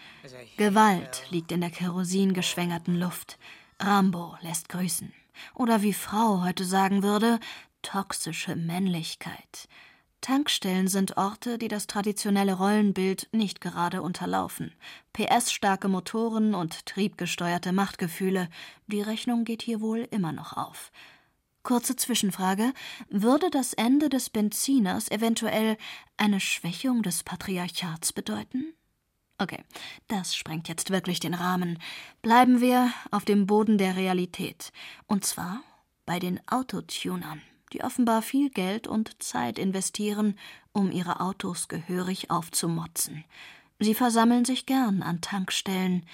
Gewalt 0.57 1.24
liegt 1.31 1.51
in 1.51 1.62
der 1.62 1.70
kerosingeschwängerten 1.70 2.95
Luft. 2.97 3.39
Rambo 3.81 4.37
lässt 4.41 4.68
grüßen. 4.68 5.12
Oder 5.55 5.83
wie 5.83 5.93
Frau 5.93 6.43
heute 6.45 6.64
sagen 6.64 7.03
würde, 7.03 7.39
toxische 7.83 8.57
Männlichkeit. 8.57 9.68
Tankstellen 10.20 10.89
sind 10.89 11.16
Orte, 11.16 11.59
die 11.59 11.68
das 11.68 11.87
traditionelle 11.87 12.55
Rollenbild 12.55 13.29
nicht 13.33 13.61
gerade 13.61 14.03
unterlaufen. 14.03 14.72
PS-starke 15.12 15.89
Motoren 15.89 16.55
und 16.55 16.87
triebgesteuerte 16.87 17.72
Machtgefühle, 17.72 18.49
die 18.89 19.01
Rechnung 19.01 19.45
geht 19.45 19.62
hier 19.62 19.81
wohl 19.81 20.09
immer 20.11 20.33
noch 20.33 20.57
auf. 20.57 20.91
Kurze 21.62 21.97
Zwischenfrage. 21.97 22.72
Würde 23.11 23.51
das 23.51 23.74
Ende 23.74 24.09
des 24.09 24.31
Benziners 24.31 25.11
eventuell 25.11 25.76
eine 26.16 26.41
Schwächung 26.41 27.03
des 27.03 27.22
Patriarchats 27.22 28.12
bedeuten? 28.12 28.72
Okay, 29.37 29.62
das 30.09 30.35
sprengt 30.35 30.68
jetzt 30.68 30.91
wirklich 30.91 31.20
den 31.20 31.35
Rahmen. 31.35 31.79
Bleiben 32.22 32.61
wir 32.61 32.91
auf 33.11 33.24
dem 33.24 33.47
Boden 33.47 33.79
der 33.79 33.97
Realität. 33.97 34.72
Und 35.07 35.24
zwar 35.24 35.61
bei 36.07 36.18
den 36.18 36.41
Autotunern, 36.49 37.43
die 37.72 37.82
offenbar 37.82 38.22
viel 38.22 38.50
Geld 38.50 38.86
und 38.86 39.22
Zeit 39.22 39.58
investieren, 39.58 40.38
um 40.72 40.90
ihre 40.90 41.20
Autos 41.20 41.68
gehörig 41.68 42.30
aufzumotzen. 42.30 43.24
Sie 43.78 43.94
versammeln 43.94 44.44
sich 44.44 44.66
gern 44.66 45.02
an 45.02 45.20
Tankstellen. 45.20 46.04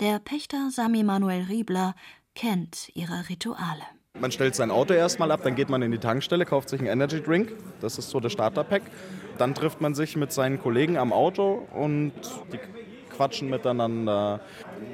Der 0.00 0.18
Pächter 0.20 0.70
Sami 0.70 1.02
Manuel 1.02 1.44
Riebler 1.44 1.94
kennt 2.34 2.90
ihre 2.94 3.28
Rituale. 3.28 3.82
Man 4.20 4.32
stellt 4.32 4.54
sein 4.54 4.70
Auto 4.70 4.94
erstmal 4.94 5.30
ab, 5.30 5.40
dann 5.44 5.54
geht 5.54 5.68
man 5.68 5.82
in 5.82 5.92
die 5.92 5.98
Tankstelle, 5.98 6.44
kauft 6.44 6.68
sich 6.68 6.80
einen 6.80 6.88
Energy 6.88 7.22
Drink. 7.22 7.52
Das 7.80 7.98
ist 7.98 8.10
so 8.10 8.20
das 8.20 8.32
Starterpack. 8.32 8.82
Dann 9.38 9.54
trifft 9.54 9.80
man 9.80 9.94
sich 9.94 10.16
mit 10.16 10.32
seinen 10.32 10.60
Kollegen 10.60 10.96
am 10.96 11.12
Auto 11.12 11.68
und 11.72 12.12
die 12.52 12.58
quatschen 13.18 13.50
miteinander, 13.50 14.40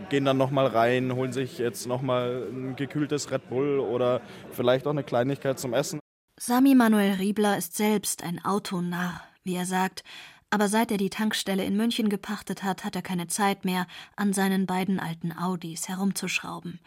gehen 0.09 0.25
dann 0.25 0.39
nochmal 0.39 0.67
rein, 0.67 1.15
holen 1.15 1.33
sich 1.33 1.59
jetzt 1.59 1.87
nochmal 1.87 2.49
ein 2.51 2.77
gekühltes 2.77 3.31
Red 3.31 3.49
Bull 3.51 3.79
oder 3.81 4.21
vielleicht 4.51 4.87
auch 4.87 4.93
eine 4.93 5.05
Kleinigkeit 5.05 5.59
zum 5.59 5.75
Essen. 5.75 6.01
Sami 6.47 6.75
Manuel 6.75 7.15
Riebler 7.15 7.57
ist 7.57 7.75
selbst 7.75 8.23
ein 8.23 8.45
Autonarr, 8.45 9.23
wie 9.45 9.55
er 9.55 9.65
sagt, 9.65 10.05
aber 10.51 10.69
seit 10.69 10.91
er 10.91 10.99
die 10.99 11.09
Tankstelle 11.09 11.65
in 11.65 11.75
München 11.75 12.11
gepachtet 12.11 12.63
hat, 12.63 12.85
hat 12.85 12.95
er 12.95 13.01
keine 13.01 13.29
Zeit 13.29 13.65
mehr, 13.65 13.87
an 14.15 14.35
seinen 14.35 14.67
beiden 14.67 15.01
alten 15.01 15.33
Audis 15.33 15.89
herumzuschrauben. 15.89 16.81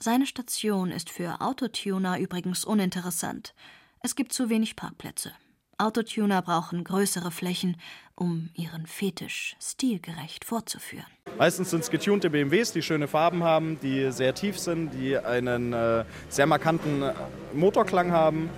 Seine 0.00 0.26
Station 0.26 0.90
ist 0.90 1.08
für 1.08 1.40
Autotuner 1.40 2.18
übrigens 2.18 2.64
uninteressant. 2.64 3.54
Es 4.00 4.16
gibt 4.16 4.32
zu 4.32 4.50
wenig 4.50 4.74
Parkplätze. 4.74 5.30
Autotuner 5.78 6.40
brauchen 6.42 6.84
größere 6.84 7.30
Flächen, 7.30 7.76
um 8.14 8.48
ihren 8.54 8.86
Fetisch 8.86 9.56
stilgerecht 9.60 10.44
vorzuführen. 10.44 11.06
Meistens 11.38 11.70
sind 11.70 11.80
es 11.80 11.90
getunte 11.90 12.30
BMWs, 12.30 12.72
die 12.72 12.80
schöne 12.80 13.08
Farben 13.08 13.42
haben, 13.42 13.78
die 13.80 14.10
sehr 14.10 14.34
tief 14.34 14.58
sind, 14.58 14.92
die 14.94 15.18
einen 15.18 15.74
äh, 15.74 16.04
sehr 16.30 16.46
markanten 16.46 17.02
äh, 17.02 17.12
Motorklang 17.52 18.10
haben. 18.10 18.48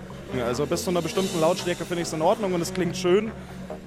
Also 0.46 0.66
bis 0.66 0.84
zu 0.84 0.90
einer 0.90 1.02
bestimmten 1.02 1.40
Lautstärke 1.40 1.84
finde 1.84 2.02
ich 2.02 2.08
es 2.08 2.14
in 2.14 2.22
Ordnung 2.22 2.52
und 2.54 2.60
es 2.60 2.72
klingt 2.72 2.96
schön. 2.96 3.32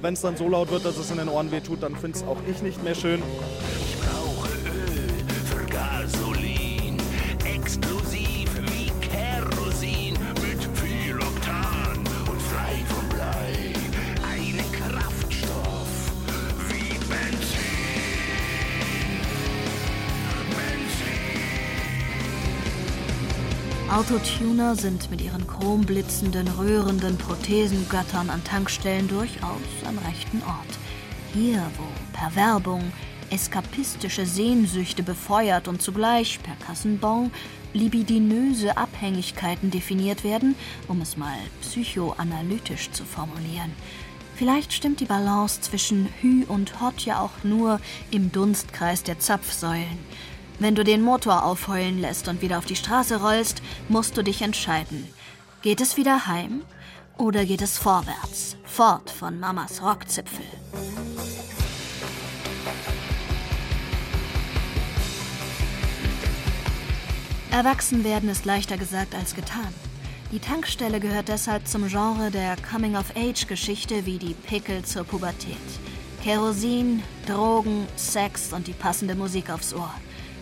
Wenn 0.01 0.15
es 0.15 0.21
dann 0.21 0.35
so 0.35 0.49
laut 0.49 0.71
wird, 0.71 0.83
dass 0.83 0.97
es 0.97 1.11
in 1.11 1.17
den 1.17 1.29
Ohren 1.29 1.51
wehtut, 1.51 1.83
dann 1.83 1.95
finde 1.95 2.17
es 2.17 2.23
auch 2.23 2.39
ich 2.49 2.61
nicht 2.61 2.83
mehr 2.83 2.95
schön. 2.95 3.21
Autotuner 23.91 24.77
sind 24.77 25.11
mit 25.11 25.19
ihren 25.19 25.45
chromblitzenden, 25.45 26.47
rührenden 26.47 27.17
Prothesengöttern 27.17 28.29
an 28.29 28.41
Tankstellen 28.45 29.09
durchaus 29.09 29.59
am 29.85 29.97
rechten 29.97 30.41
Ort. 30.43 30.79
Hier, 31.33 31.61
wo 31.77 31.83
per 32.17 32.33
Werbung 32.37 32.93
eskapistische 33.31 34.25
Sehnsüchte 34.25 35.03
befeuert 35.03 35.67
und 35.67 35.81
zugleich 35.81 36.39
per 36.41 36.55
Kassenbon 36.65 37.31
libidinöse 37.73 38.77
Abhängigkeiten 38.77 39.71
definiert 39.71 40.23
werden, 40.23 40.55
um 40.87 41.01
es 41.01 41.17
mal 41.17 41.37
psychoanalytisch 41.61 42.91
zu 42.91 43.03
formulieren. 43.03 43.73
Vielleicht 44.35 44.71
stimmt 44.71 45.01
die 45.01 45.05
Balance 45.05 45.59
zwischen 45.59 46.07
Hü 46.21 46.45
und 46.47 46.79
Hot 46.79 47.01
ja 47.01 47.19
auch 47.19 47.43
nur 47.43 47.81
im 48.09 48.31
Dunstkreis 48.31 49.03
der 49.03 49.19
Zapfsäulen. 49.19 49.99
Wenn 50.61 50.75
du 50.75 50.83
den 50.83 51.01
Motor 51.01 51.43
aufheulen 51.43 51.99
lässt 51.99 52.27
und 52.27 52.43
wieder 52.43 52.59
auf 52.59 52.65
die 52.65 52.75
Straße 52.75 53.19
rollst, 53.19 53.63
musst 53.89 54.15
du 54.15 54.21
dich 54.21 54.43
entscheiden. 54.43 55.07
Geht 55.63 55.81
es 55.81 55.97
wieder 55.97 56.27
heim 56.27 56.61
oder 57.17 57.45
geht 57.45 57.63
es 57.63 57.79
vorwärts, 57.79 58.57
fort 58.63 59.09
von 59.09 59.39
Mamas 59.39 59.81
Rockzipfel? 59.81 60.45
Erwachsen 67.49 68.03
werden 68.03 68.29
ist 68.29 68.45
leichter 68.45 68.77
gesagt 68.77 69.15
als 69.15 69.33
getan. 69.33 69.73
Die 70.31 70.37
Tankstelle 70.37 70.99
gehört 70.99 71.29
deshalb 71.29 71.67
zum 71.67 71.87
Genre 71.87 72.29
der 72.29 72.55
Coming-of-Age-Geschichte 72.71 74.05
wie 74.05 74.19
die 74.19 74.35
Pickel 74.35 74.85
zur 74.85 75.05
Pubertät. 75.05 75.57
Kerosin, 76.23 77.01
Drogen, 77.25 77.87
Sex 77.95 78.53
und 78.53 78.67
die 78.67 78.73
passende 78.73 79.15
Musik 79.15 79.49
aufs 79.49 79.73
Ohr. 79.73 79.91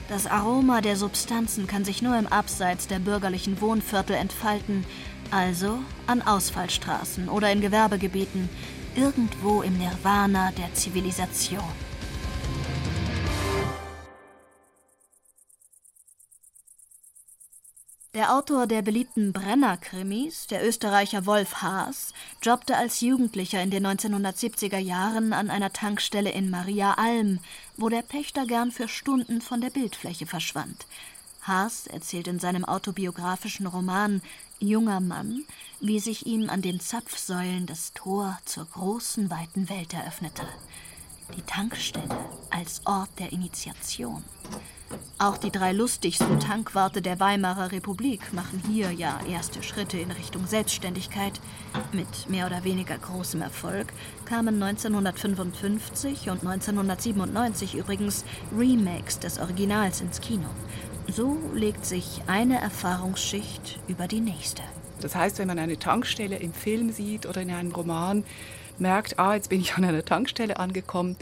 Das 0.09 0.25
Aroma 0.25 0.81
der 0.81 0.95
Substanzen 0.95 1.67
kann 1.67 1.85
sich 1.85 2.01
nur 2.01 2.17
im 2.17 2.25
Abseits 2.25 2.87
der 2.87 2.97
bürgerlichen 2.97 3.61
Wohnviertel 3.61 4.15
entfalten, 4.15 4.83
also 5.29 5.77
an 6.07 6.23
Ausfallstraßen 6.23 7.29
oder 7.29 7.51
in 7.51 7.61
Gewerbegebieten, 7.61 8.49
irgendwo 8.95 9.61
im 9.61 9.77
Nirvana 9.77 10.51
der 10.57 10.73
Zivilisation. 10.73 11.88
Der 18.15 18.35
Autor 18.35 18.65
der 18.65 18.81
beliebten 18.81 19.33
Brenner-Krimis, 19.33 20.47
der 20.47 20.67
Österreicher 20.67 21.27
Wolf 21.27 21.61
Haas, 21.61 22.11
jobbte 22.41 22.75
als 22.75 23.01
Jugendlicher 23.01 23.61
in 23.61 23.69
den 23.69 23.85
1970er 23.85 24.79
Jahren 24.79 25.31
an 25.31 25.51
einer 25.51 25.71
Tankstelle 25.71 26.31
in 26.31 26.49
Maria 26.49 26.95
Alm, 26.95 27.37
wo 27.77 27.87
der 27.87 28.01
Pächter 28.01 28.47
gern 28.47 28.71
für 28.71 28.87
Stunden 28.87 29.41
von 29.41 29.61
der 29.61 29.69
Bildfläche 29.69 30.25
verschwand. 30.25 30.87
Haas 31.43 31.85
erzählt 31.85 32.27
in 32.27 32.39
seinem 32.39 32.65
autobiografischen 32.65 33.67
Roman 33.67 34.23
Junger 34.57 35.01
Mann, 35.01 35.45
wie 35.79 35.99
sich 35.99 36.25
ihm 36.25 36.49
an 36.49 36.63
den 36.63 36.79
Zapfsäulen 36.79 37.67
das 37.67 37.93
Tor 37.93 38.39
zur 38.43 38.65
großen, 38.65 39.29
weiten 39.29 39.69
Welt 39.69 39.93
eröffnete. 39.93 40.47
Die 41.37 41.43
Tankstelle 41.43 42.25
als 42.49 42.81
Ort 42.87 43.11
der 43.19 43.31
Initiation. 43.31 44.23
Auch 45.17 45.37
die 45.37 45.51
drei 45.51 45.73
lustigsten 45.73 46.39
Tankwarte 46.39 47.01
der 47.01 47.19
Weimarer 47.19 47.71
Republik 47.71 48.33
machen 48.33 48.63
hier 48.67 48.91
ja 48.91 49.19
erste 49.29 49.61
Schritte 49.61 49.97
in 49.97 50.11
Richtung 50.11 50.47
Selbstständigkeit. 50.47 51.39
Mit 51.91 52.29
mehr 52.29 52.47
oder 52.47 52.63
weniger 52.63 52.97
großem 52.97 53.41
Erfolg 53.41 53.87
kamen 54.25 54.61
1955 54.61 56.29
und 56.29 56.45
1997 56.45 57.75
übrigens 57.75 58.23
Remakes 58.57 59.19
des 59.19 59.39
Originals 59.39 60.01
ins 60.01 60.21
Kino. 60.21 60.47
So 61.07 61.37
legt 61.53 61.85
sich 61.85 62.21
eine 62.27 62.61
Erfahrungsschicht 62.61 63.79
über 63.87 64.07
die 64.07 64.21
nächste. 64.21 64.61
Das 65.01 65.15
heißt, 65.15 65.39
wenn 65.39 65.47
man 65.47 65.59
eine 65.59 65.79
Tankstelle 65.79 66.37
im 66.37 66.53
Film 66.53 66.91
sieht 66.91 67.25
oder 67.25 67.41
in 67.41 67.51
einem 67.51 67.71
Roman, 67.71 68.23
merkt, 68.77 69.19
ah, 69.19 69.35
jetzt 69.35 69.49
bin 69.49 69.61
ich 69.61 69.73
an 69.75 69.83
einer 69.83 70.05
Tankstelle 70.05 70.57
angekommen, 70.57 71.17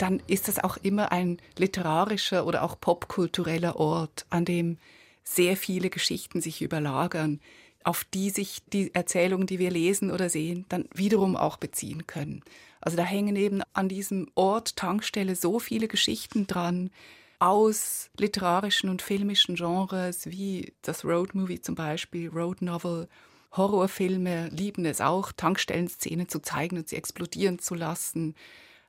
dann 0.00 0.22
ist 0.26 0.48
das 0.48 0.58
auch 0.58 0.76
immer 0.78 1.12
ein 1.12 1.38
literarischer 1.58 2.46
oder 2.46 2.62
auch 2.62 2.80
popkultureller 2.80 3.76
Ort, 3.76 4.26
an 4.30 4.44
dem 4.44 4.78
sehr 5.24 5.56
viele 5.56 5.90
Geschichten 5.90 6.40
sich 6.40 6.62
überlagern, 6.62 7.40
auf 7.84 8.04
die 8.04 8.30
sich 8.30 8.62
die 8.72 8.94
Erzählungen, 8.94 9.46
die 9.46 9.58
wir 9.58 9.70
lesen 9.70 10.10
oder 10.10 10.28
sehen, 10.28 10.64
dann 10.68 10.86
wiederum 10.94 11.36
auch 11.36 11.56
beziehen 11.56 12.06
können. 12.06 12.42
Also 12.80 12.96
da 12.96 13.04
hängen 13.04 13.36
eben 13.36 13.62
an 13.72 13.88
diesem 13.88 14.28
Ort 14.34 14.76
Tankstelle 14.76 15.36
so 15.36 15.58
viele 15.58 15.88
Geschichten 15.88 16.46
dran 16.46 16.90
aus 17.38 18.10
literarischen 18.18 18.90
und 18.90 19.02
filmischen 19.02 19.54
Genres 19.54 20.26
wie 20.30 20.74
das 20.82 21.04
Road 21.04 21.34
Movie 21.34 21.60
zum 21.60 21.74
Beispiel, 21.74 22.28
Road 22.28 22.62
Novel. 22.62 23.08
Horrorfilme 23.52 24.48
lieben 24.48 24.84
es 24.84 25.00
auch, 25.00 25.32
Tankstellenszenen 25.32 26.28
zu 26.28 26.40
zeigen 26.40 26.78
und 26.78 26.88
sie 26.88 26.96
explodieren 26.96 27.58
zu 27.58 27.74
lassen. 27.74 28.34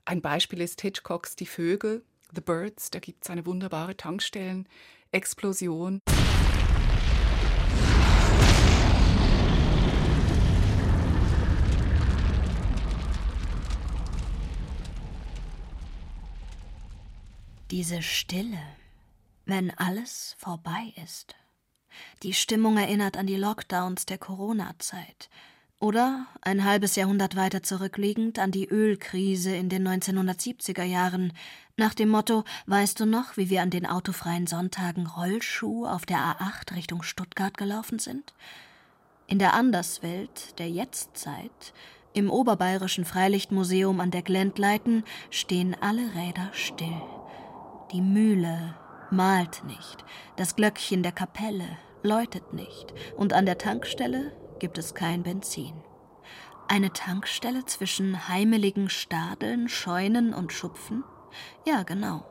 Ein 0.05 0.21
Beispiel 0.21 0.61
ist 0.61 0.79
Hitchcocks 0.81 1.35
Die 1.35 1.45
Vögel, 1.45 2.03
The 2.33 2.41
Birds, 2.41 2.89
da 2.89 2.97
gibt 2.99 3.23
es 3.23 3.29
eine 3.29 3.45
wunderbare 3.45 3.95
Tankstellen-Explosion. 3.95 5.99
Diese 17.69 18.01
Stille, 18.01 18.57
wenn 19.45 19.69
alles 19.77 20.35
vorbei 20.39 20.93
ist. 21.03 21.35
Die 22.23 22.33
Stimmung 22.33 22.77
erinnert 22.77 23.17
an 23.17 23.27
die 23.27 23.35
Lockdowns 23.35 24.07
der 24.07 24.17
Corona-Zeit 24.17 25.29
oder, 25.81 26.27
ein 26.41 26.63
halbes 26.63 26.95
Jahrhundert 26.95 27.35
weiter 27.35 27.63
zurückliegend, 27.63 28.37
an 28.37 28.51
die 28.51 28.69
Ölkrise 28.69 29.55
in 29.55 29.67
den 29.67 29.87
1970er 29.87 30.83
Jahren, 30.83 31.33
nach 31.75 31.95
dem 31.95 32.09
Motto 32.09 32.43
Weißt 32.67 32.99
du 32.99 33.05
noch, 33.05 33.35
wie 33.35 33.49
wir 33.49 33.63
an 33.63 33.71
den 33.71 33.87
autofreien 33.87 34.45
Sonntagen 34.45 35.07
Rollschuh 35.07 35.87
auf 35.87 36.05
der 36.05 36.17
A8 36.17 36.75
Richtung 36.75 37.01
Stuttgart 37.01 37.57
gelaufen 37.57 37.97
sind? 37.97 38.33
In 39.25 39.39
der 39.39 39.53
Anderswelt 39.53 40.59
der 40.59 40.69
Jetztzeit, 40.69 41.73
im 42.13 42.29
Oberbayerischen 42.29 43.05
Freilichtmuseum 43.05 43.99
an 44.01 44.11
der 44.11 44.21
Glendleiten, 44.21 45.03
stehen 45.31 45.75
alle 45.81 46.13
Räder 46.13 46.49
still. 46.51 47.01
Die 47.91 48.01
Mühle 48.01 48.75
malt 49.09 49.63
nicht, 49.65 50.05
das 50.35 50.55
Glöckchen 50.55 51.01
der 51.01 51.11
Kapelle 51.11 51.67
läutet 52.03 52.53
nicht, 52.53 52.93
und 53.17 53.33
an 53.33 53.45
der 53.45 53.57
Tankstelle 53.57 54.31
gibt 54.61 54.77
es 54.77 54.93
kein 54.93 55.23
Benzin. 55.23 55.73
Eine 56.67 56.93
Tankstelle 56.93 57.65
zwischen 57.65 58.29
heimeligen 58.29 58.89
Stadeln, 58.89 59.67
Scheunen 59.67 60.35
und 60.35 60.53
Schupfen? 60.53 61.03
Ja, 61.65 61.81
genau. 61.81 62.23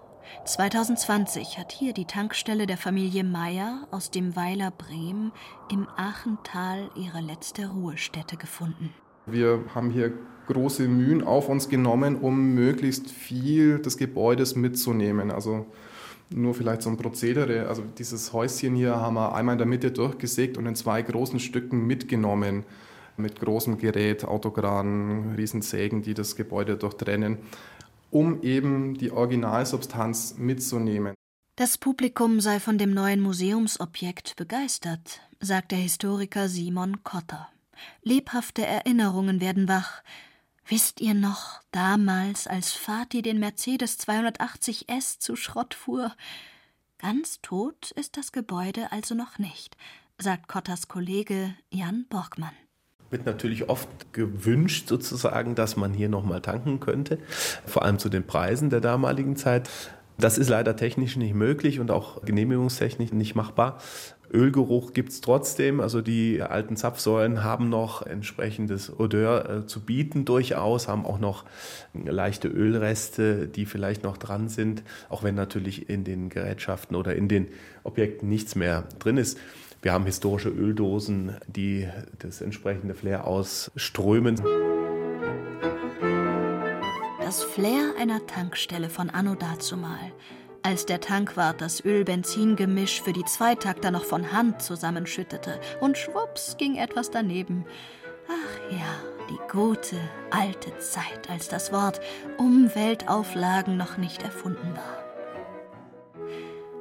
2020 0.45 1.59
hat 1.59 1.73
hier 1.73 1.93
die 1.93 2.05
Tankstelle 2.05 2.69
der 2.69 2.77
Familie 2.77 3.25
Meyer 3.25 3.89
aus 3.91 4.13
dem 4.13 4.37
Weiler 4.37 4.71
Brehm 4.71 5.33
im 5.73 5.89
Achental 5.97 6.89
ihre 6.95 7.21
letzte 7.21 7.67
Ruhestätte 7.67 8.37
gefunden. 8.37 8.95
Wir 9.27 9.65
haben 9.75 9.91
hier 9.91 10.13
große 10.47 10.87
Mühen 10.87 11.25
auf 11.25 11.49
uns 11.49 11.69
genommen, 11.69 12.15
um 12.15 12.55
möglichst 12.55 13.11
viel 13.11 13.81
des 13.81 13.97
Gebäudes 13.97 14.55
mitzunehmen. 14.55 15.33
Also 15.33 15.67
nur 16.35 16.55
vielleicht 16.55 16.83
so 16.83 16.91
ein 16.91 16.97
Prozedere. 16.97 17.69
Also 17.69 17.83
dieses 17.99 18.33
Häuschen 18.33 18.75
hier 18.75 18.97
haben 18.97 19.15
wir 19.15 19.35
einmal 19.35 19.55
in 19.55 19.59
der 19.59 19.67
Mitte 19.67 19.91
durchgesägt 19.91 20.57
und 20.57 20.67
in 20.67 20.75
zwei 20.75 21.03
großen 21.03 21.41
Stücken 21.41 21.87
mitgenommen. 21.87 22.65
mit 23.21 23.39
großem 23.41 23.79
Gerät, 23.79 24.25
Autograden, 24.25 25.35
Riesensägen, 25.37 26.03
die 26.03 26.15
das 26.15 26.37
Gebäude 26.37 26.77
durchtrennen, 26.77 27.39
um 28.11 28.43
eben 28.43 28.95
die 28.95 29.11
Originalsubstanz 29.11 30.37
mitzunehmen. 30.39 31.15
Das 31.57 31.79
Publikum 31.79 32.41
sei 32.41 32.59
von 32.59 32.79
dem 32.79 32.95
neuen 32.95 33.21
Museumsobjekt 33.21 34.37
begeistert, 34.37 35.21
sagt 35.41 35.73
der 35.73 35.79
Historiker 35.79 36.49
Simon 36.49 37.05
Kotter. 37.05 37.49
Lebhafte 38.03 38.67
Erinnerungen 38.67 39.41
werden 39.41 39.69
wach. 39.69 40.03
Wisst 40.71 41.01
ihr 41.01 41.15
noch, 41.15 41.61
damals, 41.73 42.47
als 42.47 42.71
Fatih 42.71 43.23
den 43.23 43.41
Mercedes 43.41 43.99
280 43.99 44.89
S 44.89 45.19
zu 45.19 45.35
Schrott 45.35 45.75
fuhr? 45.75 46.13
Ganz 46.99 47.41
tot 47.43 47.91
ist 47.97 48.17
das 48.17 48.31
Gebäude 48.31 48.93
also 48.93 49.17
noch 49.17 49.41
nicht, 49.41 49.77
sagt 50.17 50.47
Kotters 50.47 50.87
Kollege 50.87 51.55
Jan 51.71 52.07
Borgmann 52.09 52.53
wird 53.13 53.27
natürlich 53.27 53.69
oft 53.69 53.89
gewünscht, 54.13 54.87
sozusagen, 54.87 55.57
dass 55.57 55.75
man 55.75 55.93
hier 55.93 56.09
nochmal 56.09 56.41
tanken 56.41 56.79
könnte, 56.79 57.19
vor 57.67 57.83
allem 57.83 57.99
zu 57.99 58.09
den 58.09 58.25
Preisen 58.25 58.71
der 58.71 58.81
damaligen 58.81 59.35
Zeit. 59.35 59.69
Das 60.17 60.39
ist 60.39 60.49
leider 60.49 60.77
technisch 60.77 61.17
nicht 61.17 61.35
möglich 61.35 61.81
und 61.81 61.91
auch 61.91 62.23
genehmigungstechnisch 62.23 63.11
nicht 63.11 63.35
machbar. 63.35 63.79
Ölgeruch 64.33 64.93
gibt 64.93 65.11
es 65.11 65.21
trotzdem. 65.21 65.81
Also 65.81 66.03
die 66.03 66.43
alten 66.43 66.77
Zapfsäulen 66.77 67.43
haben 67.43 67.69
noch 67.69 68.03
entsprechendes 68.07 68.99
Odeur 68.99 69.49
äh, 69.49 69.67
zu 69.67 69.81
bieten 69.81 70.25
durchaus, 70.25 70.89
haben 70.89 71.05
auch 71.05 71.19
noch 71.19 71.45
leichte 71.95 72.49
Ölreste, 72.49 73.49
die 73.49 73.67
vielleicht 73.67 74.03
noch 74.03 74.17
dran 74.17 74.49
sind, 74.49 74.83
auch 75.09 75.23
wenn 75.23 75.35
natürlich 75.35 75.89
in 75.89 76.05
den 76.05 76.29
Gerätschaften 76.29 76.97
oder 76.97 77.15
in 77.15 77.29
den 77.29 77.49
Objekten 77.83 78.29
nichts 78.29 78.55
mehr 78.55 78.85
drin 78.99 79.17
ist. 79.17 79.39
Wir 79.83 79.93
haben 79.93 80.05
historische 80.05 80.51
Öldosen, 80.51 81.37
die 81.47 81.89
das 82.19 82.43
entsprechende 82.43 82.95
Flair 82.95 83.27
ausströmen. 83.27 84.37
Das 87.21 87.43
Flair 87.45 87.95
einer 87.99 88.27
Tankstelle 88.27 88.91
von 88.91 89.09
Anno 89.09 89.37
dazumal. 89.37 90.13
Als 90.63 90.85
der 90.85 91.01
Tankwart 91.01 91.61
das 91.61 91.85
Öl-Benzin-Gemisch 91.85 93.01
für 93.03 93.15
die 93.15 93.25
Zweitakter 93.25 93.91
noch 93.91 94.05
von 94.05 94.33
Hand 94.33 94.61
zusammenschüttete 94.61 95.59
und 95.81 95.97
schwupps 95.97 96.57
ging 96.59 96.77
etwas 96.77 97.11
daneben. 97.11 97.65
Ach 98.29 98.73
ja, 98.73 99.01
die 99.31 99.39
gute 99.51 99.97
alte 100.31 100.77
Zeit, 100.79 101.31
als 101.31 101.49
das 101.49 101.73
Wort 101.73 102.01
Umweltauflagen 102.37 103.77
noch 103.77 103.97
nicht 103.97 104.23
erfunden 104.23 104.77
war. 104.77 105.11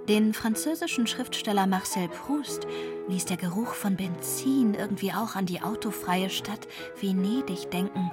Den 0.09 0.33
französischen 0.33 1.07
Schriftsteller 1.07 1.65
Marcel 1.67 2.09
Proust 2.09 2.67
ließ 3.07 3.25
der 3.25 3.37
Geruch 3.37 3.75
von 3.75 3.95
Benzin 3.95 4.73
irgendwie 4.73 5.13
auch 5.13 5.35
an 5.35 5.45
die 5.45 5.61
autofreie 5.61 6.29
Stadt 6.29 6.67
Venedig 6.99 7.71
denken. 7.71 8.11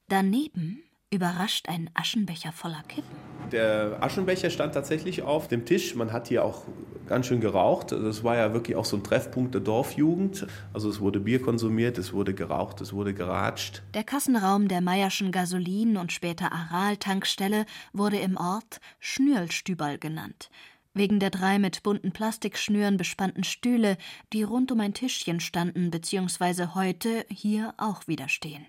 Daneben 0.09 0.83
überrascht 1.11 1.69
ein 1.69 1.89
Aschenbecher 1.95 2.53
voller 2.53 2.83
Kippen. 2.89 3.17
Der 3.53 3.99
Aschenbecher 4.03 4.51
stand 4.51 4.75
tatsächlich 4.75 5.23
auf 5.23 5.47
dem 5.47 5.65
Tisch. 5.65 5.95
Man 5.95 6.13
hat 6.13 6.29
hier 6.29 6.45
auch 6.45 6.65
ganz 7.07 7.27
schön 7.27 7.41
geraucht. 7.41 7.93
Das 7.93 8.25
war 8.25 8.37
ja 8.37 8.53
wirklich 8.53 8.77
auch 8.77 8.85
so 8.85 8.97
ein 8.97 9.05
Treffpunkt 9.05 9.55
der 9.55 9.61
Dorfjugend. 9.61 10.47
Also 10.73 10.91
es 10.91 11.01
wurde 11.01 11.21
Bier 11.21 11.41
konsumiert, 11.41 11.97
es 11.99 12.13
wurde 12.13 12.35
geraucht, 12.35 12.81
es 12.81 12.93
wurde 12.93 13.15
geratscht. 13.15 13.83
Der 13.95 14.03
Kassenraum 14.03 14.67
der 14.67 14.81
Meierschen 14.81 15.31
Gasolin- 15.31 15.97
und 15.97 16.11
später 16.11 16.53
Aral-Tankstelle 16.53 17.67
wurde 17.93 18.19
im 18.19 18.37
Ort 18.37 18.81
Schnürlstüberl 18.99 19.99
genannt. 19.99 20.51
Wegen 20.93 21.21
der 21.21 21.31
drei 21.31 21.59
mit 21.59 21.83
bunten 21.83 22.11
Plastikschnüren 22.11 22.97
bespannten 22.97 23.45
Stühle, 23.45 23.99
die 24.33 24.43
rund 24.43 24.73
um 24.73 24.81
ein 24.81 24.95
Tischchen 24.95 25.41
standen 25.41 25.91
bzw. 25.91 26.69
heute 26.75 27.27
hier 27.29 27.75
auch 27.77 28.09
wieder 28.09 28.29
stehen. 28.29 28.67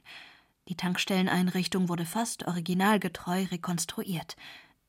Die 0.70 0.76
Tankstelleneinrichtung 0.76 1.88
wurde 1.88 2.06
fast 2.06 2.46
originalgetreu 2.46 3.46
rekonstruiert. 3.52 4.36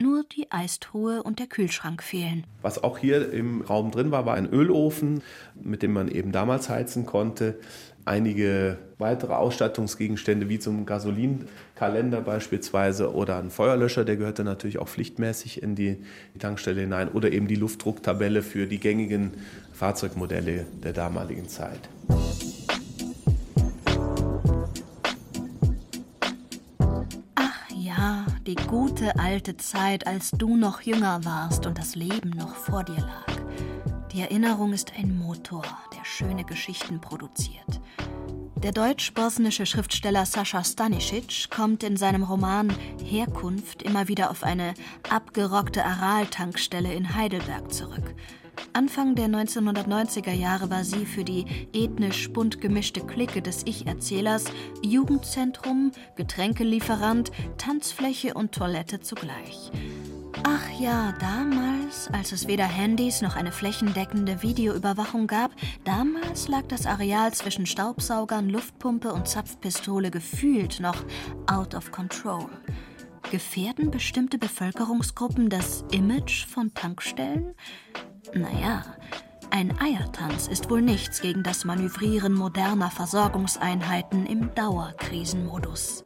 Nur 0.01 0.25
die 0.25 0.51
Eistruhe 0.53 1.25
und 1.25 1.41
der 1.41 1.49
Kühlschrank 1.49 2.03
fehlen. 2.05 2.45
Was 2.63 2.83
auch 2.83 2.99
hier 2.99 3.33
im 3.33 3.63
Raum 3.63 3.91
drin 3.91 4.13
war, 4.13 4.27
war 4.27 4.35
ein 4.35 4.49
Ölofen, 4.49 5.23
mit 5.61 5.83
dem 5.83 5.93
man 5.93 6.09
eben 6.09 6.31
damals 6.31 6.69
heizen 6.69 7.05
konnte. 7.05 7.59
Einige 8.05 8.79
weitere 8.99 9.35
Ausstattungsgegenstände, 9.35 10.49
wie 10.49 10.61
zum 10.61 10.87
Gasolinkalender 10.87 12.21
beispielsweise 12.21 13.13
oder 13.13 13.39
ein 13.39 13.51
Feuerlöscher, 13.51 14.05
der 14.05 14.17
gehörte 14.17 14.45
natürlich 14.45 14.79
auch 14.79 14.89
pflichtmäßig 14.89 15.63
in 15.63 15.75
die 15.75 16.05
Tankstelle 16.39 16.81
hinein. 16.81 17.09
Oder 17.09 17.33
eben 17.33 17.49
die 17.49 17.57
Luftdrucktabelle 17.57 18.43
für 18.43 18.67
die 18.67 18.79
gängigen 18.79 19.33
Fahrzeugmodelle 19.75 20.67
der 20.83 20.93
damaligen 20.93 21.49
Zeit. 21.49 21.89
Die 28.49 28.55
gute 28.55 29.19
alte 29.19 29.59
Zeit, 29.59 30.07
als 30.07 30.31
du 30.31 30.57
noch 30.57 30.81
jünger 30.81 31.23
warst 31.27 31.67
und 31.67 31.77
das 31.77 31.95
Leben 31.95 32.31
noch 32.31 32.55
vor 32.55 32.83
dir 32.83 32.97
lag. 32.97 33.27
Die 34.11 34.23
Erinnerung 34.23 34.73
ist 34.73 34.95
ein 34.97 35.19
Motor, 35.19 35.67
der 35.95 36.05
schöne 36.07 36.45
Geschichten 36.45 36.99
produziert. 36.99 37.79
Der 38.63 38.73
deutsch-bosnische 38.73 39.67
Schriftsteller 39.67 40.25
Sascha 40.25 40.65
Stanisic 40.65 41.51
kommt 41.51 41.83
in 41.83 41.99
seinem 41.99 42.23
Roman 42.23 42.73
Herkunft 43.05 43.83
immer 43.83 44.09
wieder 44.09 44.31
auf 44.31 44.43
eine 44.43 44.73
abgerockte 45.11 45.85
Aral-Tankstelle 45.85 46.95
in 46.95 47.15
Heidelberg 47.15 47.71
zurück. 47.71 48.15
Anfang 48.73 49.15
der 49.15 49.29
1990er 49.29 50.33
Jahre 50.33 50.71
war 50.71 50.85
sie 50.85 51.07
für 51.07 51.25
die 51.25 51.45
ethnisch 51.73 52.33
bunt 52.33 52.61
gemischte 52.61 53.01
Clique 53.01 53.43
des 53.43 53.63
Ich-Erzählers 53.65 54.45
Jugendzentrum, 54.83 55.93
Getränkelieferant, 56.17 57.33
Tanzfläche 57.57 58.35
und 58.35 58.53
Toilette 58.53 59.01
zugleich. 59.01 59.71
Ach 60.45 60.81
ja, 60.81 61.13
damals, 61.19 62.09
als 62.13 62.33
es 62.33 62.47
weder 62.47 62.67
Handys 62.67 63.23
noch 63.23 63.35
eine 63.35 63.51
flächendeckende 63.51 64.43
Videoüberwachung 64.43 65.27
gab, 65.27 65.51
damals 65.85 66.49
lag 66.49 66.63
das 66.69 66.87
Areal 66.87 67.33
zwischen 67.33 67.67
Staubsaugern, 67.67 68.49
Luftpumpe 68.49 69.13
und 69.13 69.27
Zapfpistole 69.27 70.11
gefühlt 70.11 70.81
noch 70.81 71.05
out 71.47 71.75
of 71.75 71.91
control. 71.91 72.49
Gefährden 73.31 73.91
bestimmte 73.91 74.39
Bevölkerungsgruppen 74.39 75.51
das 75.51 75.85
Image 75.91 76.47
von 76.47 76.75
Tankstellen? 76.75 77.55
Naja, 78.35 78.85
ein 79.51 79.79
Eiertanz 79.81 80.49
ist 80.49 80.71
wohl 80.71 80.83
nichts 80.83 81.21
gegen 81.21 81.43
das 81.43 81.65
Manövrieren 81.65 82.33
moderner 82.33 82.91
Versorgungseinheiten 82.91 84.27
im 84.27 84.55
Dauerkrisenmodus. 84.55 86.05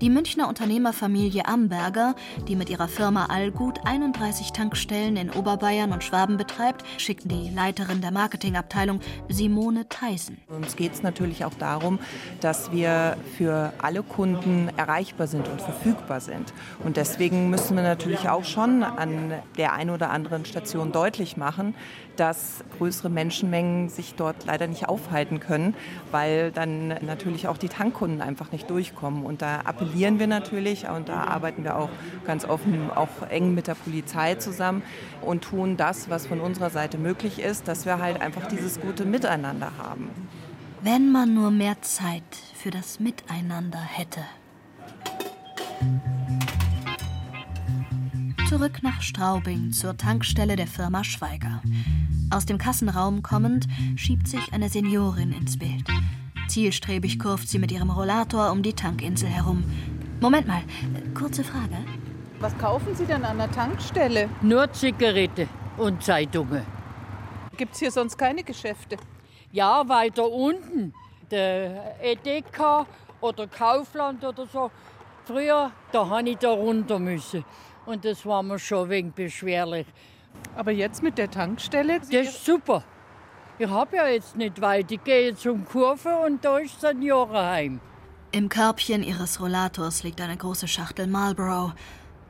Die 0.00 0.10
Münchner 0.10 0.48
Unternehmerfamilie 0.48 1.46
Amberger, 1.46 2.14
die 2.46 2.56
mit 2.56 2.70
ihrer 2.70 2.88
Firma 2.88 3.26
Allgut 3.26 3.80
31 3.84 4.52
Tankstellen 4.52 5.16
in 5.16 5.30
Oberbayern 5.30 5.92
und 5.92 6.04
Schwaben 6.04 6.36
betreibt, 6.36 6.84
schickten 6.98 7.30
die 7.30 7.50
Leiterin 7.54 8.00
der 8.00 8.10
Marketingabteilung 8.10 9.00
Simone 9.28 9.88
Theisen. 9.88 10.38
Uns 10.48 10.76
geht 10.76 10.92
es 10.92 11.02
natürlich 11.02 11.44
auch 11.44 11.54
darum, 11.54 11.98
dass 12.40 12.70
wir 12.70 13.16
für 13.36 13.72
alle 13.78 14.02
Kunden 14.02 14.68
erreichbar 14.76 15.26
sind 15.26 15.48
und 15.48 15.60
verfügbar 15.60 16.20
sind. 16.20 16.52
Und 16.84 16.96
deswegen 16.96 17.50
müssen 17.50 17.76
wir 17.76 17.82
natürlich 17.82 18.28
auch 18.28 18.44
schon 18.44 18.82
an 18.82 19.32
der 19.56 19.72
einen 19.72 19.90
oder 19.90 20.10
anderen 20.10 20.44
Station 20.44 20.92
deutlich 20.92 21.36
machen, 21.36 21.74
dass 22.16 22.64
größere 22.76 23.08
Menschenmengen 23.08 23.88
sich 23.88 24.14
dort 24.14 24.44
leider 24.44 24.66
nicht 24.66 24.88
aufhalten 24.88 25.40
können, 25.40 25.74
weil 26.10 26.52
dann 26.52 26.88
natürlich 26.88 27.48
auch 27.48 27.56
die 27.56 27.68
Tankkunden 27.68 28.20
einfach 28.20 28.52
nicht 28.52 28.68
durchkommen. 28.70 29.24
Und 29.24 29.42
da 29.42 29.60
appellieren 29.60 30.18
wir 30.18 30.26
natürlich 30.26 30.88
und 30.88 31.08
da 31.08 31.24
arbeiten 31.24 31.64
wir 31.64 31.76
auch 31.76 31.90
ganz 32.26 32.44
offen, 32.44 32.90
auch 32.90 33.28
eng 33.30 33.54
mit 33.54 33.66
der 33.66 33.74
Polizei 33.74 34.34
zusammen 34.36 34.82
und 35.22 35.44
tun 35.44 35.76
das, 35.76 36.10
was 36.10 36.26
von 36.26 36.40
unserer 36.40 36.70
Seite 36.70 36.98
möglich 36.98 37.40
ist, 37.40 37.68
dass 37.68 37.86
wir 37.86 37.98
halt 37.98 38.20
einfach 38.20 38.46
dieses 38.48 38.80
gute 38.80 39.04
Miteinander 39.04 39.72
haben. 39.78 40.10
Wenn 40.82 41.10
man 41.10 41.32
nur 41.34 41.50
mehr 41.50 41.80
Zeit 41.80 42.22
für 42.54 42.70
das 42.70 43.00
Miteinander 43.00 43.80
hätte. 43.80 44.20
Zurück 48.54 48.84
nach 48.84 49.02
Straubing 49.02 49.72
zur 49.72 49.96
Tankstelle 49.96 50.54
der 50.54 50.68
Firma 50.68 51.02
Schweiger. 51.02 51.60
Aus 52.30 52.46
dem 52.46 52.56
Kassenraum 52.56 53.20
kommend 53.20 53.66
schiebt 53.96 54.28
sich 54.28 54.52
eine 54.52 54.68
Seniorin 54.68 55.32
ins 55.32 55.58
Bild. 55.58 55.88
Zielstrebig 56.46 57.18
kurft 57.18 57.48
sie 57.48 57.58
mit 57.58 57.72
ihrem 57.72 57.90
Rollator 57.90 58.52
um 58.52 58.62
die 58.62 58.72
Tankinsel 58.72 59.28
herum. 59.28 59.64
Moment 60.20 60.46
mal, 60.46 60.62
kurze 61.18 61.42
Frage. 61.42 61.78
Was 62.38 62.56
kaufen 62.56 62.94
Sie 62.94 63.06
denn 63.06 63.24
an 63.24 63.38
der 63.38 63.50
Tankstelle? 63.50 64.28
Nur 64.40 64.72
Zigarette 64.72 65.48
und 65.76 66.04
Zeitungen. 66.04 66.62
Gibt 67.56 67.74
es 67.74 67.80
hier 67.80 67.90
sonst 67.90 68.16
keine 68.16 68.44
Geschäfte? 68.44 68.98
Ja, 69.50 69.88
weiter 69.88 70.30
unten. 70.30 70.94
Der 71.28 72.00
Edeka 72.00 72.86
oder 73.20 73.48
Kaufland 73.48 74.22
oder 74.22 74.46
so. 74.46 74.70
Früher, 75.24 75.72
da 75.90 76.08
habe 76.08 76.28
ich 76.28 76.36
da 76.36 76.50
runter 76.50 77.00
müssen. 77.00 77.44
Und 77.86 78.04
das 78.04 78.24
war 78.24 78.42
mir 78.42 78.58
schon 78.58 78.88
wenig 78.88 79.12
beschwerlich. 79.14 79.86
Aber 80.56 80.72
jetzt 80.72 81.02
mit 81.02 81.18
der 81.18 81.30
Tankstelle? 81.30 82.00
Das 82.00 82.10
ist 82.10 82.44
super. 82.44 82.84
Ich 83.58 83.68
habe 83.68 83.96
ja 83.96 84.08
jetzt 84.08 84.36
nicht 84.36 84.60
weit. 84.60 84.90
Ich 84.90 85.04
gehe 85.04 85.34
zum 85.36 85.64
Kurve 85.64 86.16
und 86.18 86.44
da 86.44 86.58
ist 86.58 86.80
Seniorenheim. 86.80 87.80
Im 88.32 88.48
Körbchen 88.48 89.04
ihres 89.04 89.40
Rollators 89.40 90.02
liegt 90.02 90.20
eine 90.20 90.36
große 90.36 90.66
Schachtel 90.66 91.06
Marlboro. 91.06 91.72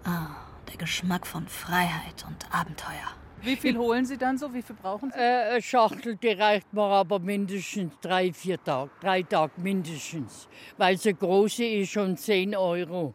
Ah, 0.05 0.27
der 0.69 0.77
Geschmack 0.77 1.27
von 1.27 1.49
Freiheit 1.49 2.27
und 2.29 2.55
Abenteuer. 2.55 3.09
Wie 3.41 3.57
viel 3.57 3.77
holen 3.77 4.05
Sie 4.05 4.17
dann 4.17 4.39
so? 4.39 4.53
Wie 4.53 4.63
viel 4.63 4.77
brauchen 4.77 5.11
Sie? 5.11 5.19
Äh, 5.19 5.53
eine 5.53 5.63
Schachtel, 5.63 6.17
die 6.17 6.29
reicht 6.29 6.73
mir 6.73 6.83
aber 6.83 7.19
mindestens 7.19 7.93
drei, 8.01 8.33
vier 8.33 8.63
Tage. 8.63 8.91
Drei 9.01 9.23
Tage 9.23 9.53
mindestens. 9.57 10.49
Weil 10.79 10.97
sie 10.97 11.15
große 11.15 11.65
ist 11.65 11.91
schon 11.93 12.17
10 12.17 12.57
Euro. 12.57 13.15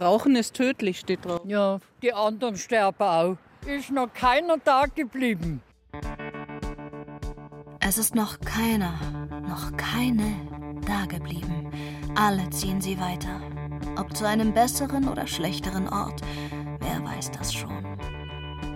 Rauchen 0.00 0.36
ist 0.36 0.54
tödlich, 0.54 1.00
steht 1.00 1.24
drauf. 1.24 1.40
Ja, 1.44 1.78
die 2.02 2.12
anderen 2.12 2.56
sterben 2.56 3.02
auch. 3.02 3.36
Ist 3.66 3.90
noch 3.90 4.12
keiner 4.12 4.58
da 4.58 4.84
geblieben. 4.86 5.62
Es 7.80 7.98
ist 7.98 8.14
noch 8.14 8.38
keiner, 8.40 8.94
noch 9.48 9.76
keine 9.76 10.36
da 10.86 11.06
geblieben. 11.06 11.70
Alle 12.14 12.48
ziehen 12.50 12.80
sie 12.80 12.98
weiter. 13.00 13.40
Ob 13.96 14.16
zu 14.16 14.26
einem 14.26 14.52
besseren 14.52 15.08
oder 15.08 15.26
schlechteren 15.26 15.88
Ort, 15.88 16.20
wer 16.80 17.04
weiß 17.04 17.30
das 17.32 17.52
schon. 17.52 17.98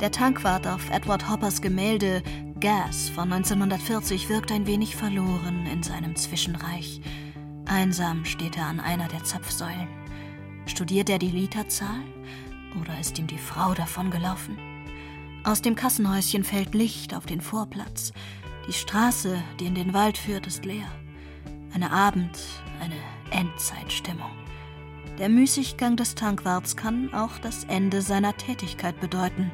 Der 0.00 0.10
Tankwart 0.10 0.66
auf 0.66 0.90
Edward 0.90 1.30
Hoppers 1.30 1.60
Gemälde 1.60 2.22
Gas 2.58 3.08
von 3.08 3.32
1940 3.32 4.28
wirkt 4.28 4.50
ein 4.50 4.66
wenig 4.66 4.96
verloren 4.96 5.66
in 5.66 5.82
seinem 5.82 6.16
Zwischenreich. 6.16 7.00
Einsam 7.66 8.24
steht 8.24 8.56
er 8.56 8.66
an 8.66 8.80
einer 8.80 9.08
der 9.08 9.24
Zapfsäulen. 9.24 10.01
Studiert 10.66 11.10
er 11.10 11.18
die 11.18 11.30
Literzahl? 11.30 12.02
Oder 12.80 12.98
ist 12.98 13.18
ihm 13.18 13.26
die 13.26 13.38
Frau 13.38 13.74
davongelaufen? 13.74 14.56
Aus 15.44 15.60
dem 15.60 15.74
Kassenhäuschen 15.74 16.44
fällt 16.44 16.74
Licht 16.74 17.14
auf 17.14 17.26
den 17.26 17.40
Vorplatz. 17.40 18.12
Die 18.68 18.72
Straße, 18.72 19.42
die 19.58 19.66
in 19.66 19.74
den 19.74 19.92
Wald 19.92 20.16
führt, 20.16 20.46
ist 20.46 20.64
leer. 20.64 20.86
Eine 21.74 21.90
Abend-, 21.90 22.38
eine 22.80 22.94
Endzeitstimmung. 23.30 24.30
Der 25.18 25.28
Müßiggang 25.28 25.96
des 25.96 26.14
Tankwarts 26.14 26.76
kann 26.76 27.12
auch 27.12 27.38
das 27.38 27.64
Ende 27.64 28.02
seiner 28.02 28.36
Tätigkeit 28.36 28.98
bedeuten. 29.00 29.50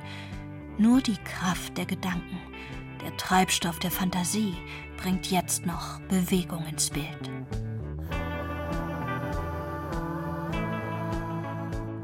Nur 0.76 1.00
die 1.00 1.16
Kraft 1.24 1.76
der 1.78 1.86
Gedanken, 1.86 2.38
der 3.02 3.16
Treibstoff 3.16 3.78
der 3.78 3.90
Fantasie 3.90 4.54
bringt 4.98 5.30
jetzt 5.30 5.66
noch 5.66 6.00
Bewegung 6.02 6.64
ins 6.66 6.90
Bild. 6.90 7.30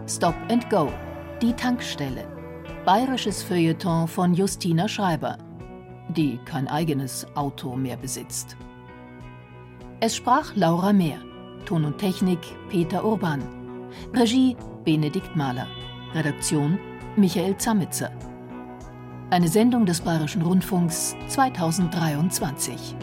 Stop 0.07 0.35
and 0.51 0.69
Go. 0.69 0.93
Die 1.41 1.55
Tankstelle. 1.55 2.27
Bayerisches 2.85 3.43
Feuilleton 3.43 4.07
von 4.07 4.35
Justina 4.35 4.87
Schreiber, 4.87 5.39
die 6.11 6.39
kein 6.45 6.69
eigenes 6.69 7.27
Auto 7.35 7.75
mehr 7.75 7.97
besitzt. 7.97 8.55
Es 10.01 10.15
sprach 10.15 10.55
Laura 10.55 10.93
Mehr. 10.93 11.17
Ton 11.65 11.87
und 11.87 11.97
Technik 11.97 12.41
Peter 12.69 13.03
Urban. 13.03 13.43
Regie 14.13 14.55
Benedikt 14.85 15.35
Mahler. 15.35 15.69
Redaktion 16.13 16.79
Michael 17.17 17.57
Zamitzer. 17.57 18.11
Eine 19.31 19.49
Sendung 19.49 19.87
des 19.87 20.03
Bayerischen 20.03 20.43
Rundfunks 20.43 21.17
2023. 21.29 22.95